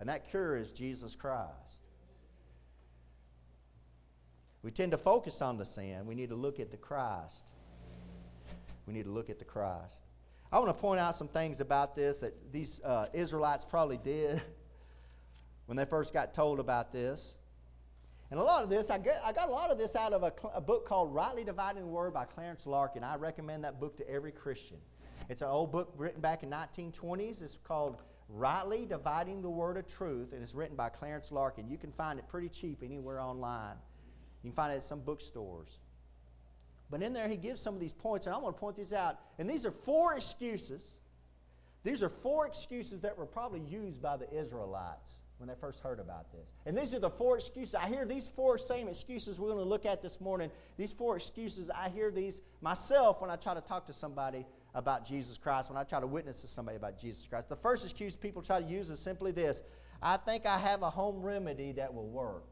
and 0.00 0.08
that 0.08 0.28
cure 0.28 0.56
is 0.56 0.72
Jesus 0.72 1.14
Christ. 1.14 1.67
We 4.62 4.70
tend 4.70 4.92
to 4.92 4.98
focus 4.98 5.40
on 5.40 5.56
the 5.56 5.64
sin. 5.64 6.06
We 6.06 6.14
need 6.14 6.30
to 6.30 6.34
look 6.34 6.58
at 6.60 6.70
the 6.70 6.76
Christ. 6.76 7.50
We 8.86 8.92
need 8.94 9.04
to 9.04 9.10
look 9.10 9.30
at 9.30 9.38
the 9.38 9.44
Christ. 9.44 10.02
I 10.50 10.58
want 10.58 10.70
to 10.74 10.80
point 10.80 10.98
out 10.98 11.14
some 11.14 11.28
things 11.28 11.60
about 11.60 11.94
this 11.94 12.20
that 12.20 12.52
these 12.52 12.80
uh, 12.82 13.06
Israelites 13.12 13.64
probably 13.64 13.98
did 13.98 14.40
when 15.66 15.76
they 15.76 15.84
first 15.84 16.12
got 16.14 16.32
told 16.32 16.58
about 16.58 16.90
this. 16.90 17.36
And 18.30 18.40
a 18.40 18.42
lot 18.42 18.62
of 18.62 18.70
this, 18.70 18.90
I, 18.90 18.98
get, 18.98 19.20
I 19.24 19.32
got 19.32 19.48
a 19.48 19.52
lot 19.52 19.70
of 19.70 19.78
this 19.78 19.94
out 19.94 20.12
of 20.12 20.22
a, 20.22 20.32
a 20.54 20.60
book 20.60 20.86
called 20.86 21.14
Rightly 21.14 21.44
Dividing 21.44 21.82
the 21.82 21.88
Word 21.88 22.12
by 22.12 22.24
Clarence 22.24 22.66
Larkin. 22.66 23.04
I 23.04 23.16
recommend 23.16 23.64
that 23.64 23.78
book 23.78 23.96
to 23.98 24.10
every 24.10 24.32
Christian. 24.32 24.78
It's 25.28 25.42
an 25.42 25.48
old 25.48 25.70
book 25.70 25.92
written 25.96 26.20
back 26.20 26.42
in 26.42 26.50
1920s. 26.50 27.42
It's 27.42 27.58
called 27.62 28.02
Rightly 28.28 28.86
Dividing 28.86 29.40
the 29.42 29.48
Word 29.50 29.76
of 29.76 29.86
Truth, 29.86 30.32
and 30.32 30.42
it's 30.42 30.54
written 30.54 30.76
by 30.76 30.88
Clarence 30.88 31.30
Larkin. 31.30 31.68
You 31.68 31.78
can 31.78 31.90
find 31.90 32.18
it 32.18 32.28
pretty 32.28 32.48
cheap 32.48 32.82
anywhere 32.82 33.20
online. 33.20 33.76
You 34.42 34.50
can 34.50 34.54
find 34.54 34.72
it 34.72 34.76
at 34.76 34.82
some 34.82 35.00
bookstores. 35.00 35.78
But 36.90 37.02
in 37.02 37.12
there, 37.12 37.28
he 37.28 37.36
gives 37.36 37.60
some 37.60 37.74
of 37.74 37.80
these 37.80 37.92
points, 37.92 38.26
and 38.26 38.34
I 38.34 38.38
want 38.38 38.56
to 38.56 38.60
point 38.60 38.76
these 38.76 38.92
out. 38.92 39.18
And 39.38 39.48
these 39.50 39.66
are 39.66 39.70
four 39.70 40.14
excuses. 40.14 40.98
These 41.82 42.02
are 42.02 42.08
four 42.08 42.46
excuses 42.46 43.00
that 43.00 43.16
were 43.18 43.26
probably 43.26 43.60
used 43.60 44.00
by 44.00 44.16
the 44.16 44.32
Israelites 44.32 45.16
when 45.38 45.48
they 45.48 45.54
first 45.54 45.80
heard 45.80 46.00
about 46.00 46.32
this. 46.32 46.48
And 46.66 46.76
these 46.76 46.94
are 46.94 46.98
the 46.98 47.10
four 47.10 47.36
excuses. 47.36 47.74
I 47.74 47.88
hear 47.88 48.04
these 48.06 48.28
four 48.28 48.58
same 48.58 48.88
excuses 48.88 49.38
we're 49.38 49.48
going 49.48 49.62
to 49.62 49.68
look 49.68 49.86
at 49.86 50.00
this 50.00 50.20
morning. 50.20 50.50
These 50.76 50.92
four 50.92 51.16
excuses, 51.16 51.70
I 51.70 51.90
hear 51.90 52.10
these 52.10 52.40
myself 52.60 53.20
when 53.20 53.30
I 53.30 53.36
try 53.36 53.54
to 53.54 53.60
talk 53.60 53.86
to 53.88 53.92
somebody 53.92 54.46
about 54.74 55.04
Jesus 55.04 55.36
Christ, 55.38 55.70
when 55.70 55.76
I 55.76 55.84
try 55.84 56.00
to 56.00 56.06
witness 56.06 56.40
to 56.40 56.48
somebody 56.48 56.76
about 56.76 56.98
Jesus 56.98 57.26
Christ. 57.26 57.48
The 57.48 57.56
first 57.56 57.84
excuse 57.84 58.16
people 58.16 58.42
try 58.42 58.60
to 58.60 58.66
use 58.66 58.88
is 58.90 58.98
simply 59.00 59.30
this 59.32 59.62
I 60.02 60.16
think 60.16 60.46
I 60.46 60.58
have 60.58 60.82
a 60.82 60.90
home 60.90 61.20
remedy 61.22 61.72
that 61.72 61.92
will 61.92 62.08
work. 62.08 62.46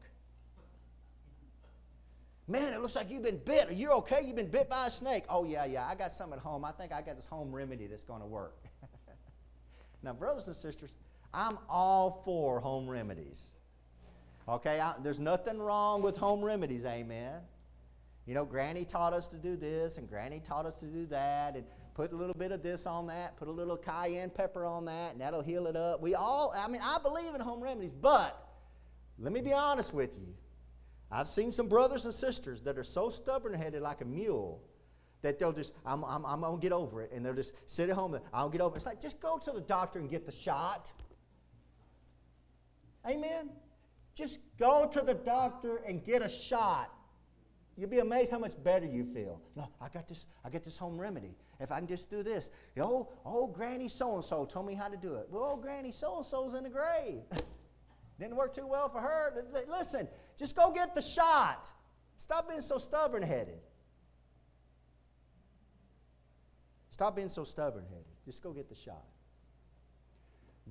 Man, 2.49 2.71
it 2.73 2.79
looks 2.81 2.95
like 2.95 3.09
you've 3.09 3.23
been 3.23 3.39
bit. 3.43 3.69
Are 3.69 3.73
you 3.73 3.89
okay? 3.91 4.21
You've 4.25 4.37
been 4.37 4.47
bit 4.49 4.69
by 4.69 4.87
a 4.87 4.89
snake. 4.89 5.25
Oh, 5.27 5.43
yeah, 5.43 5.65
yeah, 5.65 5.85
I 5.85 5.95
got 5.95 6.13
some 6.13 6.31
at 6.31 6.39
home. 6.39 6.63
I 6.63 6.71
think 6.71 6.93
I 6.93 7.01
got 7.01 7.17
this 7.17 7.27
home 7.27 7.53
remedy 7.53 7.87
that's 7.87 8.05
going 8.05 8.21
to 8.21 8.25
work. 8.25 8.55
now, 10.01 10.13
brothers 10.13 10.47
and 10.47 10.55
sisters, 10.55 10.97
I'm 11.33 11.57
all 11.69 12.21
for 12.23 12.61
home 12.61 12.87
remedies. 12.89 13.51
Okay, 14.47 14.79
I, 14.79 14.93
there's 15.03 15.19
nothing 15.19 15.59
wrong 15.59 16.01
with 16.01 16.15
home 16.15 16.41
remedies, 16.41 16.85
amen. 16.85 17.41
You 18.25 18.33
know, 18.33 18.45
Granny 18.45 18.85
taught 18.85 19.11
us 19.11 19.27
to 19.29 19.35
do 19.35 19.57
this, 19.57 19.97
and 19.97 20.07
Granny 20.07 20.39
taught 20.39 20.65
us 20.65 20.75
to 20.77 20.85
do 20.85 21.05
that, 21.07 21.55
and 21.57 21.65
put 21.95 22.13
a 22.13 22.15
little 22.15 22.33
bit 22.35 22.53
of 22.53 22.63
this 22.63 22.85
on 22.85 23.07
that, 23.07 23.35
put 23.35 23.49
a 23.49 23.51
little 23.51 23.75
cayenne 23.75 24.29
pepper 24.29 24.63
on 24.63 24.85
that, 24.85 25.11
and 25.11 25.19
that'll 25.19 25.41
heal 25.41 25.67
it 25.67 25.75
up. 25.75 25.99
We 26.01 26.15
all, 26.15 26.53
I 26.55 26.69
mean, 26.69 26.81
I 26.81 26.97
believe 27.03 27.35
in 27.35 27.41
home 27.41 27.59
remedies, 27.59 27.91
but 27.91 28.47
let 29.19 29.33
me 29.33 29.41
be 29.41 29.51
honest 29.51 29.93
with 29.93 30.17
you 30.17 30.27
I've 31.09 31.29
seen 31.29 31.51
some 31.51 31.67
brothers 31.67 32.05
and 32.05 32.13
sisters 32.13 32.61
that 32.61 32.77
are 32.77 32.83
so 32.83 33.09
stubborn 33.09 33.53
headed 33.53 33.81
like 33.81 34.01
a 34.01 34.05
mule 34.05 34.61
that 35.21 35.39
they'll 35.39 35.53
just, 35.53 35.73
I'm, 35.85 36.03
I'm, 36.03 36.25
I'm 36.25 36.41
going 36.41 36.59
to 36.59 36.61
get 36.61 36.73
over 36.73 37.01
it. 37.01 37.11
And 37.13 37.25
they'll 37.25 37.33
just 37.33 37.53
sit 37.65 37.89
at 37.89 37.95
home 37.95 38.13
and 38.15 38.23
I'll 38.33 38.49
get 38.49 38.61
over 38.61 38.75
it. 38.75 38.77
It's 38.77 38.85
like, 38.85 39.01
just 39.01 39.19
go 39.19 39.37
to 39.39 39.51
the 39.51 39.61
doctor 39.61 39.99
and 39.99 40.09
get 40.09 40.25
the 40.25 40.31
shot. 40.31 40.91
Amen. 43.07 43.49
Just 44.15 44.39
go 44.59 44.87
to 44.93 45.01
the 45.01 45.13
doctor 45.13 45.77
and 45.77 46.03
get 46.03 46.21
a 46.21 46.29
shot. 46.29 46.91
You'll 47.77 47.89
be 47.89 47.99
amazed 47.99 48.31
how 48.31 48.39
much 48.39 48.61
better 48.63 48.87
you 48.87 49.05
feel. 49.05 49.39
No, 49.55 49.69
I 49.79 49.87
got 49.89 50.07
this, 50.09 50.25
I 50.43 50.49
got 50.49 50.63
this 50.63 50.77
home 50.77 50.99
remedy. 50.99 51.35
If 51.59 51.71
I 51.71 51.77
can 51.79 51.87
just 51.87 52.09
do 52.09 52.21
this. 52.21 52.49
Oh, 52.79 52.83
old 53.23 53.23
oh, 53.25 53.47
granny 53.47 53.87
so-and-so 53.87 54.45
told 54.45 54.67
me 54.67 54.73
how 54.73 54.87
to 54.87 54.97
do 54.97 55.15
it. 55.15 55.27
Well, 55.31 55.43
old 55.43 55.61
granny 55.61 55.91
so-and-so's 55.91 56.53
in 56.53 56.63
the 56.63 56.69
grave. 56.69 57.21
Didn't 58.19 58.35
work 58.35 58.53
too 58.53 58.65
well 58.65 58.89
for 58.89 58.99
her. 58.99 59.33
Listen, 59.69 60.07
just 60.37 60.55
go 60.55 60.71
get 60.71 60.95
the 60.95 61.01
shot. 61.01 61.67
Stop 62.17 62.49
being 62.49 62.61
so 62.61 62.77
stubborn 62.77 63.21
headed. 63.21 63.59
Stop 66.89 67.15
being 67.15 67.29
so 67.29 67.43
stubborn 67.43 67.83
headed. 67.85 68.05
Just 68.25 68.41
go 68.41 68.51
get 68.53 68.69
the 68.69 68.75
shot. 68.75 69.05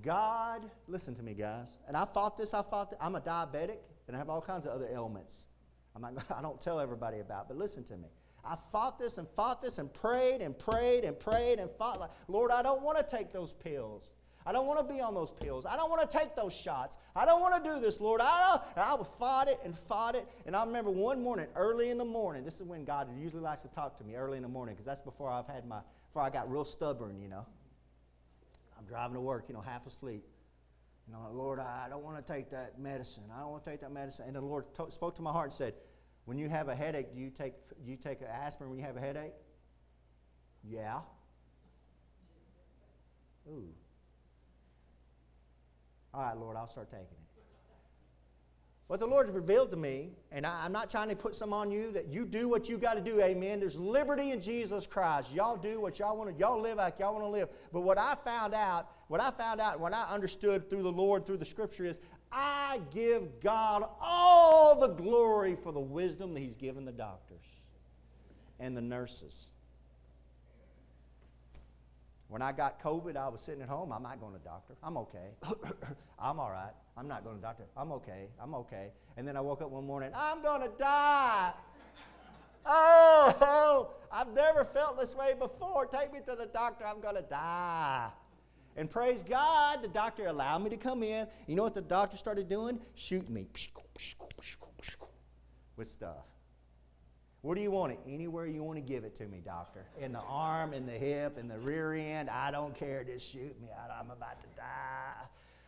God, 0.03 0.69
listen 0.89 1.15
to 1.15 1.23
me, 1.23 1.35
guys. 1.35 1.79
And 1.89 1.97
I 1.97 2.05
fought 2.05 2.37
this, 2.37 2.53
I 2.53 2.63
fought 2.63 2.91
this. 2.91 2.99
I'm 3.01 3.15
a 3.15 3.21
diabetic 3.21 3.79
and 4.09 4.17
I 4.17 4.19
have 4.19 4.29
all 4.29 4.43
kinds 4.43 4.67
of 4.67 4.73
other 4.73 4.89
ailments. 4.93 5.47
I'm 5.95 6.03
not, 6.03 6.15
I 6.37 6.43
don't 6.43 6.61
tell 6.61 6.81
everybody 6.81 7.21
about, 7.21 7.47
but 7.49 7.57
listen 7.57 7.85
to 7.85 7.97
me. 7.97 8.09
I 8.45 8.57
fought 8.71 8.99
this 8.99 9.19
and 9.19 9.27
fought 9.37 9.63
this 9.63 9.79
and 9.79 9.93
prayed 9.93 10.41
and 10.43 10.57
prayed 10.59 11.05
and 11.05 11.19
prayed 11.19 11.59
and 11.61 11.71
fought. 11.79 12.01
Like, 12.01 12.11
Lord, 12.29 12.51
I 12.51 12.63
don't 12.63 12.83
want 12.83 12.99
to 12.99 13.05
take 13.05 13.33
those 13.33 13.53
pills. 13.55 14.11
I 14.47 14.53
don't 14.53 14.67
want 14.67 14.79
to 14.79 14.85
be 14.85 15.01
on 15.01 15.13
those 15.13 15.33
pills. 15.33 15.67
I 15.67 15.75
don't 15.77 15.91
want 15.91 16.09
to 16.09 16.19
take 16.19 16.37
those 16.37 16.55
shots. 16.55 16.97
I 17.17 17.25
don't 17.25 17.41
want 17.41 17.63
to 17.63 17.69
do 17.71 17.81
this, 17.81 18.01
Lord. 18.01 18.21
I 18.23 18.49
don't. 18.53 18.63
And 18.77 18.85
I 18.89 18.95
would 18.95 19.05
fight 19.09 19.49
it 19.49 19.59
and 19.65 19.77
fight 19.77 20.15
it. 20.15 20.25
And 20.47 20.55
I 20.55 20.65
remember 20.65 20.93
one 20.93 21.21
morning, 21.21 21.47
early 21.57 21.91
in 21.91 21.99
the 21.99 22.05
morning, 22.05 22.45
this 22.45 22.55
is 22.61 22.63
when 22.63 22.85
God 22.85 23.09
usually 23.19 23.43
likes 23.43 23.63
to 23.63 23.69
talk 23.69 23.99
to 23.99 24.05
me 24.05 24.15
early 24.15 24.37
in 24.37 24.45
the 24.45 24.49
morning 24.49 24.77
because 24.77 24.87
that's 24.87 25.01
before 25.03 25.29
I've 25.29 25.49
had 25.49 25.67
my, 25.67 25.81
before 26.09 26.23
I 26.23 26.31
got 26.31 26.49
real 26.49 26.65
stubborn, 26.65 27.21
you 27.21 27.27
know. 27.29 27.45
I'm 28.79 28.85
driving 28.85 29.15
to 29.15 29.21
work, 29.21 29.47
you 29.49 29.55
know, 29.55 29.63
half 29.63 29.85
asleep. 29.85 30.23
I'm 31.13 31.21
like, 31.25 31.33
Lord, 31.35 31.59
I 31.59 31.89
don't 31.91 32.05
want 32.05 32.25
to 32.25 32.33
take 32.33 32.51
that 32.51 32.79
medicine. 32.79 33.25
I 33.37 33.41
don't 33.41 33.51
want 33.51 33.65
to 33.65 33.71
take 33.71 33.81
that 33.81 33.93
medicine. 33.93 34.27
And 34.29 34.37
the 34.37 34.41
Lord 34.41 34.67
t- 34.77 34.85
spoke 34.91 35.17
to 35.17 35.23
my 35.23 35.33
heart 35.33 35.47
and 35.47 35.55
said, 35.55 35.75
When 36.25 36.39
you 36.39 36.49
have 36.49 36.69
a 36.69 36.75
headache, 36.75 37.15
do 37.15 37.21
you 37.21 37.31
take, 37.31 37.55
do 37.85 37.91
you 37.91 37.97
take 37.97 38.23
aspirin 38.23 38.71
when 38.71 38.79
you 38.79 38.85
have 38.85 38.97
a 38.97 39.01
headache? 39.01 39.33
Yeah. 40.69 41.01
Ooh. 43.49 43.69
All 46.17 46.23
right, 46.23 46.39
Lord, 46.39 46.57
I'll 46.57 46.67
start 46.67 46.91
taking 46.91 47.05
it. 47.05 47.43
What 48.87 49.01
the 49.01 49.07
Lord 49.07 49.27
has 49.27 49.35
revealed 49.35 49.71
to 49.73 49.77
me, 49.77 50.13
and 50.31 50.47
I, 50.47 50.65
am 50.65 50.73
not 50.73 50.89
trying 50.89 51.09
to 51.09 51.17
put 51.17 51.35
some 51.35 51.53
on 51.53 51.71
you, 51.71 51.91
that 51.93 52.07
you 52.07 52.25
do 52.25 52.49
what 52.49 52.69
you 52.69 52.79
got 52.79 52.95
to 52.95 53.01
do, 53.01 53.21
amen. 53.21 53.59
There's 53.61 53.79
liberty 53.79 54.31
in 54.31 54.41
Jesus 54.41 54.87
Christ. 54.87 55.35
Y'all 55.35 55.57
do 55.57 55.81
what 55.81 55.99
y'all 55.99 56.17
want 56.17 56.31
to, 56.33 56.39
y'all 56.41 56.59
live 56.61 56.79
like 56.79 57.01
y'all 57.01 57.13
want 57.13 57.25
to 57.25 57.29
live. 57.29 57.49
But 57.73 57.81
what 57.81 57.99
I 57.99 58.15
found 58.15 58.55
out, 58.55 58.87
what 59.09 59.21
I 59.21 59.31
found 59.33 59.61
out, 59.61 59.79
what 59.81 59.93
I 59.93 60.05
understood 60.05 60.71
through 60.71 60.85
the 60.85 60.93
Lord, 60.93 61.27
through 61.27 61.39
the 61.39 61.45
scripture 61.45 61.85
is 61.85 62.01
I 62.31 62.81
give 62.95 63.41
God 63.41 63.83
all 64.01 64.79
the 64.79 64.89
glory 64.89 65.55
for 65.57 65.73
the 65.73 65.81
wisdom 65.81 66.33
that 66.35 66.41
He's 66.41 66.57
given 66.57 66.85
the 66.85 66.93
doctors 66.93 67.43
and 68.61 68.77
the 68.77 68.81
nurses 68.83 69.51
when 72.29 72.43
I 72.43 72.53
got 72.53 72.83
COVID, 72.83 73.17
I 73.17 73.29
was 73.29 73.41
sitting 73.41 73.63
at 73.63 73.69
home. 73.69 73.93
I'm 73.93 74.03
not 74.03 74.21
going 74.21 74.33
to 74.33 74.41
doctor. 74.41 74.75
I'm 74.83 74.97
okay. 74.97 75.31
I'm 76.19 76.41
all 76.41 76.51
right. 76.51 76.73
I'm 76.97 77.07
not 77.07 77.25
going 77.25 77.37
to 77.37 77.43
doctor. 77.43 77.65
I'm 77.77 77.93
okay. 77.93 78.27
I'm 78.41 78.55
okay. 78.57 78.91
And 79.17 79.27
then 79.29 79.37
I 79.37 79.41
woke 79.41 79.63
up 79.63 79.71
one 79.71 79.87
morning, 79.87 80.11
I'm 80.15 80.43
going 80.43 80.63
to 80.63 80.73
die. 80.77 81.53
oh, 82.67 83.37
oh, 83.41 83.91
I've 84.11 84.33
never 84.35 84.65
felt 84.65 84.99
this 84.99 85.15
way 85.15 85.35
before. 85.39 85.87
Take 85.87 86.13
me 86.13 86.19
to 86.27 86.35
the 86.35 86.47
doctor. 86.47 86.85
I'm 86.85 87.01
going 87.01 87.15
to 87.15 87.23
die. 87.23 88.11
And 88.77 88.91
praise 88.91 89.23
God, 89.23 89.83
the 89.83 89.89
doctor 89.89 90.27
allowed 90.27 90.59
me 90.65 90.71
to 90.71 90.77
come 90.77 91.03
in. 91.05 91.29
You 91.47 91.55
know 91.55 91.63
what 91.63 91.75
the 91.75 91.81
doctor 91.81 92.17
started 92.17 92.49
doing? 92.49 92.81
Shooting 92.95 93.33
me 93.33 93.47
with 95.77 95.87
stuff. 95.89 96.27
Where 97.47 97.55
do 97.55 97.61
you 97.63 97.71
want 97.71 97.93
it? 97.93 98.01
Anywhere 98.09 98.45
you 98.49 98.65
want 98.65 98.77
to 98.77 98.81
give 98.83 99.05
it 99.05 99.15
to 99.17 99.27
me, 99.29 99.41
doctor. 99.41 99.87
In 100.01 100.11
the 100.11 100.19
arm, 100.19 100.73
in 100.73 100.85
the 100.85 100.91
hip, 100.91 101.39
in 101.39 101.47
the 101.47 101.61
rear 101.61 101.93
end. 101.95 102.29
I 102.29 102.51
don't 102.51 102.75
care. 102.75 103.05
Just 103.05 103.31
shoot 103.31 103.55
me. 103.61 103.69
I'm 104.01 104.11
about 104.11 104.41
to 104.41 104.49
die. 104.57 105.13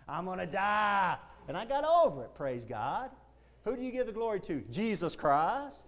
I'm 0.08 0.24
going 0.24 0.40
to 0.40 0.46
die. 0.46 1.16
And 1.46 1.56
I 1.56 1.64
got 1.64 1.84
over 1.84 2.24
it, 2.24 2.34
praise 2.34 2.64
God. 2.64 3.10
Who 3.62 3.76
do 3.76 3.82
you 3.82 3.92
give 3.92 4.08
the 4.08 4.12
glory 4.12 4.40
to? 4.40 4.62
Jesus 4.72 5.14
Christ. 5.14 5.86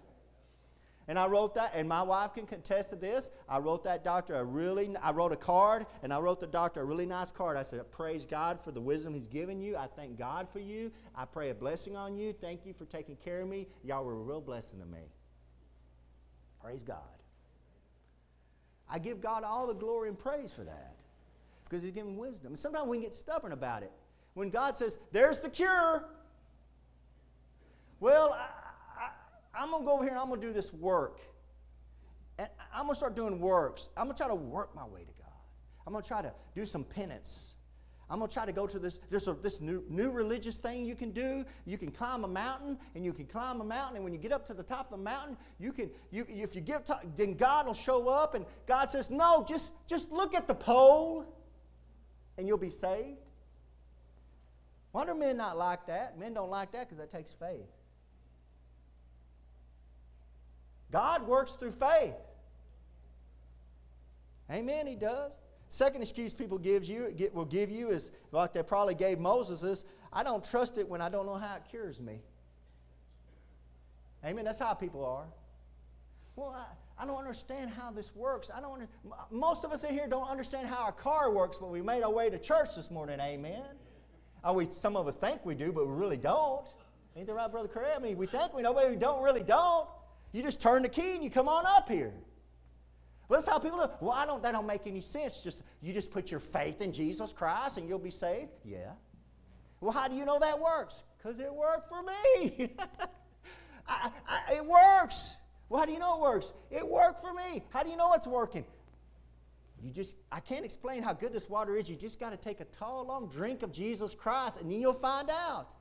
And 1.09 1.19
I 1.19 1.27
wrote 1.27 1.55
that, 1.55 1.73
and 1.75 1.89
my 1.89 2.03
wife 2.03 2.35
can 2.35 2.45
contest 2.47 2.91
to 2.91 2.95
this. 2.95 3.29
I 3.49 3.57
wrote 3.57 3.83
that 3.83 4.01
doctor 4.05 4.35
a 4.35 4.45
really, 4.45 4.95
I 4.95 5.11
wrote 5.11 5.33
a 5.33 5.35
card, 5.35 5.85
and 6.03 6.13
I 6.13 6.19
wrote 6.19 6.39
the 6.39 6.47
doctor 6.47 6.79
a 6.83 6.85
really 6.85 7.05
nice 7.05 7.31
card. 7.31 7.57
I 7.57 7.63
said, 7.63 7.91
Praise 7.91 8.23
God 8.25 8.61
for 8.61 8.71
the 8.71 8.79
wisdom 8.79 9.13
He's 9.13 9.27
given 9.27 9.59
you. 9.59 9.75
I 9.75 9.87
thank 9.87 10.17
God 10.17 10.47
for 10.47 10.59
you. 10.59 10.93
I 11.13 11.25
pray 11.25 11.49
a 11.49 11.53
blessing 11.53 11.97
on 11.97 12.15
you. 12.15 12.31
Thank 12.31 12.65
you 12.65 12.71
for 12.71 12.85
taking 12.85 13.17
care 13.17 13.41
of 13.41 13.49
me. 13.49 13.67
Y'all 13.83 14.05
were 14.05 14.13
a 14.13 14.23
real 14.23 14.39
blessing 14.39 14.79
to 14.79 14.85
me. 14.85 15.11
Praise 16.63 16.83
God. 16.83 16.97
I 18.89 18.99
give 18.99 19.21
God 19.21 19.43
all 19.43 19.67
the 19.67 19.73
glory 19.73 20.09
and 20.09 20.17
praise 20.19 20.53
for 20.53 20.63
that 20.63 20.95
because 21.65 21.81
He's 21.81 21.91
given 21.91 22.17
wisdom. 22.17 22.47
And 22.51 22.59
sometimes 22.59 22.87
we 22.87 22.97
can 22.97 23.03
get 23.03 23.15
stubborn 23.15 23.51
about 23.51 23.83
it. 23.83 23.91
When 24.33 24.49
God 24.49 24.77
says, 24.77 24.99
There's 25.11 25.39
the 25.39 25.49
cure, 25.49 26.05
well, 27.99 28.37
I, 29.55 29.63
am 29.63 29.71
going 29.71 29.81
to 29.81 29.85
go 29.85 29.93
over 29.93 30.03
here 30.03 30.11
and 30.11 30.19
I'm 30.19 30.27
going 30.29 30.41
to 30.41 30.47
do 30.47 30.53
this 30.53 30.73
work. 30.73 31.19
And 32.37 32.47
I'm 32.73 32.83
going 32.83 32.89
to 32.93 32.97
start 32.97 33.15
doing 33.15 33.39
works. 33.39 33.89
I'm 33.97 34.05
going 34.05 34.15
to 34.15 34.21
try 34.23 34.27
to 34.27 34.35
work 34.35 34.75
my 34.75 34.85
way 34.85 35.01
to 35.01 35.13
God. 35.21 35.31
I'm 35.85 35.93
going 35.93 36.03
to 36.03 36.07
try 36.07 36.21
to 36.21 36.33
do 36.55 36.65
some 36.65 36.83
penance. 36.83 37.55
I'm 38.11 38.17
going 38.17 38.27
to 38.27 38.33
try 38.33 38.45
to 38.45 38.51
go 38.51 38.67
to 38.67 38.77
this. 38.77 38.99
this 39.09 39.61
new, 39.61 39.85
new 39.89 40.11
religious 40.11 40.57
thing 40.57 40.83
you 40.83 40.95
can 40.95 41.11
do. 41.11 41.45
You 41.65 41.77
can 41.77 41.91
climb 41.91 42.25
a 42.25 42.27
mountain, 42.27 42.77
and 42.93 43.05
you 43.05 43.13
can 43.13 43.25
climb 43.25 43.61
a 43.61 43.63
mountain. 43.63 43.95
And 43.95 44.03
when 44.03 44.11
you 44.11 44.19
get 44.19 44.33
up 44.33 44.45
to 44.47 44.53
the 44.53 44.63
top 44.63 44.91
of 44.91 44.99
the 44.99 45.03
mountain, 45.03 45.37
you 45.59 45.71
can. 45.71 45.89
You, 46.11 46.25
if 46.27 46.53
you 46.53 46.59
get 46.59 46.75
up, 46.75 46.85
to, 46.87 46.99
then 47.15 47.35
God 47.35 47.67
will 47.67 47.73
show 47.73 48.09
up, 48.09 48.33
and 48.35 48.45
God 48.67 48.89
says, 48.89 49.09
"No, 49.09 49.45
just 49.47 49.71
just 49.87 50.11
look 50.11 50.35
at 50.35 50.45
the 50.45 50.53
pole, 50.53 51.25
and 52.37 52.49
you'll 52.49 52.57
be 52.57 52.69
saved." 52.69 53.17
Why 54.91 55.05
do 55.05 55.15
men 55.15 55.37
not 55.37 55.57
like 55.57 55.85
that? 55.87 56.19
Men 56.19 56.33
don't 56.33 56.51
like 56.51 56.73
that 56.73 56.89
because 56.89 56.97
that 56.97 57.09
takes 57.11 57.31
faith. 57.31 57.71
God 60.91 61.25
works 61.25 61.53
through 61.53 61.71
faith. 61.71 62.11
Amen. 64.51 64.85
He 64.85 64.95
does. 64.95 65.39
Second 65.73 66.01
excuse 66.01 66.33
people 66.33 66.57
gives 66.57 66.89
you 66.89 67.13
get, 67.15 67.33
will 67.33 67.45
give 67.45 67.71
you 67.71 67.91
is 67.91 68.11
like 68.33 68.51
they 68.51 68.61
probably 68.61 68.93
gave 68.93 69.19
Moses 69.19 69.63
is 69.63 69.85
I 70.11 70.21
don't 70.21 70.43
trust 70.43 70.77
it 70.77 70.85
when 70.87 70.99
I 70.99 71.07
don't 71.07 71.25
know 71.25 71.35
how 71.35 71.55
it 71.55 71.61
cures 71.69 72.01
me. 72.01 72.19
Amen. 74.25 74.43
That's 74.43 74.59
how 74.59 74.73
people 74.73 75.05
are. 75.05 75.27
Well, 76.35 76.53
I, 76.53 77.01
I 77.03 77.07
don't 77.07 77.17
understand 77.17 77.71
how 77.71 77.89
this 77.89 78.13
works. 78.13 78.51
I 78.53 78.59
don't. 78.59 78.85
Most 79.31 79.63
of 79.63 79.71
us 79.71 79.85
in 79.85 79.93
here 79.93 80.09
don't 80.09 80.27
understand 80.29 80.67
how 80.67 80.83
our 80.83 80.91
car 80.91 81.31
works, 81.31 81.57
but 81.57 81.69
we 81.69 81.81
made 81.81 82.03
our 82.03 82.11
way 82.11 82.29
to 82.29 82.37
church 82.37 82.75
this 82.75 82.91
morning. 82.91 83.21
Amen. 83.21 83.63
Uh, 84.45 84.51
we, 84.51 84.67
some 84.71 84.97
of 84.97 85.07
us 85.07 85.15
think 85.15 85.45
we 85.45 85.55
do, 85.55 85.71
but 85.71 85.87
we 85.87 85.93
really 85.93 86.17
don't. 86.17 86.65
Ain't 87.15 87.27
that 87.27 87.33
right, 87.33 87.49
Brother 87.49 87.69
Craig? 87.69 87.93
I 87.95 87.99
mean, 87.99 88.17
we 88.17 88.25
think 88.27 88.53
we 88.53 88.61
know, 88.61 88.73
but 88.73 88.89
we 88.89 88.97
don't 88.97 89.23
really 89.23 89.43
don't. 89.43 89.87
You 90.33 90.43
just 90.43 90.61
turn 90.61 90.81
the 90.83 90.89
key 90.89 91.15
and 91.15 91.23
you 91.23 91.29
come 91.29 91.47
on 91.47 91.63
up 91.65 91.87
here 91.87 92.11
that's 93.35 93.47
how 93.47 93.57
people 93.59 93.79
do. 93.79 93.85
Well, 93.99 94.11
I 94.13 94.25
don't. 94.25 94.41
That 94.43 94.51
don't 94.51 94.67
make 94.67 94.85
any 94.85 95.01
sense. 95.01 95.41
Just 95.43 95.63
you 95.81 95.93
just 95.93 96.11
put 96.11 96.29
your 96.31 96.39
faith 96.39 96.81
in 96.81 96.91
Jesus 96.91 97.31
Christ 97.33 97.77
and 97.77 97.87
you'll 97.87 97.99
be 97.99 98.11
saved. 98.11 98.51
Yeah. 98.65 98.91
Well, 99.79 99.91
how 99.91 100.07
do 100.07 100.15
you 100.15 100.25
know 100.25 100.37
that 100.39 100.59
works? 100.59 101.03
Because 101.17 101.39
it 101.39 101.53
worked 101.53 101.87
for 101.89 102.03
me. 102.03 102.69
I, 103.87 104.11
I, 104.27 104.41
it 104.57 104.65
works. 104.65 105.37
Well, 105.69 105.79
how 105.79 105.85
do 105.85 105.93
you 105.93 105.99
know 105.99 106.15
it 106.15 106.21
works? 106.21 106.53
It 106.69 106.87
worked 106.87 107.19
for 107.19 107.33
me. 107.33 107.63
How 107.69 107.81
do 107.83 107.89
you 107.89 107.97
know 107.97 108.13
it's 108.13 108.27
working? 108.27 108.65
You 109.81 109.91
just, 109.91 110.15
I 110.31 110.39
can't 110.39 110.63
explain 110.63 111.01
how 111.01 111.13
good 111.13 111.33
this 111.33 111.49
water 111.49 111.75
is. 111.75 111.89
You 111.89 111.95
just 111.95 112.19
got 112.19 112.29
to 112.29 112.37
take 112.37 112.59
a 112.59 112.65
tall, 112.65 113.03
long 113.07 113.27
drink 113.29 113.63
of 113.63 113.71
Jesus 113.71 114.13
Christ 114.13 114.61
and 114.61 114.71
then 114.71 114.79
you'll 114.79 114.93
find 114.93 115.29
out. 115.31 115.73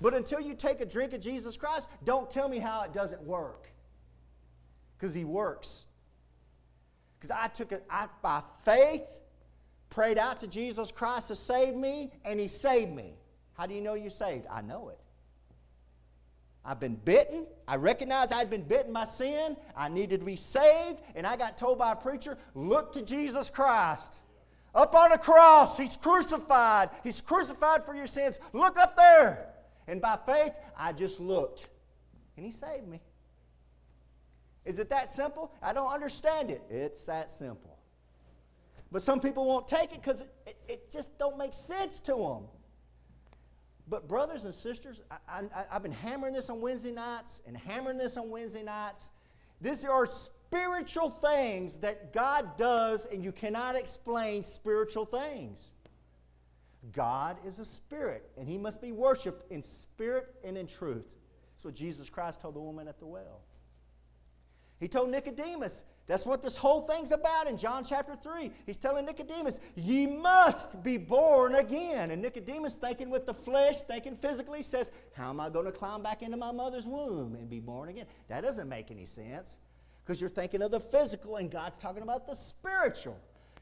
But 0.00 0.14
until 0.14 0.40
you 0.40 0.54
take 0.54 0.80
a 0.80 0.86
drink 0.86 1.12
of 1.14 1.20
Jesus 1.20 1.56
Christ, 1.56 1.88
don't 2.04 2.30
tell 2.30 2.48
me 2.48 2.58
how 2.58 2.82
it 2.82 2.92
doesn't 2.92 3.22
work. 3.24 3.66
Because 4.96 5.14
He 5.14 5.24
works. 5.24 5.86
Because 7.24 7.38
I 7.42 7.48
took 7.48 7.72
it 7.72 7.86
by 8.20 8.42
faith, 8.66 9.20
prayed 9.88 10.18
out 10.18 10.40
to 10.40 10.46
Jesus 10.46 10.92
Christ 10.92 11.28
to 11.28 11.34
save 11.34 11.74
me, 11.74 12.12
and 12.22 12.38
He 12.38 12.48
saved 12.48 12.92
me. 12.92 13.14
How 13.54 13.64
do 13.64 13.72
you 13.72 13.80
know 13.80 13.94
you're 13.94 14.10
saved? 14.10 14.44
I 14.50 14.60
know 14.60 14.90
it. 14.90 14.98
I've 16.66 16.78
been 16.78 16.96
bitten. 16.96 17.46
I 17.66 17.76
recognized 17.76 18.30
I'd 18.34 18.50
been 18.50 18.60
bitten 18.64 18.92
by 18.92 19.04
sin. 19.04 19.56
I 19.74 19.88
needed 19.88 20.20
to 20.20 20.26
be 20.26 20.36
saved. 20.36 20.98
And 21.14 21.26
I 21.26 21.36
got 21.36 21.56
told 21.56 21.78
by 21.78 21.92
a 21.92 21.96
preacher 21.96 22.36
look 22.54 22.92
to 22.92 23.00
Jesus 23.02 23.48
Christ. 23.48 24.16
Up 24.74 24.94
on 24.94 25.10
a 25.10 25.16
cross, 25.16 25.78
He's 25.78 25.96
crucified. 25.96 26.90
He's 27.02 27.22
crucified 27.22 27.84
for 27.84 27.94
your 27.94 28.06
sins. 28.06 28.38
Look 28.52 28.78
up 28.78 28.98
there. 28.98 29.48
And 29.88 30.02
by 30.02 30.18
faith, 30.26 30.58
I 30.78 30.92
just 30.92 31.20
looked. 31.20 31.70
And 32.36 32.44
He 32.44 32.52
saved 32.52 32.86
me. 32.86 33.00
Is 34.64 34.78
it 34.78 34.88
that 34.90 35.10
simple? 35.10 35.52
I 35.62 35.72
don't 35.72 35.92
understand 35.92 36.50
it. 36.50 36.62
It's 36.70 37.06
that 37.06 37.30
simple. 37.30 37.78
But 38.90 39.02
some 39.02 39.20
people 39.20 39.44
won't 39.44 39.68
take 39.68 39.92
it 39.92 40.00
because 40.02 40.22
it, 40.22 40.34
it, 40.46 40.56
it, 40.68 40.90
just 40.90 41.16
don't 41.18 41.36
make 41.36 41.52
sense 41.52 42.00
to 42.00 42.14
them. 42.14 42.44
But 43.86 44.08
brothers 44.08 44.44
and 44.46 44.54
sisters, 44.54 45.00
I, 45.10 45.16
I, 45.54 45.64
I've 45.72 45.82
been 45.82 45.92
hammering 45.92 46.32
this 46.32 46.48
on 46.48 46.60
Wednesday 46.60 46.92
nights 46.92 47.42
and 47.46 47.56
hammering 47.56 47.98
this 47.98 48.16
on 48.16 48.30
Wednesday 48.30 48.62
nights. 48.62 49.10
These 49.60 49.84
are 49.84 50.06
spiritual 50.06 51.10
things 51.10 51.76
that 51.78 52.12
God 52.12 52.56
does, 52.56 53.06
and 53.06 53.22
you 53.22 53.32
cannot 53.32 53.76
explain 53.76 54.42
spiritual 54.42 55.04
things. 55.04 55.74
God 56.92 57.36
is 57.44 57.58
a 57.58 57.64
spirit, 57.64 58.30
and 58.38 58.48
he 58.48 58.56
must 58.56 58.80
be 58.80 58.92
worshiped 58.92 59.44
in 59.50 59.60
spirit 59.60 60.34
and 60.44 60.56
in 60.56 60.66
truth. 60.66 61.14
That's 61.56 61.64
what 61.64 61.74
Jesus 61.74 62.08
Christ 62.08 62.40
told 62.40 62.54
the 62.54 62.60
woman 62.60 62.88
at 62.88 62.98
the 62.98 63.06
well. 63.06 63.40
He 64.80 64.88
told 64.88 65.10
Nicodemus, 65.10 65.84
that's 66.06 66.26
what 66.26 66.42
this 66.42 66.56
whole 66.56 66.82
thing's 66.82 67.12
about 67.12 67.46
in 67.46 67.56
John 67.56 67.84
chapter 67.84 68.14
3. 68.16 68.50
He's 68.66 68.76
telling 68.76 69.06
Nicodemus, 69.06 69.58
ye 69.74 70.06
must 70.06 70.82
be 70.82 70.96
born 70.98 71.54
again. 71.54 72.10
And 72.10 72.20
Nicodemus, 72.20 72.74
thinking 72.74 73.08
with 73.08 73.24
the 73.24 73.32
flesh, 73.32 73.82
thinking 73.82 74.14
physically, 74.16 74.60
says, 74.62 74.90
How 75.14 75.30
am 75.30 75.40
I 75.40 75.48
going 75.48 75.64
to 75.64 75.72
climb 75.72 76.02
back 76.02 76.22
into 76.22 76.36
my 76.36 76.52
mother's 76.52 76.86
womb 76.86 77.36
and 77.36 77.48
be 77.48 77.60
born 77.60 77.88
again? 77.88 78.06
That 78.28 78.42
doesn't 78.42 78.68
make 78.68 78.90
any 78.90 79.06
sense 79.06 79.58
because 80.04 80.20
you're 80.20 80.28
thinking 80.28 80.60
of 80.60 80.70
the 80.72 80.80
physical 80.80 81.36
and 81.36 81.50
God's 81.50 81.80
talking 81.80 82.02
about 82.02 82.26
the 82.26 82.34
spiritual. 82.34 83.18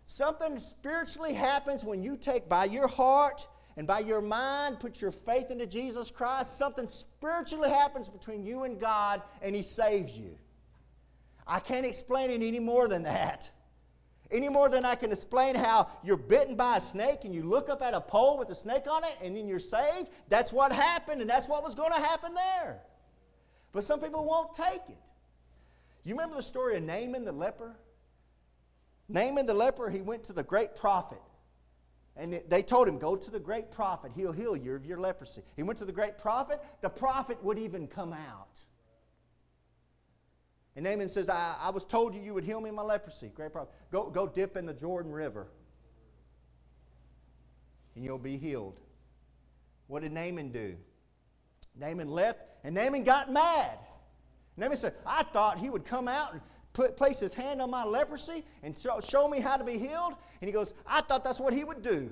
Something 0.06 0.58
spiritually 0.58 1.34
happens 1.34 1.84
when 1.84 2.02
you 2.02 2.16
take 2.16 2.48
by 2.48 2.64
your 2.64 2.88
heart 2.88 3.46
and 3.76 3.86
by 3.86 4.00
your 4.00 4.20
mind 4.20 4.80
put 4.80 5.00
your 5.00 5.12
faith 5.12 5.52
into 5.52 5.66
Jesus 5.66 6.10
Christ. 6.10 6.58
Something 6.58 6.88
spiritually 6.88 7.70
happens 7.70 8.08
between 8.08 8.44
you 8.44 8.64
and 8.64 8.80
God 8.80 9.22
and 9.42 9.54
He 9.54 9.62
saves 9.62 10.18
you. 10.18 10.36
I 11.46 11.58
can't 11.60 11.86
explain 11.86 12.30
it 12.30 12.44
any 12.46 12.60
more 12.60 12.88
than 12.88 13.02
that. 13.02 13.50
Any 14.30 14.48
more 14.48 14.68
than 14.68 14.84
I 14.84 14.94
can 14.94 15.10
explain 15.12 15.56
how 15.56 15.88
you're 16.02 16.16
bitten 16.16 16.54
by 16.56 16.76
a 16.78 16.80
snake 16.80 17.24
and 17.24 17.34
you 17.34 17.42
look 17.42 17.68
up 17.68 17.82
at 17.82 17.92
a 17.92 18.00
pole 18.00 18.38
with 18.38 18.48
a 18.48 18.54
snake 18.54 18.84
on 18.90 19.04
it 19.04 19.14
and 19.22 19.36
then 19.36 19.46
you're 19.46 19.58
saved. 19.58 20.08
That's 20.28 20.52
what 20.52 20.72
happened 20.72 21.20
and 21.20 21.28
that's 21.28 21.48
what 21.48 21.62
was 21.62 21.74
going 21.74 21.92
to 21.92 21.98
happen 21.98 22.32
there. 22.34 22.78
But 23.72 23.84
some 23.84 24.00
people 24.00 24.24
won't 24.24 24.54
take 24.54 24.80
it. 24.88 24.98
You 26.04 26.14
remember 26.14 26.36
the 26.36 26.42
story 26.42 26.76
of 26.76 26.82
Naaman 26.82 27.24
the 27.24 27.32
leper? 27.32 27.74
Naaman 29.08 29.44
the 29.46 29.54
leper, 29.54 29.90
he 29.90 30.00
went 30.00 30.24
to 30.24 30.32
the 30.32 30.42
great 30.42 30.76
prophet. 30.76 31.20
And 32.16 32.40
they 32.48 32.62
told 32.62 32.88
him, 32.88 32.98
Go 32.98 33.16
to 33.16 33.30
the 33.30 33.40
great 33.40 33.70
prophet. 33.70 34.12
He'll 34.14 34.32
heal 34.32 34.56
you 34.56 34.74
of 34.74 34.84
your 34.86 34.98
leprosy. 34.98 35.42
He 35.56 35.62
went 35.62 35.78
to 35.80 35.84
the 35.86 35.92
great 35.92 36.18
prophet. 36.18 36.60
The 36.80 36.88
prophet 36.90 37.42
would 37.42 37.58
even 37.58 37.86
come 37.86 38.12
out. 38.12 38.61
And 40.74 40.84
Naaman 40.86 41.08
says, 41.08 41.28
I, 41.28 41.56
I 41.60 41.70
was 41.70 41.84
told 41.84 42.14
you 42.14 42.20
you 42.22 42.32
would 42.34 42.44
heal 42.44 42.60
me 42.60 42.70
of 42.70 42.74
my 42.76 42.82
leprosy. 42.82 43.30
Great 43.34 43.52
problem. 43.52 43.74
Go, 43.90 44.08
go 44.08 44.26
dip 44.26 44.56
in 44.56 44.64
the 44.66 44.72
Jordan 44.74 45.12
River 45.12 45.46
and 47.94 48.04
you'll 48.04 48.18
be 48.18 48.38
healed. 48.38 48.80
What 49.86 50.02
did 50.02 50.12
Naaman 50.12 50.50
do? 50.50 50.76
Naaman 51.78 52.08
left 52.08 52.38
and 52.64 52.74
Naaman 52.74 53.04
got 53.04 53.30
mad. 53.30 53.78
Naaman 54.56 54.76
said, 54.76 54.94
I 55.06 55.24
thought 55.24 55.58
he 55.58 55.68
would 55.68 55.84
come 55.84 56.08
out 56.08 56.32
and 56.34 56.40
put, 56.72 56.96
place 56.96 57.20
his 57.20 57.34
hand 57.34 57.60
on 57.60 57.70
my 57.70 57.84
leprosy 57.84 58.42
and 58.62 58.76
show, 58.76 58.98
show 59.00 59.28
me 59.28 59.40
how 59.40 59.58
to 59.58 59.64
be 59.64 59.76
healed. 59.76 60.14
And 60.40 60.48
he 60.48 60.52
goes, 60.52 60.72
I 60.86 61.02
thought 61.02 61.22
that's 61.22 61.40
what 61.40 61.52
he 61.52 61.64
would 61.64 61.82
do. 61.82 62.10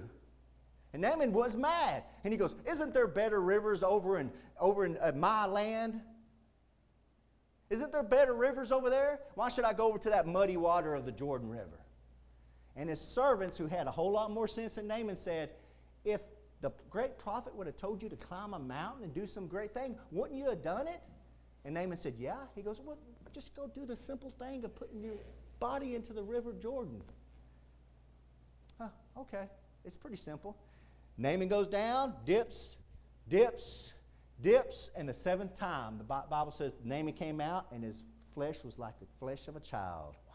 And 0.92 1.00
Naaman 1.00 1.32
was 1.32 1.56
mad. 1.56 2.02
And 2.24 2.32
he 2.32 2.36
goes, 2.36 2.56
Isn't 2.68 2.92
there 2.92 3.06
better 3.06 3.40
rivers 3.40 3.82
over 3.82 4.18
in, 4.18 4.30
over 4.58 4.84
in 4.84 4.98
uh, 4.98 5.12
my 5.14 5.46
land? 5.46 6.02
Isn't 7.70 7.92
there 7.92 8.02
better 8.02 8.34
rivers 8.34 8.72
over 8.72 8.90
there? 8.90 9.20
Why 9.36 9.48
should 9.48 9.64
I 9.64 9.72
go 9.72 9.88
over 9.88 9.98
to 9.98 10.10
that 10.10 10.26
muddy 10.26 10.56
water 10.56 10.94
of 10.94 11.06
the 11.06 11.12
Jordan 11.12 11.48
River? 11.48 11.78
And 12.74 12.88
his 12.88 13.00
servants, 13.00 13.56
who 13.56 13.66
had 13.68 13.86
a 13.86 13.92
whole 13.92 14.10
lot 14.10 14.30
more 14.32 14.48
sense 14.48 14.74
than 14.74 14.88
Naaman, 14.88 15.14
said, 15.14 15.50
If 16.04 16.20
the 16.62 16.72
great 16.90 17.16
prophet 17.16 17.54
would 17.54 17.68
have 17.68 17.76
told 17.76 18.02
you 18.02 18.08
to 18.08 18.16
climb 18.16 18.54
a 18.54 18.58
mountain 18.58 19.04
and 19.04 19.14
do 19.14 19.24
some 19.24 19.46
great 19.46 19.72
thing, 19.72 19.96
wouldn't 20.10 20.38
you 20.38 20.50
have 20.50 20.62
done 20.62 20.88
it? 20.88 21.00
And 21.64 21.74
Naaman 21.74 21.96
said, 21.96 22.14
Yeah. 22.18 22.38
He 22.56 22.62
goes, 22.62 22.80
Well, 22.84 22.98
just 23.32 23.54
go 23.54 23.68
do 23.72 23.86
the 23.86 23.94
simple 23.96 24.30
thing 24.32 24.64
of 24.64 24.74
putting 24.74 25.00
your 25.04 25.14
body 25.60 25.94
into 25.94 26.12
the 26.12 26.24
river 26.24 26.52
Jordan. 26.52 27.00
Huh, 28.80 28.88
okay. 29.16 29.46
It's 29.84 29.96
pretty 29.96 30.16
simple. 30.16 30.56
Naaman 31.16 31.46
goes 31.46 31.68
down, 31.68 32.14
dips, 32.24 32.78
dips, 33.28 33.92
dips, 34.42 34.90
and 34.96 35.08
the 35.08 35.12
seventh 35.12 35.56
time, 35.56 35.98
the 35.98 36.04
Bible 36.04 36.50
says 36.50 36.74
Naaman 36.84 37.12
came 37.12 37.40
out, 37.40 37.66
and 37.72 37.82
his 37.82 38.02
flesh 38.34 38.64
was 38.64 38.78
like 38.78 38.98
the 39.00 39.06
flesh 39.18 39.48
of 39.48 39.56
a 39.56 39.60
child. 39.60 40.14
Wow. 40.28 40.34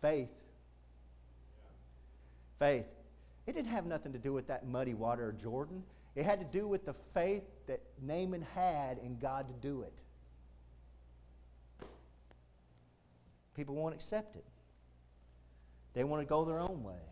Faith. 0.00 0.30
Faith. 2.58 2.92
It 3.46 3.54
didn't 3.54 3.70
have 3.70 3.86
nothing 3.86 4.12
to 4.12 4.18
do 4.18 4.32
with 4.32 4.46
that 4.48 4.66
muddy 4.66 4.94
water 4.94 5.28
of 5.28 5.36
Jordan. 5.36 5.82
It 6.14 6.24
had 6.24 6.40
to 6.40 6.58
do 6.58 6.66
with 6.68 6.84
the 6.84 6.92
faith 6.92 7.44
that 7.66 7.80
Naaman 8.00 8.42
had 8.54 8.98
in 8.98 9.18
God 9.18 9.48
to 9.48 9.54
do 9.54 9.82
it. 9.82 10.02
People 13.54 13.74
won't 13.74 13.94
accept 13.94 14.36
it. 14.36 14.44
They 15.94 16.04
want 16.04 16.22
to 16.22 16.26
go 16.26 16.44
their 16.44 16.58
own 16.60 16.82
way. 16.82 17.02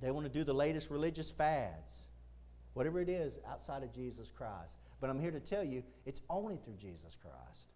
They 0.00 0.10
want 0.12 0.26
to 0.26 0.32
do 0.32 0.44
the 0.44 0.54
latest 0.54 0.90
religious 0.90 1.30
fads 1.30 2.08
whatever 2.74 3.00
it 3.00 3.08
is 3.08 3.38
outside 3.48 3.82
of 3.82 3.92
Jesus 3.92 4.30
Christ. 4.30 4.76
But 5.00 5.10
I'm 5.10 5.20
here 5.20 5.30
to 5.30 5.40
tell 5.40 5.64
you 5.64 5.82
it's 6.06 6.22
only 6.28 6.56
through 6.56 6.74
Jesus 6.80 7.16
Christ. 7.20 7.66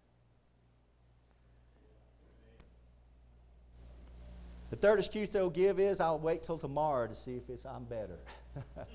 The 4.69 4.75
third 4.77 4.97
excuse 4.99 5.29
they'll 5.29 5.51
give 5.51 5.79
is, 5.79 5.99
I'll 5.99 6.17
wait 6.19 6.41
till 6.41 6.57
tomorrow 6.57 7.05
to 7.07 7.13
see 7.13 7.35
if 7.37 7.47
it's, 7.49 7.63
I'm 7.65 7.83
better. 7.83 8.17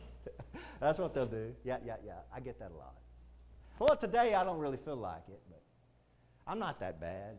That's 0.81 0.99
what 0.99 1.15
they'll 1.15 1.27
do. 1.27 1.55
Yeah, 1.63 1.79
yeah, 1.87 1.97
yeah. 2.05 2.15
I 2.35 2.41
get 2.41 2.59
that 2.59 2.73
a 2.73 2.75
lot. 2.75 2.97
Well, 3.79 3.97
today 3.97 4.35
I 4.35 4.43
don't 4.43 4.59
really 4.59 4.77
feel 4.77 4.97
like 4.97 5.23
it, 5.29 5.41
but 5.49 5.63
I'm 6.49 6.59
not 6.59 6.81
that 6.81 7.01
bad. 7.01 7.37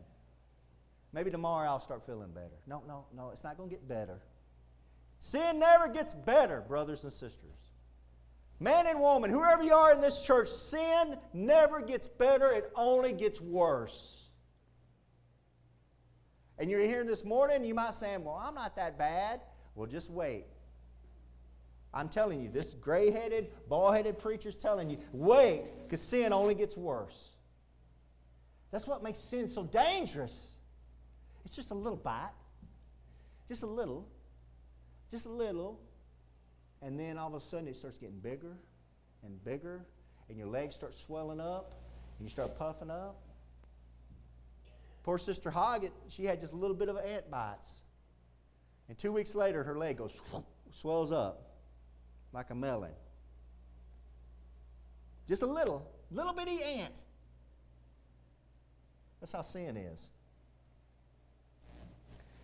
Maybe 1.12 1.30
tomorrow 1.30 1.68
I'll 1.68 1.80
start 1.80 2.06
feeling 2.06 2.30
better. 2.32 2.58
No, 2.66 2.82
no, 2.88 3.04
no. 3.14 3.28
It's 3.30 3.44
not 3.44 3.58
going 3.58 3.68
to 3.68 3.74
get 3.74 3.86
better. 3.86 4.22
Sin 5.18 5.58
never 5.58 5.88
gets 5.88 6.14
better, 6.14 6.62
brothers 6.66 7.04
and 7.04 7.12
sisters 7.12 7.58
man 8.60 8.86
and 8.86 9.00
woman, 9.00 9.30
whoever 9.30 9.62
you 9.64 9.72
are 9.74 9.92
in 9.94 10.00
this 10.00 10.20
church, 10.20 10.48
sin 10.48 11.16
never 11.32 11.80
gets 11.80 12.06
better, 12.06 12.48
it 12.50 12.70
only 12.76 13.12
gets 13.12 13.40
worse. 13.40 14.28
And 16.58 16.70
you're 16.70 16.80
here 16.82 17.04
this 17.04 17.24
morning, 17.24 17.64
you 17.64 17.74
might 17.74 17.94
say, 17.94 18.14
Well, 18.18 18.34
I'm 18.34 18.54
not 18.54 18.76
that 18.76 18.98
bad. 18.98 19.40
Well, 19.74 19.86
just 19.86 20.10
wait. 20.10 20.44
I'm 21.92 22.08
telling 22.08 22.40
you, 22.40 22.48
this 22.50 22.74
gray 22.74 23.10
headed, 23.10 23.48
bald 23.68 23.94
headed 23.96 24.18
preacher's 24.18 24.56
telling 24.56 24.90
you, 24.90 24.98
wait, 25.10 25.72
because 25.82 26.00
sin 26.02 26.32
only 26.32 26.54
gets 26.54 26.76
worse. 26.76 27.32
That's 28.70 28.86
what 28.86 29.02
makes 29.02 29.18
sin 29.18 29.48
so 29.48 29.64
dangerous. 29.64 30.54
It's 31.44 31.56
just 31.56 31.70
a 31.70 31.74
little 31.74 31.96
bite, 31.98 32.30
just 33.48 33.62
a 33.64 33.66
little, 33.66 34.06
just 35.10 35.26
a 35.26 35.30
little, 35.30 35.80
and 36.82 36.98
then 36.98 37.18
all 37.18 37.28
of 37.28 37.34
a 37.34 37.40
sudden 37.40 37.68
it 37.68 37.76
starts 37.76 37.96
getting 37.96 38.18
bigger 38.18 38.56
and 39.22 39.42
bigger, 39.44 39.84
and 40.28 40.38
your 40.38 40.46
legs 40.48 40.74
start 40.74 40.94
swelling 40.94 41.40
up, 41.40 41.74
and 42.18 42.26
you 42.26 42.30
start 42.32 42.56
puffing 42.58 42.90
up. 42.90 43.16
Poor 45.02 45.18
Sister 45.18 45.50
Hoggett, 45.50 45.92
she 46.08 46.24
had 46.24 46.40
just 46.40 46.52
a 46.52 46.56
little 46.56 46.76
bit 46.76 46.88
of 46.88 46.96
ant 46.96 47.30
bites. 47.30 47.82
And 48.88 48.96
two 48.98 49.12
weeks 49.12 49.34
later, 49.34 49.62
her 49.64 49.76
leg 49.78 49.98
goes 49.98 50.20
swells 50.72 51.12
up 51.12 51.48
like 52.32 52.50
a 52.50 52.54
melon. 52.54 52.92
Just 55.28 55.42
a 55.42 55.46
little, 55.46 55.88
little 56.10 56.32
bitty 56.32 56.62
ant. 56.62 56.94
That's 59.20 59.32
how 59.32 59.42
sin 59.42 59.76
is. 59.76 60.10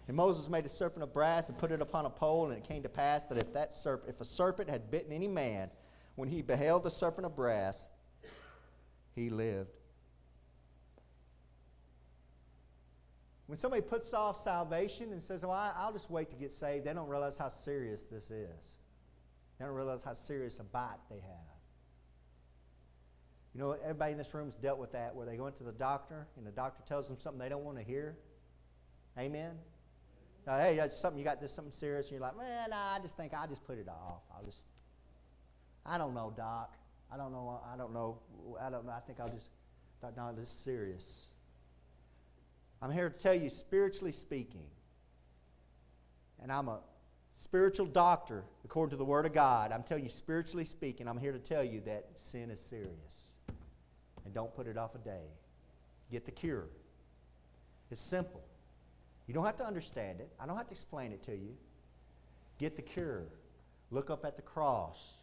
And 0.09 0.17
Moses 0.17 0.49
made 0.49 0.65
a 0.65 0.69
serpent 0.69 1.03
of 1.03 1.13
brass 1.13 1.49
and 1.49 1.59
put 1.59 1.73
it 1.73 1.81
upon 1.81 2.07
a 2.07 2.11
pole, 2.11 2.49
and 2.51 2.57
it 2.57 2.65
came 2.67 2.83
to 2.85 2.89
pass 2.89 3.27
that 3.27 3.39
if 3.39 3.53
that 3.55 3.71
serp- 3.73 4.09
if 4.09 4.21
a 4.21 4.25
serpent 4.25 4.71
had 4.71 4.91
bitten 4.91 5.13
any 5.13 5.27
man, 5.27 5.71
when 6.15 6.29
he 6.29 6.43
beheld 6.43 6.85
the 6.85 6.91
serpent 6.91 7.27
of 7.27 7.35
brass, 7.35 7.89
he 9.15 9.31
lived. 9.31 9.71
When 13.47 13.59
somebody 13.59 13.83
puts 13.83 14.13
off 14.13 14.39
salvation 14.41 15.13
and 15.13 15.21
says, 15.23 15.45
Well, 15.45 15.53
oh, 15.53 15.73
I'll 15.77 15.93
just 15.93 16.11
wait 16.11 16.31
to 16.31 16.37
get 16.37 16.53
saved, 16.53 16.85
they 16.85 16.93
don't 16.93 17.09
realize 17.09 17.37
how 17.39 17.49
serious 17.49 18.05
this 18.05 18.31
is. 18.31 18.79
They 19.59 19.65
don't 19.65 19.75
realize 19.75 20.03
how 20.03 20.13
serious 20.13 20.59
a 20.61 20.65
bite 20.65 20.99
they 21.11 21.19
have. 21.19 21.55
You 23.55 23.61
know, 23.61 23.73
everybody 23.73 24.13
in 24.13 24.19
this 24.19 24.35
room 24.35 24.47
has 24.47 24.57
dealt 24.57 24.79
with 24.79 24.93
that 24.93 25.15
where 25.17 25.27
they 25.27 25.37
go 25.37 25.47
into 25.47 25.65
the 25.65 25.73
doctor 25.73 26.29
and 26.37 26.47
the 26.47 26.51
doctor 26.51 26.83
tells 26.87 27.09
them 27.09 27.19
something 27.19 27.39
they 27.41 27.49
don't 27.49 27.65
want 27.65 27.79
to 27.79 27.85
hear. 27.85 28.19
Amen? 29.19 29.57
hey, 30.55 30.77
that's 30.77 30.97
something 30.97 31.19
you 31.19 31.25
got 31.25 31.41
this 31.41 31.53
something 31.53 31.73
serious, 31.73 32.07
and 32.07 32.13
you're 32.13 32.21
like, 32.21 32.37
man, 32.39 32.71
nah, 32.71 32.95
I 32.95 32.99
just 33.03 33.17
think 33.17 33.33
I 33.35 33.47
just 33.47 33.65
put 33.67 33.79
it 33.79 33.89
off. 33.89 34.23
I'll 34.37 34.45
just, 34.45 34.63
I 35.85 35.99
don't 35.99 36.15
know, 36.15 36.33
doc. 36.37 36.73
I 37.13 37.17
don't 37.17 37.33
know. 37.33 37.61
I 37.73 37.77
don't 37.77 37.93
know. 37.93 38.19
I 38.61 38.71
don't 38.71 38.85
know. 38.87 38.93
I 38.93 39.01
think 39.01 39.19
I'll 39.21 39.29
just, 39.29 39.51
no, 40.17 40.33
this 40.37 40.45
is 40.45 40.51
serious. 40.59 41.27
I'm 42.81 42.93
here 42.93 43.11
to 43.11 43.19
tell 43.19 43.35
you, 43.35 43.51
spiritually 43.51 44.13
speaking, 44.13 44.65
and 46.43 46.53
I'm 46.53 46.69
a 46.69 46.79
spiritual 47.33 47.87
doctor 47.87 48.45
according 48.65 48.91
to 48.91 48.97
the 48.97 49.05
Word 49.05 49.27
of 49.27 49.33
God. 49.33 49.73
I'm 49.73 49.83
telling 49.83 50.05
you, 50.05 50.11
spiritually 50.11 50.65
speaking, 50.65 51.09
I'm 51.09 51.19
here 51.19 51.33
to 51.33 51.39
tell 51.39 51.65
you 51.65 51.81
that 51.87 52.09
sin 52.17 52.51
is 52.51 52.61
serious. 52.61 53.31
And 54.25 54.35
don't 54.35 54.55
put 54.55 54.67
it 54.67 54.77
off 54.77 54.95
a 54.95 54.99
day. 54.99 55.27
Get 56.11 56.25
the 56.25 56.31
cure. 56.33 56.67
It's 57.91 58.01
simple. 58.01 58.43
You 59.27 59.35
don't 59.35 59.45
have 59.45 59.57
to 59.57 59.67
understand 59.67 60.21
it. 60.21 60.31
I 60.39 60.47
don't 60.47 60.57
have 60.57 60.69
to 60.69 60.73
explain 60.75 61.13
it 61.13 61.23
to 61.25 61.33
you. 61.33 61.57
Get 62.59 62.77
the 62.77 62.83
cure. 62.83 63.25
Look 63.91 64.09
up 64.11 64.25
at 64.25 64.37
the 64.37 64.43
cross 64.43 65.17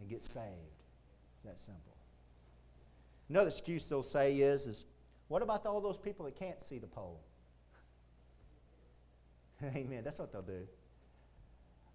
and 0.00 0.08
get 0.08 0.24
saved. 0.24 0.80
It's 1.34 1.44
that 1.44 1.60
simple. 1.60 1.82
Another 3.28 3.48
excuse 3.48 3.86
they'll 3.88 4.02
say 4.02 4.36
is, 4.38 4.66
is 4.66 4.84
what 5.28 5.42
about 5.42 5.66
all 5.66 5.80
those 5.80 5.98
people 5.98 6.24
that 6.24 6.36
can't 6.36 6.60
see 6.60 6.78
the 6.78 6.86
pole? 6.86 7.20
Amen. 9.62 10.02
That's 10.02 10.18
what 10.18 10.32
they'll 10.32 10.42
do. 10.42 10.66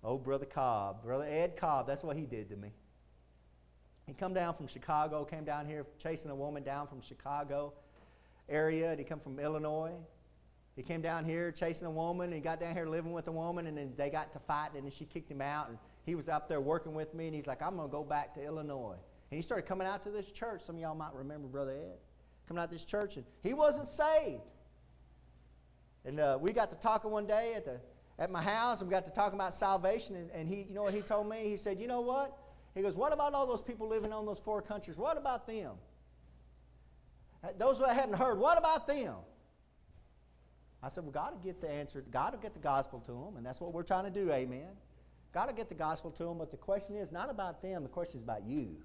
Oh, 0.03 0.17
Brother 0.17 0.45
Cobb, 0.45 1.03
Brother 1.03 1.25
Ed 1.27 1.55
Cobb, 1.55 1.87
that's 1.87 2.03
what 2.03 2.17
he 2.17 2.25
did 2.25 2.49
to 2.49 2.57
me. 2.57 2.69
He 4.05 4.13
come 4.13 4.33
down 4.33 4.53
from 4.53 4.67
Chicago, 4.67 5.23
came 5.23 5.45
down 5.45 5.65
here 5.65 5.85
chasing 5.97 6.29
a 6.29 6.35
woman 6.35 6.61
down 6.61 6.87
from 6.87 6.99
Chicago 7.01 7.71
area, 8.49 8.89
and 8.91 8.99
he 8.99 9.05
come 9.05 9.21
from 9.21 9.39
Illinois. 9.39 9.93
He 10.75 10.81
came 10.81 11.01
down 11.01 11.25
here 11.25 11.51
chasing 11.51 11.85
a 11.85 11.91
woman, 11.91 12.25
and 12.25 12.33
he 12.33 12.39
got 12.39 12.59
down 12.59 12.73
here 12.73 12.87
living 12.87 13.13
with 13.13 13.27
a 13.27 13.31
woman, 13.31 13.67
and 13.67 13.77
then 13.77 13.93
they 13.95 14.09
got 14.09 14.31
to 14.33 14.39
fighting, 14.39 14.81
and 14.83 14.91
she 14.91 15.05
kicked 15.05 15.29
him 15.29 15.41
out. 15.41 15.69
And 15.69 15.77
he 16.03 16.15
was 16.15 16.29
up 16.29 16.47
there 16.47 16.61
working 16.61 16.93
with 16.95 17.13
me, 17.13 17.27
and 17.27 17.35
he's 17.35 17.45
like, 17.47 17.61
I'm 17.61 17.75
going 17.75 17.87
to 17.87 17.91
go 17.91 18.03
back 18.03 18.33
to 18.35 18.43
Illinois. 18.43 18.95
And 18.95 19.35
he 19.37 19.41
started 19.41 19.67
coming 19.67 19.87
out 19.87 20.03
to 20.03 20.09
this 20.09 20.31
church. 20.31 20.61
Some 20.61 20.75
of 20.75 20.81
y'all 20.81 20.95
might 20.95 21.13
remember 21.13 21.47
Brother 21.47 21.71
Ed 21.73 21.97
coming 22.47 22.61
out 22.61 22.69
to 22.69 22.75
this 22.75 22.85
church, 22.85 23.17
and 23.17 23.25
he 23.41 23.53
wasn't 23.53 23.87
saved. 23.87 24.41
And 26.05 26.19
uh, 26.19 26.37
we 26.41 26.51
got 26.51 26.71
to 26.71 26.77
talking 26.77 27.11
one 27.11 27.25
day 27.27 27.53
at, 27.55 27.65
the, 27.65 27.79
at 28.17 28.31
my 28.31 28.41
house, 28.41 28.81
and 28.81 28.89
we 28.89 28.93
got 28.93 29.05
to 29.05 29.11
talking 29.11 29.39
about 29.39 29.53
salvation. 29.53 30.15
And, 30.15 30.31
and 30.31 30.49
he, 30.49 30.63
you 30.63 30.73
know 30.73 30.83
what 30.83 30.93
he 30.95 31.01
told 31.01 31.29
me? 31.29 31.37
He 31.43 31.55
said, 31.55 31.79
You 31.79 31.87
know 31.87 32.01
what? 32.01 32.35
He 32.73 32.81
goes, 32.81 32.95
What 32.95 33.13
about 33.13 33.33
all 33.35 33.45
those 33.45 33.61
people 33.61 33.87
living 33.87 34.11
on 34.11 34.25
those 34.25 34.39
four 34.39 34.61
countries? 34.61 34.97
What 34.97 35.17
about 35.17 35.45
them? 35.45 35.73
Those 37.59 37.77
that 37.79 37.89
have 37.95 38.09
not 38.09 38.19
heard, 38.19 38.39
what 38.39 38.57
about 38.57 38.87
them? 38.87 39.15
I 40.83 40.89
said, 40.89 41.03
Well, 41.05 41.13
God 41.13 41.31
will 41.31 41.39
get 41.39 41.61
the 41.61 41.69
answer. 41.71 42.03
God 42.11 42.33
will 42.33 42.41
get 42.41 42.53
the 42.53 42.59
gospel 42.59 42.99
to 42.99 43.11
them, 43.11 43.37
and 43.37 43.45
that's 43.45 43.61
what 43.61 43.71
we're 43.71 43.83
trying 43.83 44.03
to 44.03 44.09
do, 44.11 44.29
amen. 44.31 44.67
God 45.33 45.47
will 45.47 45.53
get 45.55 45.69
the 45.69 45.75
gospel 45.75 46.11
to 46.11 46.23
them, 46.25 46.37
but 46.37 46.51
the 46.51 46.57
question 46.57 46.95
is 46.97 47.11
not 47.11 47.29
about 47.29 47.61
them, 47.61 47.81
the 47.83 47.89
question 47.89 48.17
is 48.17 48.23
about 48.23 48.43
you. 48.45 48.75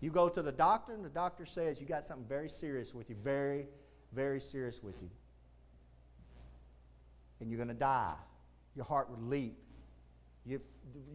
You 0.00 0.10
go 0.10 0.28
to 0.28 0.42
the 0.42 0.52
doctor, 0.52 0.92
and 0.92 1.02
the 1.04 1.08
doctor 1.08 1.46
says, 1.46 1.80
You 1.80 1.86
got 1.86 2.04
something 2.04 2.26
very 2.28 2.50
serious 2.50 2.94
with 2.94 3.08
you, 3.08 3.16
very, 3.16 3.66
very 4.12 4.40
serious 4.40 4.82
with 4.82 5.00
you. 5.02 5.08
And 7.40 7.50
you're 7.50 7.58
going 7.58 7.68
to 7.68 7.74
die. 7.74 8.14
Your 8.76 8.84
heart 8.84 9.10
would 9.10 9.22
leap. 9.22 9.56
You'd, 10.44 10.60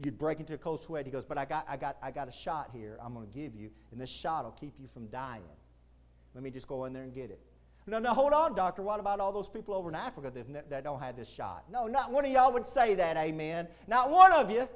you'd 0.03 0.17
break 0.17 0.39
into 0.39 0.53
a 0.55 0.57
cold 0.57 0.81
sweat. 0.81 1.05
He 1.05 1.11
goes, 1.11 1.25
But 1.25 1.37
I 1.37 1.45
got, 1.45 1.67
I, 1.69 1.77
got, 1.77 1.95
I 2.01 2.09
got 2.09 2.27
a 2.27 2.31
shot 2.31 2.71
here 2.73 2.97
I'm 3.03 3.13
going 3.13 3.27
to 3.27 3.33
give 3.37 3.53
you, 3.55 3.69
and 3.91 4.01
this 4.01 4.09
shot 4.09 4.43
will 4.45 4.51
keep 4.53 4.73
you 4.79 4.87
from 4.91 5.05
dying. 5.09 5.43
Let 6.37 6.43
me 6.43 6.51
just 6.51 6.67
go 6.67 6.85
in 6.85 6.93
there 6.93 7.01
and 7.01 7.11
get 7.15 7.31
it. 7.31 7.39
No, 7.87 7.97
no, 7.97 8.11
hold 8.13 8.31
on, 8.31 8.53
doctor. 8.53 8.83
What 8.83 8.99
about 8.99 9.19
all 9.19 9.31
those 9.31 9.49
people 9.49 9.73
over 9.73 9.89
in 9.89 9.95
Africa 9.95 10.31
that, 10.35 10.69
that 10.69 10.83
don't 10.83 10.99
have 10.99 11.15
this 11.15 11.27
shot? 11.27 11.63
No, 11.73 11.87
not 11.87 12.11
one 12.11 12.25
of 12.25 12.31
y'all 12.31 12.53
would 12.53 12.67
say 12.67 12.93
that, 12.93 13.17
amen. 13.17 13.67
Not 13.87 14.11
one 14.11 14.31
of 14.33 14.51
you. 14.51 14.69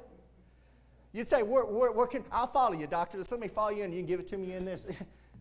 You'd 1.12 1.28
say, 1.28 1.44
where, 1.44 1.64
where, 1.64 1.92
where 1.92 2.08
can, 2.08 2.24
I'll 2.32 2.48
follow 2.48 2.72
you, 2.72 2.88
doctor. 2.88 3.16
Just 3.18 3.30
let 3.30 3.38
me 3.38 3.46
follow 3.46 3.70
you 3.70 3.84
and 3.84 3.94
you 3.94 4.00
can 4.00 4.06
give 4.08 4.18
it 4.18 4.26
to 4.28 4.36
me 4.38 4.54
in 4.54 4.64
this. 4.64 4.88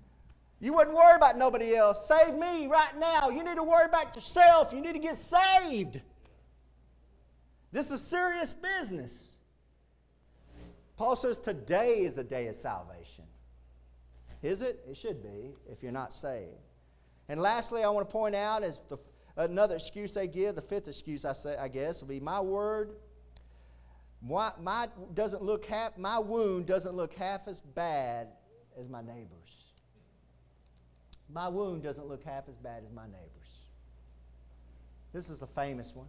you 0.61 0.73
wouldn't 0.73 0.95
worry 0.95 1.15
about 1.15 1.39
nobody 1.39 1.73
else. 1.75 2.07
Save 2.07 2.35
me 2.35 2.67
right 2.67 2.95
now. 2.99 3.31
You 3.31 3.43
need 3.43 3.55
to 3.55 3.63
worry 3.63 3.85
about 3.85 4.13
yourself. 4.15 4.71
You 4.73 4.81
need 4.81 4.93
to 4.93 4.99
get 4.99 5.15
saved. 5.15 6.01
This 7.71 7.89
is 7.89 7.99
serious 7.99 8.53
business. 8.53 9.31
Paul 10.97 11.15
says 11.15 11.39
today 11.39 12.01
is 12.01 12.13
the 12.13 12.23
day 12.23 12.45
of 12.45 12.53
salvation. 12.55 13.23
Is 14.41 14.61
it? 14.61 14.83
It 14.89 14.97
should 14.97 15.21
be 15.23 15.55
if 15.71 15.83
you're 15.83 15.91
not 15.91 16.13
saved. 16.13 16.49
And 17.29 17.39
lastly, 17.41 17.83
I 17.83 17.89
want 17.89 18.07
to 18.07 18.11
point 18.11 18.35
out 18.35 18.63
is 18.63 18.81
the, 18.89 18.97
another 19.37 19.75
excuse 19.75 20.13
they 20.13 20.27
give, 20.27 20.55
the 20.55 20.61
fifth 20.61 20.87
excuse 20.87 21.25
I 21.25 21.33
say 21.33 21.55
I 21.57 21.67
guess 21.67 22.01
will 22.01 22.07
be 22.09 22.19
my 22.19 22.39
word 22.39 22.91
my, 24.23 24.51
my 24.61 24.87
doesn't 25.15 25.41
look 25.41 25.65
half, 25.65 25.97
my 25.97 26.19
wound 26.19 26.65
doesn't 26.67 26.93
look 26.95 27.11
half 27.15 27.47
as 27.47 27.59
bad 27.61 28.27
as 28.79 28.87
my 28.87 29.01
neighbor's. 29.01 29.55
My 31.33 31.47
wound 31.47 31.81
doesn't 31.81 32.05
look 32.07 32.21
half 32.23 32.47
as 32.47 32.55
bad 32.57 32.83
as 32.83 32.91
my 32.91 33.05
neighbor's. 33.07 33.65
This 35.13 35.29
is 35.31 35.41
a 35.41 35.47
famous 35.47 35.95
one. 35.95 36.05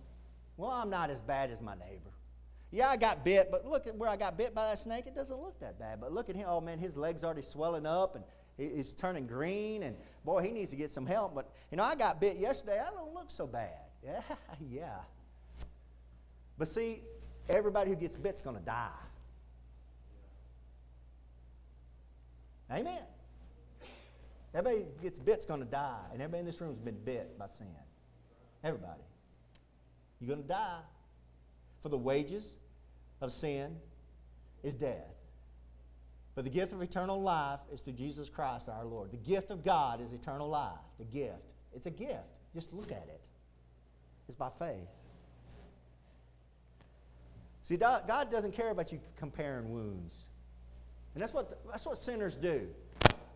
Well, 0.58 0.70
I'm 0.70 0.90
not 0.90 1.08
as 1.08 1.22
bad 1.22 1.50
as 1.50 1.62
my 1.62 1.74
neighbor. 1.74 2.11
Yeah, 2.74 2.88
I 2.88 2.96
got 2.96 3.22
bit, 3.22 3.50
but 3.50 3.66
look 3.66 3.86
at 3.86 3.94
where 3.96 4.08
I 4.08 4.16
got 4.16 4.38
bit 4.38 4.54
by 4.54 4.64
that 4.68 4.78
snake. 4.78 5.06
It 5.06 5.14
doesn't 5.14 5.38
look 5.38 5.60
that 5.60 5.78
bad. 5.78 6.00
But 6.00 6.10
look 6.10 6.30
at 6.30 6.36
him. 6.36 6.46
Oh, 6.48 6.58
man, 6.62 6.78
his 6.78 6.96
leg's 6.96 7.22
already 7.22 7.42
swelling 7.42 7.84
up 7.84 8.16
and 8.16 8.24
he's 8.56 8.94
turning 8.94 9.26
green. 9.26 9.82
And 9.82 9.94
boy, 10.24 10.42
he 10.42 10.52
needs 10.52 10.70
to 10.70 10.76
get 10.76 10.90
some 10.90 11.04
help. 11.04 11.34
But, 11.34 11.50
you 11.70 11.76
know, 11.76 11.82
I 11.84 11.94
got 11.94 12.18
bit 12.18 12.38
yesterday. 12.38 12.80
I 12.80 12.90
don't 12.90 13.12
look 13.12 13.30
so 13.30 13.46
bad. 13.46 13.76
Yeah, 14.02 14.22
yeah. 14.70 15.00
But 16.56 16.66
see, 16.66 17.00
everybody 17.46 17.90
who 17.90 17.96
gets 17.96 18.16
bit's 18.16 18.40
going 18.40 18.56
to 18.56 18.62
die. 18.62 18.88
Amen. 22.72 23.02
Everybody 24.54 24.86
gets 25.02 25.18
bit's 25.18 25.44
going 25.44 25.60
to 25.60 25.66
die. 25.66 26.00
And 26.14 26.22
everybody 26.22 26.40
in 26.40 26.46
this 26.46 26.58
room's 26.62 26.78
been 26.78 26.96
bit 27.04 27.38
by 27.38 27.48
sin. 27.48 27.66
Everybody. 28.64 29.02
You're 30.20 30.28
going 30.28 30.42
to 30.42 30.48
die. 30.48 30.78
For 31.82 31.88
the 31.88 31.98
wages 31.98 32.58
of 33.22 33.32
sin 33.32 33.76
is 34.62 34.74
death. 34.74 34.98
But 36.34 36.44
the 36.44 36.50
gift 36.50 36.72
of 36.72 36.82
eternal 36.82 37.22
life 37.22 37.60
is 37.72 37.80
through 37.80 37.92
Jesus 37.94 38.28
Christ 38.28 38.68
our 38.68 38.84
Lord. 38.84 39.10
The 39.12 39.16
gift 39.16 39.50
of 39.50 39.62
God 39.64 40.00
is 40.02 40.12
eternal 40.12 40.48
life. 40.48 40.78
The 40.98 41.04
gift. 41.04 41.46
It's 41.74 41.86
a 41.86 41.90
gift. 41.90 42.18
Just 42.54 42.72
look 42.72 42.90
at 42.90 43.06
it. 43.08 43.20
It's 44.28 44.36
by 44.36 44.50
faith. 44.58 44.88
See, 47.62 47.76
God 47.76 48.08
doesn't 48.30 48.52
care 48.54 48.70
about 48.70 48.92
you 48.92 49.00
comparing 49.16 49.70
wounds. 49.72 50.26
And 51.14 51.22
that's 51.22 51.32
what, 51.32 51.62
that's 51.70 51.86
what 51.86 51.96
sinners 51.96 52.34
do. 52.34 52.66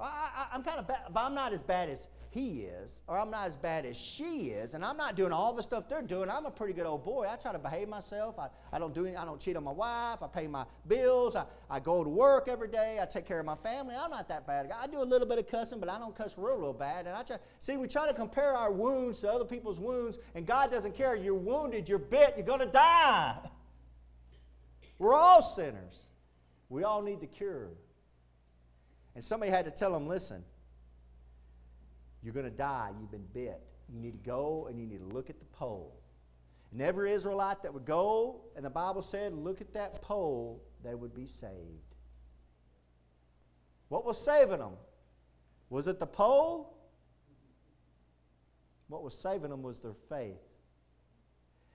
I, 0.01 0.49
am 0.53 0.63
kind 0.63 0.79
of 0.79 0.87
bad, 0.89 0.99
but 1.13 1.21
I'm 1.23 1.35
not 1.35 1.53
as 1.53 1.63
bad 1.63 1.89
as 1.89 2.09
he 2.31 2.61
is, 2.63 3.03
or 3.07 3.19
I'm 3.19 3.31
not 3.31 3.47
as 3.47 3.57
bad 3.57 3.85
as 3.87 3.97
she 3.99 4.47
is, 4.49 4.75
and 4.75 4.85
I'm 4.85 4.97
not 4.97 5.17
doing 5.17 5.33
all 5.33 5.53
the 5.53 5.63
stuff 5.63 5.89
they're 5.89 6.03
doing. 6.03 6.31
I'm 6.31 6.47
a 6.47 6.51
pretty 6.51 6.73
good 6.73 6.87
old 6.87 7.05
boy. 7.05 7.27
I 7.31 7.37
try 7.37 7.53
to 7.53 7.59
behave 7.59 7.89
myself. 7.89 8.39
I, 8.39 8.49
I 8.73 8.79
don't 8.79 8.95
do 8.95 9.07
any, 9.07 9.17
I 9.17 9.25
don't 9.25 9.41
cheat 9.41 9.57
on 9.57 9.65
my 9.65 9.73
wife. 9.73 10.23
I 10.23 10.27
pay 10.27 10.47
my 10.47 10.65
bills. 10.87 11.37
I, 11.37 11.45
I 11.71 11.81
go 11.81 12.03
to 12.03 12.11
work 12.11 12.49
every 12.49 12.69
day. 12.69 12.99
I 13.01 13.07
take 13.07 13.27
care 13.27 13.41
of 13.41 13.47
my 13.47 13.55
family. 13.55 13.95
I'm 13.99 14.11
not 14.11 14.29
that 14.29 14.47
bad. 14.47 14.71
I 14.79 14.87
do 14.87 15.03
a 15.03 15.05
little 15.05 15.27
bit 15.27 15.39
of 15.39 15.49
cussing, 15.49 15.81
but 15.81 15.89
I 15.89 15.99
don't 15.99 16.15
cuss 16.15 16.35
real, 16.37 16.57
real 16.57 16.73
bad. 16.73 17.07
And 17.07 17.17
I 17.17 17.23
try, 17.23 17.37
see, 17.59 17.77
we 17.77 17.89
try 17.89 18.07
to 18.07 18.15
compare 18.15 18.55
our 18.55 18.73
wounds 18.73 19.21
to 19.21 19.33
other 19.33 19.45
people's 19.45 19.79
wounds, 19.79 20.19
and 20.35 20.47
God 20.47 20.71
doesn't 20.71 20.95
care. 20.95 21.15
You're 21.15 21.35
wounded. 21.35 21.89
You're 21.89 21.99
bit. 21.99 22.35
You're 22.37 22.47
gonna 22.47 22.67
die. 22.67 23.37
We're 24.99 25.15
all 25.15 25.43
sinners. 25.43 26.03
We 26.69 26.83
all 26.85 27.03
need 27.03 27.21
the 27.21 27.27
cure. 27.27 27.69
And 29.15 29.23
somebody 29.25 29.51
had 29.51 29.65
to 29.65 29.71
tell 29.71 29.93
them, 29.93 30.07
listen, 30.09 30.43
you're 32.27 32.33
going 32.35 32.43
to 32.45 32.51
die. 32.51 32.91
You've 33.01 33.13
been 33.13 33.25
bit. 33.33 33.63
You 33.89 34.01
need 34.01 34.11
to 34.11 34.29
go 34.29 34.67
and 34.69 34.81
you 34.81 34.85
need 34.85 34.99
to 34.99 35.15
look 35.15 35.31
at 35.31 35.39
the 35.39 35.45
pole. 35.45 35.95
And 36.73 36.83
every 36.83 37.13
Israelite 37.13 37.63
that 37.63 37.73
would 37.73 37.85
go, 37.85 38.41
and 38.57 38.65
the 38.65 38.69
Bible 38.71 39.01
said, 39.01 39.33
look 39.33 39.61
at 39.61 39.73
that 39.75 40.03
pole, 40.03 40.61
they 40.83 40.97
would 40.97 41.15
be 41.15 41.25
saved. 41.27 41.55
What 43.91 44.05
was 44.05 44.21
saving 44.21 44.59
them? 44.59 44.73
Was 45.71 45.87
it 45.87 46.01
the 46.01 46.07
pole? 46.09 46.77
What 48.89 49.05
was 49.05 49.17
saving 49.17 49.51
them 49.51 49.63
was 49.63 49.79
their 49.79 49.95
faith. 50.09 50.43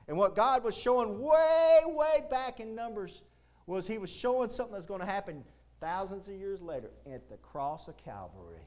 And 0.09 0.17
what 0.17 0.35
God 0.35 0.65
was 0.65 0.75
showing 0.75 1.17
way, 1.21 1.79
way 1.85 2.25
back 2.29 2.59
in 2.59 2.75
Numbers 2.75 3.21
was 3.67 3.87
He 3.87 3.97
was 3.97 4.09
showing 4.09 4.49
something 4.49 4.73
that's 4.73 4.85
going 4.85 4.99
to 4.99 5.05
happen 5.05 5.45
thousands 5.79 6.27
of 6.27 6.35
years 6.35 6.61
later 6.61 6.91
at 7.09 7.29
the 7.29 7.37
cross 7.37 7.87
of 7.87 7.95
Calvary. 7.95 8.65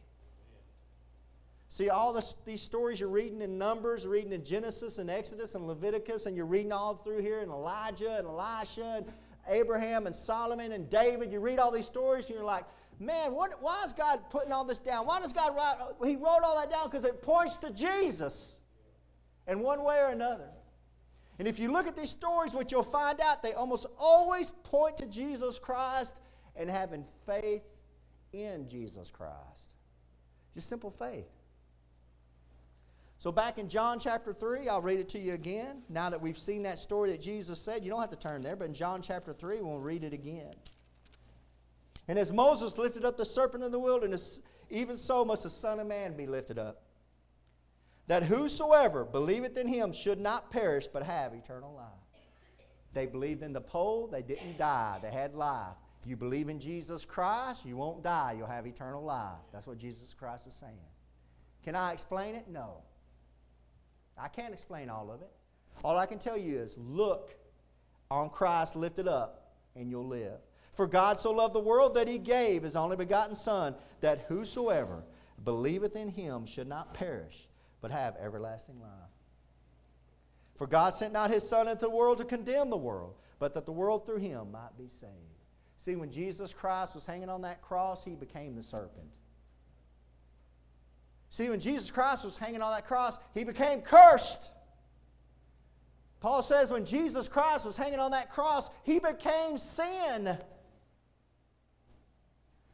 See, 1.75 1.91
all 1.91 2.13
this, 2.13 2.37
these 2.47 2.63
stories 2.63 3.01
you're 3.01 3.09
reading 3.09 3.43
in 3.43 3.59
Numbers, 3.59 4.07
reading 4.07 4.31
in 4.31 4.45
Genesis 4.45 4.99
and 4.99 5.11
Exodus 5.11 5.57
and 5.57 5.67
Leviticus, 5.67 6.27
and 6.27 6.37
you're 6.37 6.47
reading 6.47 6.71
all 6.71 6.95
through 6.95 7.21
here, 7.21 7.41
and 7.41 7.51
Elijah 7.51 8.17
and 8.17 8.29
Elisha 8.29 8.99
and 8.99 9.07
Abraham 9.49 10.07
and 10.07 10.15
Solomon 10.15 10.71
and 10.71 10.89
David. 10.89 11.33
You 11.33 11.41
read 11.41 11.59
all 11.59 11.73
these 11.73 11.87
stories, 11.87 12.27
and 12.27 12.37
you're 12.37 12.45
like, 12.45 12.65
man, 13.01 13.33
what, 13.35 13.61
why 13.61 13.83
is 13.85 13.93
God 13.93 14.21
putting 14.31 14.53
all 14.53 14.63
this 14.63 14.79
down? 14.79 15.05
Why 15.05 15.19
does 15.19 15.33
God 15.33 15.57
write? 15.57 15.75
He 16.09 16.15
wrote 16.15 16.43
all 16.45 16.55
that 16.55 16.71
down 16.71 16.85
because 16.89 17.03
it 17.05 17.21
points 17.23 17.57
to 17.57 17.71
Jesus 17.71 18.61
in 19.49 19.59
one 19.59 19.83
way 19.83 19.99
or 20.01 20.11
another. 20.11 20.51
And 21.41 21.49
if 21.49 21.59
you 21.59 21.73
look 21.73 21.89
at 21.89 21.97
these 21.97 22.11
stories, 22.11 22.55
what 22.55 22.71
you'll 22.71 22.85
find 22.85 23.21
out, 23.21 23.43
they 23.43 23.55
almost 23.55 23.87
always 23.99 24.53
point 24.63 24.99
to 24.99 25.09
Jesus 25.09 25.59
Christ 25.59 26.15
and 26.55 26.71
having 26.71 27.05
faith 27.27 27.67
in 28.33 28.69
Jesus 28.69 29.11
Christ. 29.11 29.73
Just 30.55 30.69
simple 30.69 30.93
faith. 30.93 31.27
So, 33.18 33.33
back 33.33 33.59
in 33.59 33.68
John 33.68 33.98
chapter 33.98 34.33
3, 34.33 34.68
I'll 34.68 34.83
read 34.83 34.98
it 34.98 35.09
to 35.11 35.18
you 35.18 35.35
again. 35.35 35.83
Now 35.88 36.11
that 36.11 36.20
we've 36.20 36.38
seen 36.38 36.64
that 36.64 36.79
story 36.79 37.11
that 37.12 37.20
Jesus 37.20 37.61
said, 37.61 37.85
you 37.85 37.90
don't 37.90 38.00
have 38.00 38.11
to 38.11 38.16
turn 38.16 38.42
there, 38.42 38.57
but 38.57 38.64
in 38.66 38.74
John 38.74 39.03
chapter 39.03 39.33
3, 39.33 39.61
we'll 39.61 39.79
read 39.79 40.05
it 40.05 40.12
again. 40.12 40.53
And 42.07 42.18
as 42.18 42.33
Moses 42.33 42.77
lifted 42.77 43.05
up 43.05 43.16
the 43.16 43.24
serpent 43.24 43.64
in 43.64 43.72
the 43.72 43.79
wilderness, 43.79 44.40
even 44.68 44.96
so 44.96 45.24
must 45.24 45.44
the 45.44 45.50
Son 45.50 45.81
of 45.81 45.87
Man 45.87 46.14
be 46.16 46.27
lifted 46.27 46.59
up, 46.59 46.83
that 48.09 48.24
whosoever 48.24 49.05
believeth 49.05 49.57
in 49.57 49.68
him 49.68 49.93
should 49.93 50.20
not 50.20 50.51
perish, 50.51 50.86
but 50.86 51.03
have 51.03 51.32
eternal 51.32 51.74
life. 51.74 51.86
They 52.93 53.07
believed 53.07 53.43
in 53.43 53.55
the 53.55 53.61
pole, 53.61 54.07
they 54.07 54.22
didn't 54.22 54.59
die, 54.59 54.99
they 55.03 55.11
had 55.11 55.34
life. 55.34 55.76
You 56.07 56.16
believe 56.16 56.51
in 56.51 56.61
Jesus 56.61 57.07
Christ, 57.07 57.64
you 57.64 57.78
won't 57.78 58.03
die, 58.05 58.34
you'll 58.36 58.47
have 58.47 58.66
eternal 58.66 59.03
life. 59.03 59.41
That's 59.53 59.66
what 59.66 59.78
Jesus 59.78 60.12
Christ 60.12 60.47
is 60.47 60.55
saying. 60.55 60.74
Can 61.64 61.74
I 61.74 61.93
explain 61.95 62.34
it? 62.34 62.45
No. 62.49 62.82
I 64.19 64.29
can't 64.29 64.53
explain 64.53 64.91
all 64.91 65.11
of 65.11 65.23
it. 65.23 65.31
All 65.83 65.99
I 65.99 66.07
can 66.07 66.19
tell 66.19 66.37
you 66.39 66.59
is 66.59 66.79
look 66.79 67.35
on 68.11 68.31
Christ 68.31 68.77
lifted 68.77 69.09
up, 69.09 69.41
and 69.75 69.91
you'll 69.91 70.07
live. 70.07 70.39
For 70.73 70.87
God 70.87 71.19
so 71.19 71.33
loved 71.33 71.55
the 71.55 71.61
world 71.61 71.95
that 71.95 72.07
he 72.09 72.19
gave 72.19 72.62
his 72.62 72.77
only 72.77 72.97
begotten 72.97 73.35
Son, 73.35 73.75
that 74.01 74.23
whosoever 74.29 75.05
believeth 75.45 75.97
in 75.97 76.09
him 76.09 76.47
should 76.47 76.69
not 76.69 76.95
perish, 76.95 77.49
but 77.81 77.91
have 77.91 78.17
everlasting 78.17 78.81
life. 78.81 78.91
For 80.57 80.67
God 80.69 80.95
sent 80.95 81.12
not 81.12 81.31
his 81.31 81.49
Son 81.49 81.67
into 81.67 81.87
the 81.87 81.91
world 81.91 82.19
to 82.19 82.25
condemn 82.25 82.71
the 82.71 82.77
world, 82.77 83.15
but 83.41 83.55
that 83.55 83.67
the 83.67 83.73
world 83.73 84.07
through 84.07 84.19
him 84.19 84.53
might 84.53 84.77
be 84.79 84.87
saved. 84.87 85.12
See, 85.79 85.97
when 85.97 86.12
Jesus 86.12 86.55
Christ 86.55 86.95
was 86.95 87.05
hanging 87.07 87.29
on 87.29 87.43
that 87.43 87.61
cross, 87.61 88.05
he 88.05 88.15
became 88.15 88.55
the 88.55 88.62
serpent. 88.62 89.09
See, 91.35 91.49
when 91.51 91.59
Jesus 91.59 91.91
Christ 91.91 92.24
was 92.24 92.39
hanging 92.39 92.62
on 92.62 92.72
that 92.72 92.87
cross, 92.87 93.18
he 93.35 93.43
became 93.43 93.80
cursed. 93.82 94.53
Paul 96.20 96.45
says 96.45 96.70
when 96.70 96.85
Jesus 96.85 97.26
Christ 97.28 97.66
was 97.66 97.76
hanging 97.76 97.99
on 97.99 98.12
that 98.12 98.30
cross, 98.30 98.70
he 98.85 99.01
became 99.01 99.59
sin. 99.59 100.39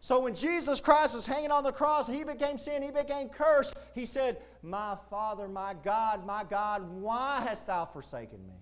So 0.00 0.18
when 0.20 0.34
Jesus 0.34 0.78
Christ 0.78 1.14
was 1.14 1.24
hanging 1.24 1.50
on 1.50 1.64
the 1.64 1.72
cross, 1.72 2.06
he 2.06 2.22
became 2.22 2.58
sin, 2.58 2.82
he 2.82 2.90
became 2.90 3.30
cursed. 3.30 3.78
He 3.94 4.04
said, 4.04 4.42
My 4.62 4.94
Father, 5.08 5.48
my 5.48 5.74
God, 5.82 6.26
my 6.26 6.44
God, 6.44 6.86
why 7.00 7.40
hast 7.40 7.66
thou 7.66 7.86
forsaken 7.86 8.46
me? 8.46 8.56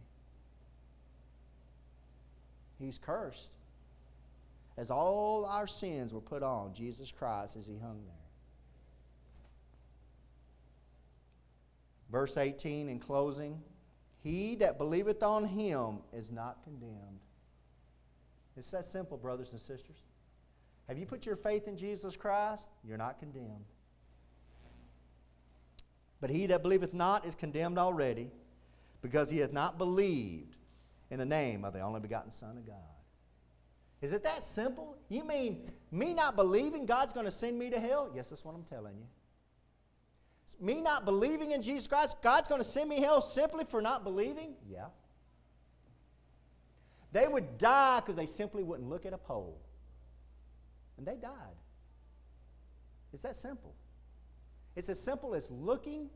He's 2.79 2.99
cursed. 2.99 3.51
As 4.77 4.93
all 4.93 5.45
our 5.45 5.67
sins 5.67 6.15
were 6.15 6.21
put 6.21 6.45
on 6.45 6.73
Jesus 6.73 7.11
Christ 7.11 7.57
as 7.57 7.67
he 7.67 7.79
hung 7.79 8.01
there. 8.07 8.15
Verse 12.11 12.37
18 12.37 12.89
in 12.89 12.99
closing 12.99 13.61
He 14.23 14.55
that 14.57 14.79
believeth 14.79 15.23
on 15.23 15.45
him 15.45 15.99
is 16.13 16.33
not 16.33 16.63
condemned. 16.65 17.21
It's 18.57 18.71
that 18.73 18.85
simple, 18.85 19.17
brothers 19.17 19.53
and 19.53 19.61
sisters. 19.61 19.97
Have 20.89 20.99
you 20.99 21.07
put 21.07 21.27
your 21.27 21.37
faith 21.37 21.69
in 21.69 21.77
Jesus 21.77 22.17
Christ? 22.17 22.69
You're 22.83 22.97
not 22.97 23.19
condemned. 23.21 23.65
But 26.21 26.31
he 26.31 26.47
that 26.47 26.63
believeth 26.63 26.93
not 26.93 27.25
is 27.25 27.37
condemned 27.37 27.79
already, 27.79 28.33
because 29.01 29.31
he 29.31 29.39
hath 29.39 29.53
not 29.53 29.79
believed 29.79 30.57
in 31.11 31.21
the 31.21 31.25
name 31.27 31.65
of 31.65 31.73
the 31.73 31.81
only 31.81 32.01
begotten 32.01 32.33
Son 32.33 32.57
of 32.57 32.67
God. 32.67 32.75
Is 34.01 34.13
it 34.13 34.25
that 34.25 34.43
simple? 34.43 34.97
You 35.09 35.23
mean 35.25 35.71
me 35.93 36.15
not 36.15 36.35
believing 36.35 36.85
God's 36.87 37.13
going 37.13 37.27
to 37.27 37.31
send 37.31 37.57
me 37.57 37.71
to 37.71 37.79
hell? 37.79 38.11
Yes, 38.13 38.31
that's 38.31 38.45
what 38.45 38.55
I'm 38.57 38.65
telling 38.65 38.97
you 38.97 39.05
me 40.61 40.81
not 40.81 41.05
believing 41.05 41.53
in 41.53 41.63
Jesus 41.63 41.87
Christ, 41.87 42.21
God's 42.23 42.49
going 42.49 42.61
to 42.61 42.67
send 42.67 42.89
me 42.89 43.01
hell 43.01 43.21
simply 43.21 43.65
for 43.65 43.81
not 43.81 44.05
believing? 44.05 44.55
Yeah. 44.69 44.87
They 47.13 47.27
would 47.27 47.59
die 47.59 48.01
because 48.01 48.17
they 48.17 48.27
simply 48.27 48.63
wouldn't 48.63 48.89
look 48.89 49.07
at 49.07 49.13
a 49.13 49.19
pole. 49.19 49.59
And 50.97 51.07
they 51.07 51.17
died. 51.17 51.55
It's 53.13 53.23
that 53.23 53.37
simple. 53.37 53.75
It's 54.75 54.89
as 54.89 55.01
simple 55.01 55.35
as 55.35 55.51
looking 55.51 56.11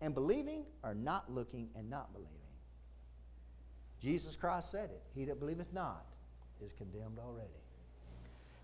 and 0.00 0.14
believing 0.14 0.64
or 0.82 0.94
not 0.94 1.32
looking 1.32 1.68
and 1.74 1.88
not 1.90 2.12
believing. 2.12 2.32
Jesus 4.00 4.36
Christ 4.36 4.70
said 4.70 4.90
it 4.90 5.02
He 5.14 5.24
that 5.24 5.40
believeth 5.40 5.72
not 5.72 6.04
is 6.64 6.72
condemned 6.72 7.18
already. 7.18 7.48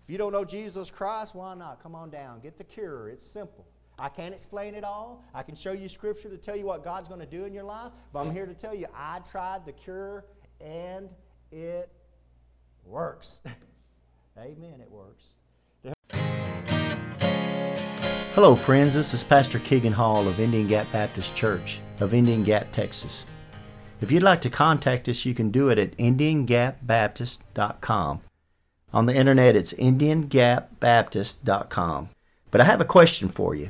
If 0.03 0.09
you 0.09 0.17
don't 0.17 0.31
know 0.31 0.45
Jesus 0.45 0.91
Christ, 0.91 1.33
why 1.33 1.55
not? 1.55 1.81
Come 1.81 1.95
on 1.95 2.09
down. 2.11 2.39
Get 2.41 2.57
the 2.57 2.63
cure. 2.63 3.09
It's 3.09 3.25
simple. 3.25 3.65
I 4.03 4.09
can't 4.09 4.33
explain 4.33 4.75
it 4.75 4.83
all. 4.83 5.23
I 5.33 5.41
can 5.43 5.55
show 5.55 5.71
you 5.71 5.87
scripture 5.87 6.27
to 6.27 6.35
tell 6.37 6.57
you 6.57 6.65
what 6.65 6.83
God's 6.83 7.07
going 7.07 7.21
to 7.21 7.25
do 7.25 7.45
in 7.45 7.53
your 7.53 7.63
life, 7.63 7.93
but 8.11 8.19
I'm 8.27 8.31
here 8.35 8.45
to 8.45 8.53
tell 8.53 8.75
you 8.75 8.85
I 8.93 9.19
tried 9.19 9.65
the 9.65 9.71
cure 9.71 10.25
and 10.59 11.09
it 11.53 11.89
works. 12.85 13.39
Amen, 14.37 14.81
it 14.81 14.91
works. 14.91 15.35
Hello, 18.35 18.55
friends. 18.57 18.93
This 18.93 19.13
is 19.13 19.23
Pastor 19.23 19.59
Keegan 19.59 19.93
Hall 19.93 20.27
of 20.27 20.37
Indian 20.37 20.67
Gap 20.67 20.91
Baptist 20.91 21.33
Church 21.33 21.79
of 22.01 22.13
Indian 22.13 22.43
Gap, 22.43 22.73
Texas. 22.73 23.23
If 24.01 24.11
you'd 24.11 24.21
like 24.21 24.41
to 24.41 24.49
contact 24.49 25.07
us, 25.07 25.23
you 25.23 25.33
can 25.33 25.49
do 25.49 25.69
it 25.69 25.79
at 25.79 25.95
IndianGapBaptist.com. 25.95 28.19
On 28.93 29.05
the 29.05 29.15
internet, 29.15 29.55
it's 29.55 29.71
IndianGapBaptist.com. 29.71 32.09
But 32.51 32.59
I 32.59 32.65
have 32.65 32.81
a 32.81 32.85
question 32.85 33.29
for 33.29 33.55
you. 33.55 33.69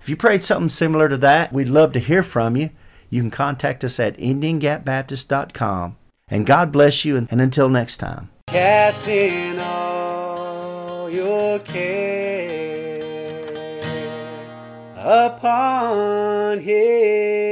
If 0.00 0.08
you 0.08 0.16
prayed 0.16 0.42
something 0.42 0.70
similar 0.70 1.08
to 1.10 1.16
that, 1.18 1.52
we'd 1.52 1.68
love 1.68 1.92
to 1.92 1.98
hear 1.98 2.22
from 2.22 2.56
you. 2.56 2.70
You 3.10 3.20
can 3.22 3.30
contact 3.30 3.84
us 3.84 4.00
at 4.00 4.16
IndianGapBaptist.com. 4.16 5.96
And 6.28 6.46
God 6.46 6.72
bless 6.72 7.04
you, 7.04 7.16
and 7.16 7.40
until 7.40 7.68
next 7.68 7.98
time. 7.98 8.30
Casting 8.48 9.58
all 9.60 11.10
your 11.10 11.58
care 11.60 12.96
upon 14.96 16.60
Him. 16.60 17.49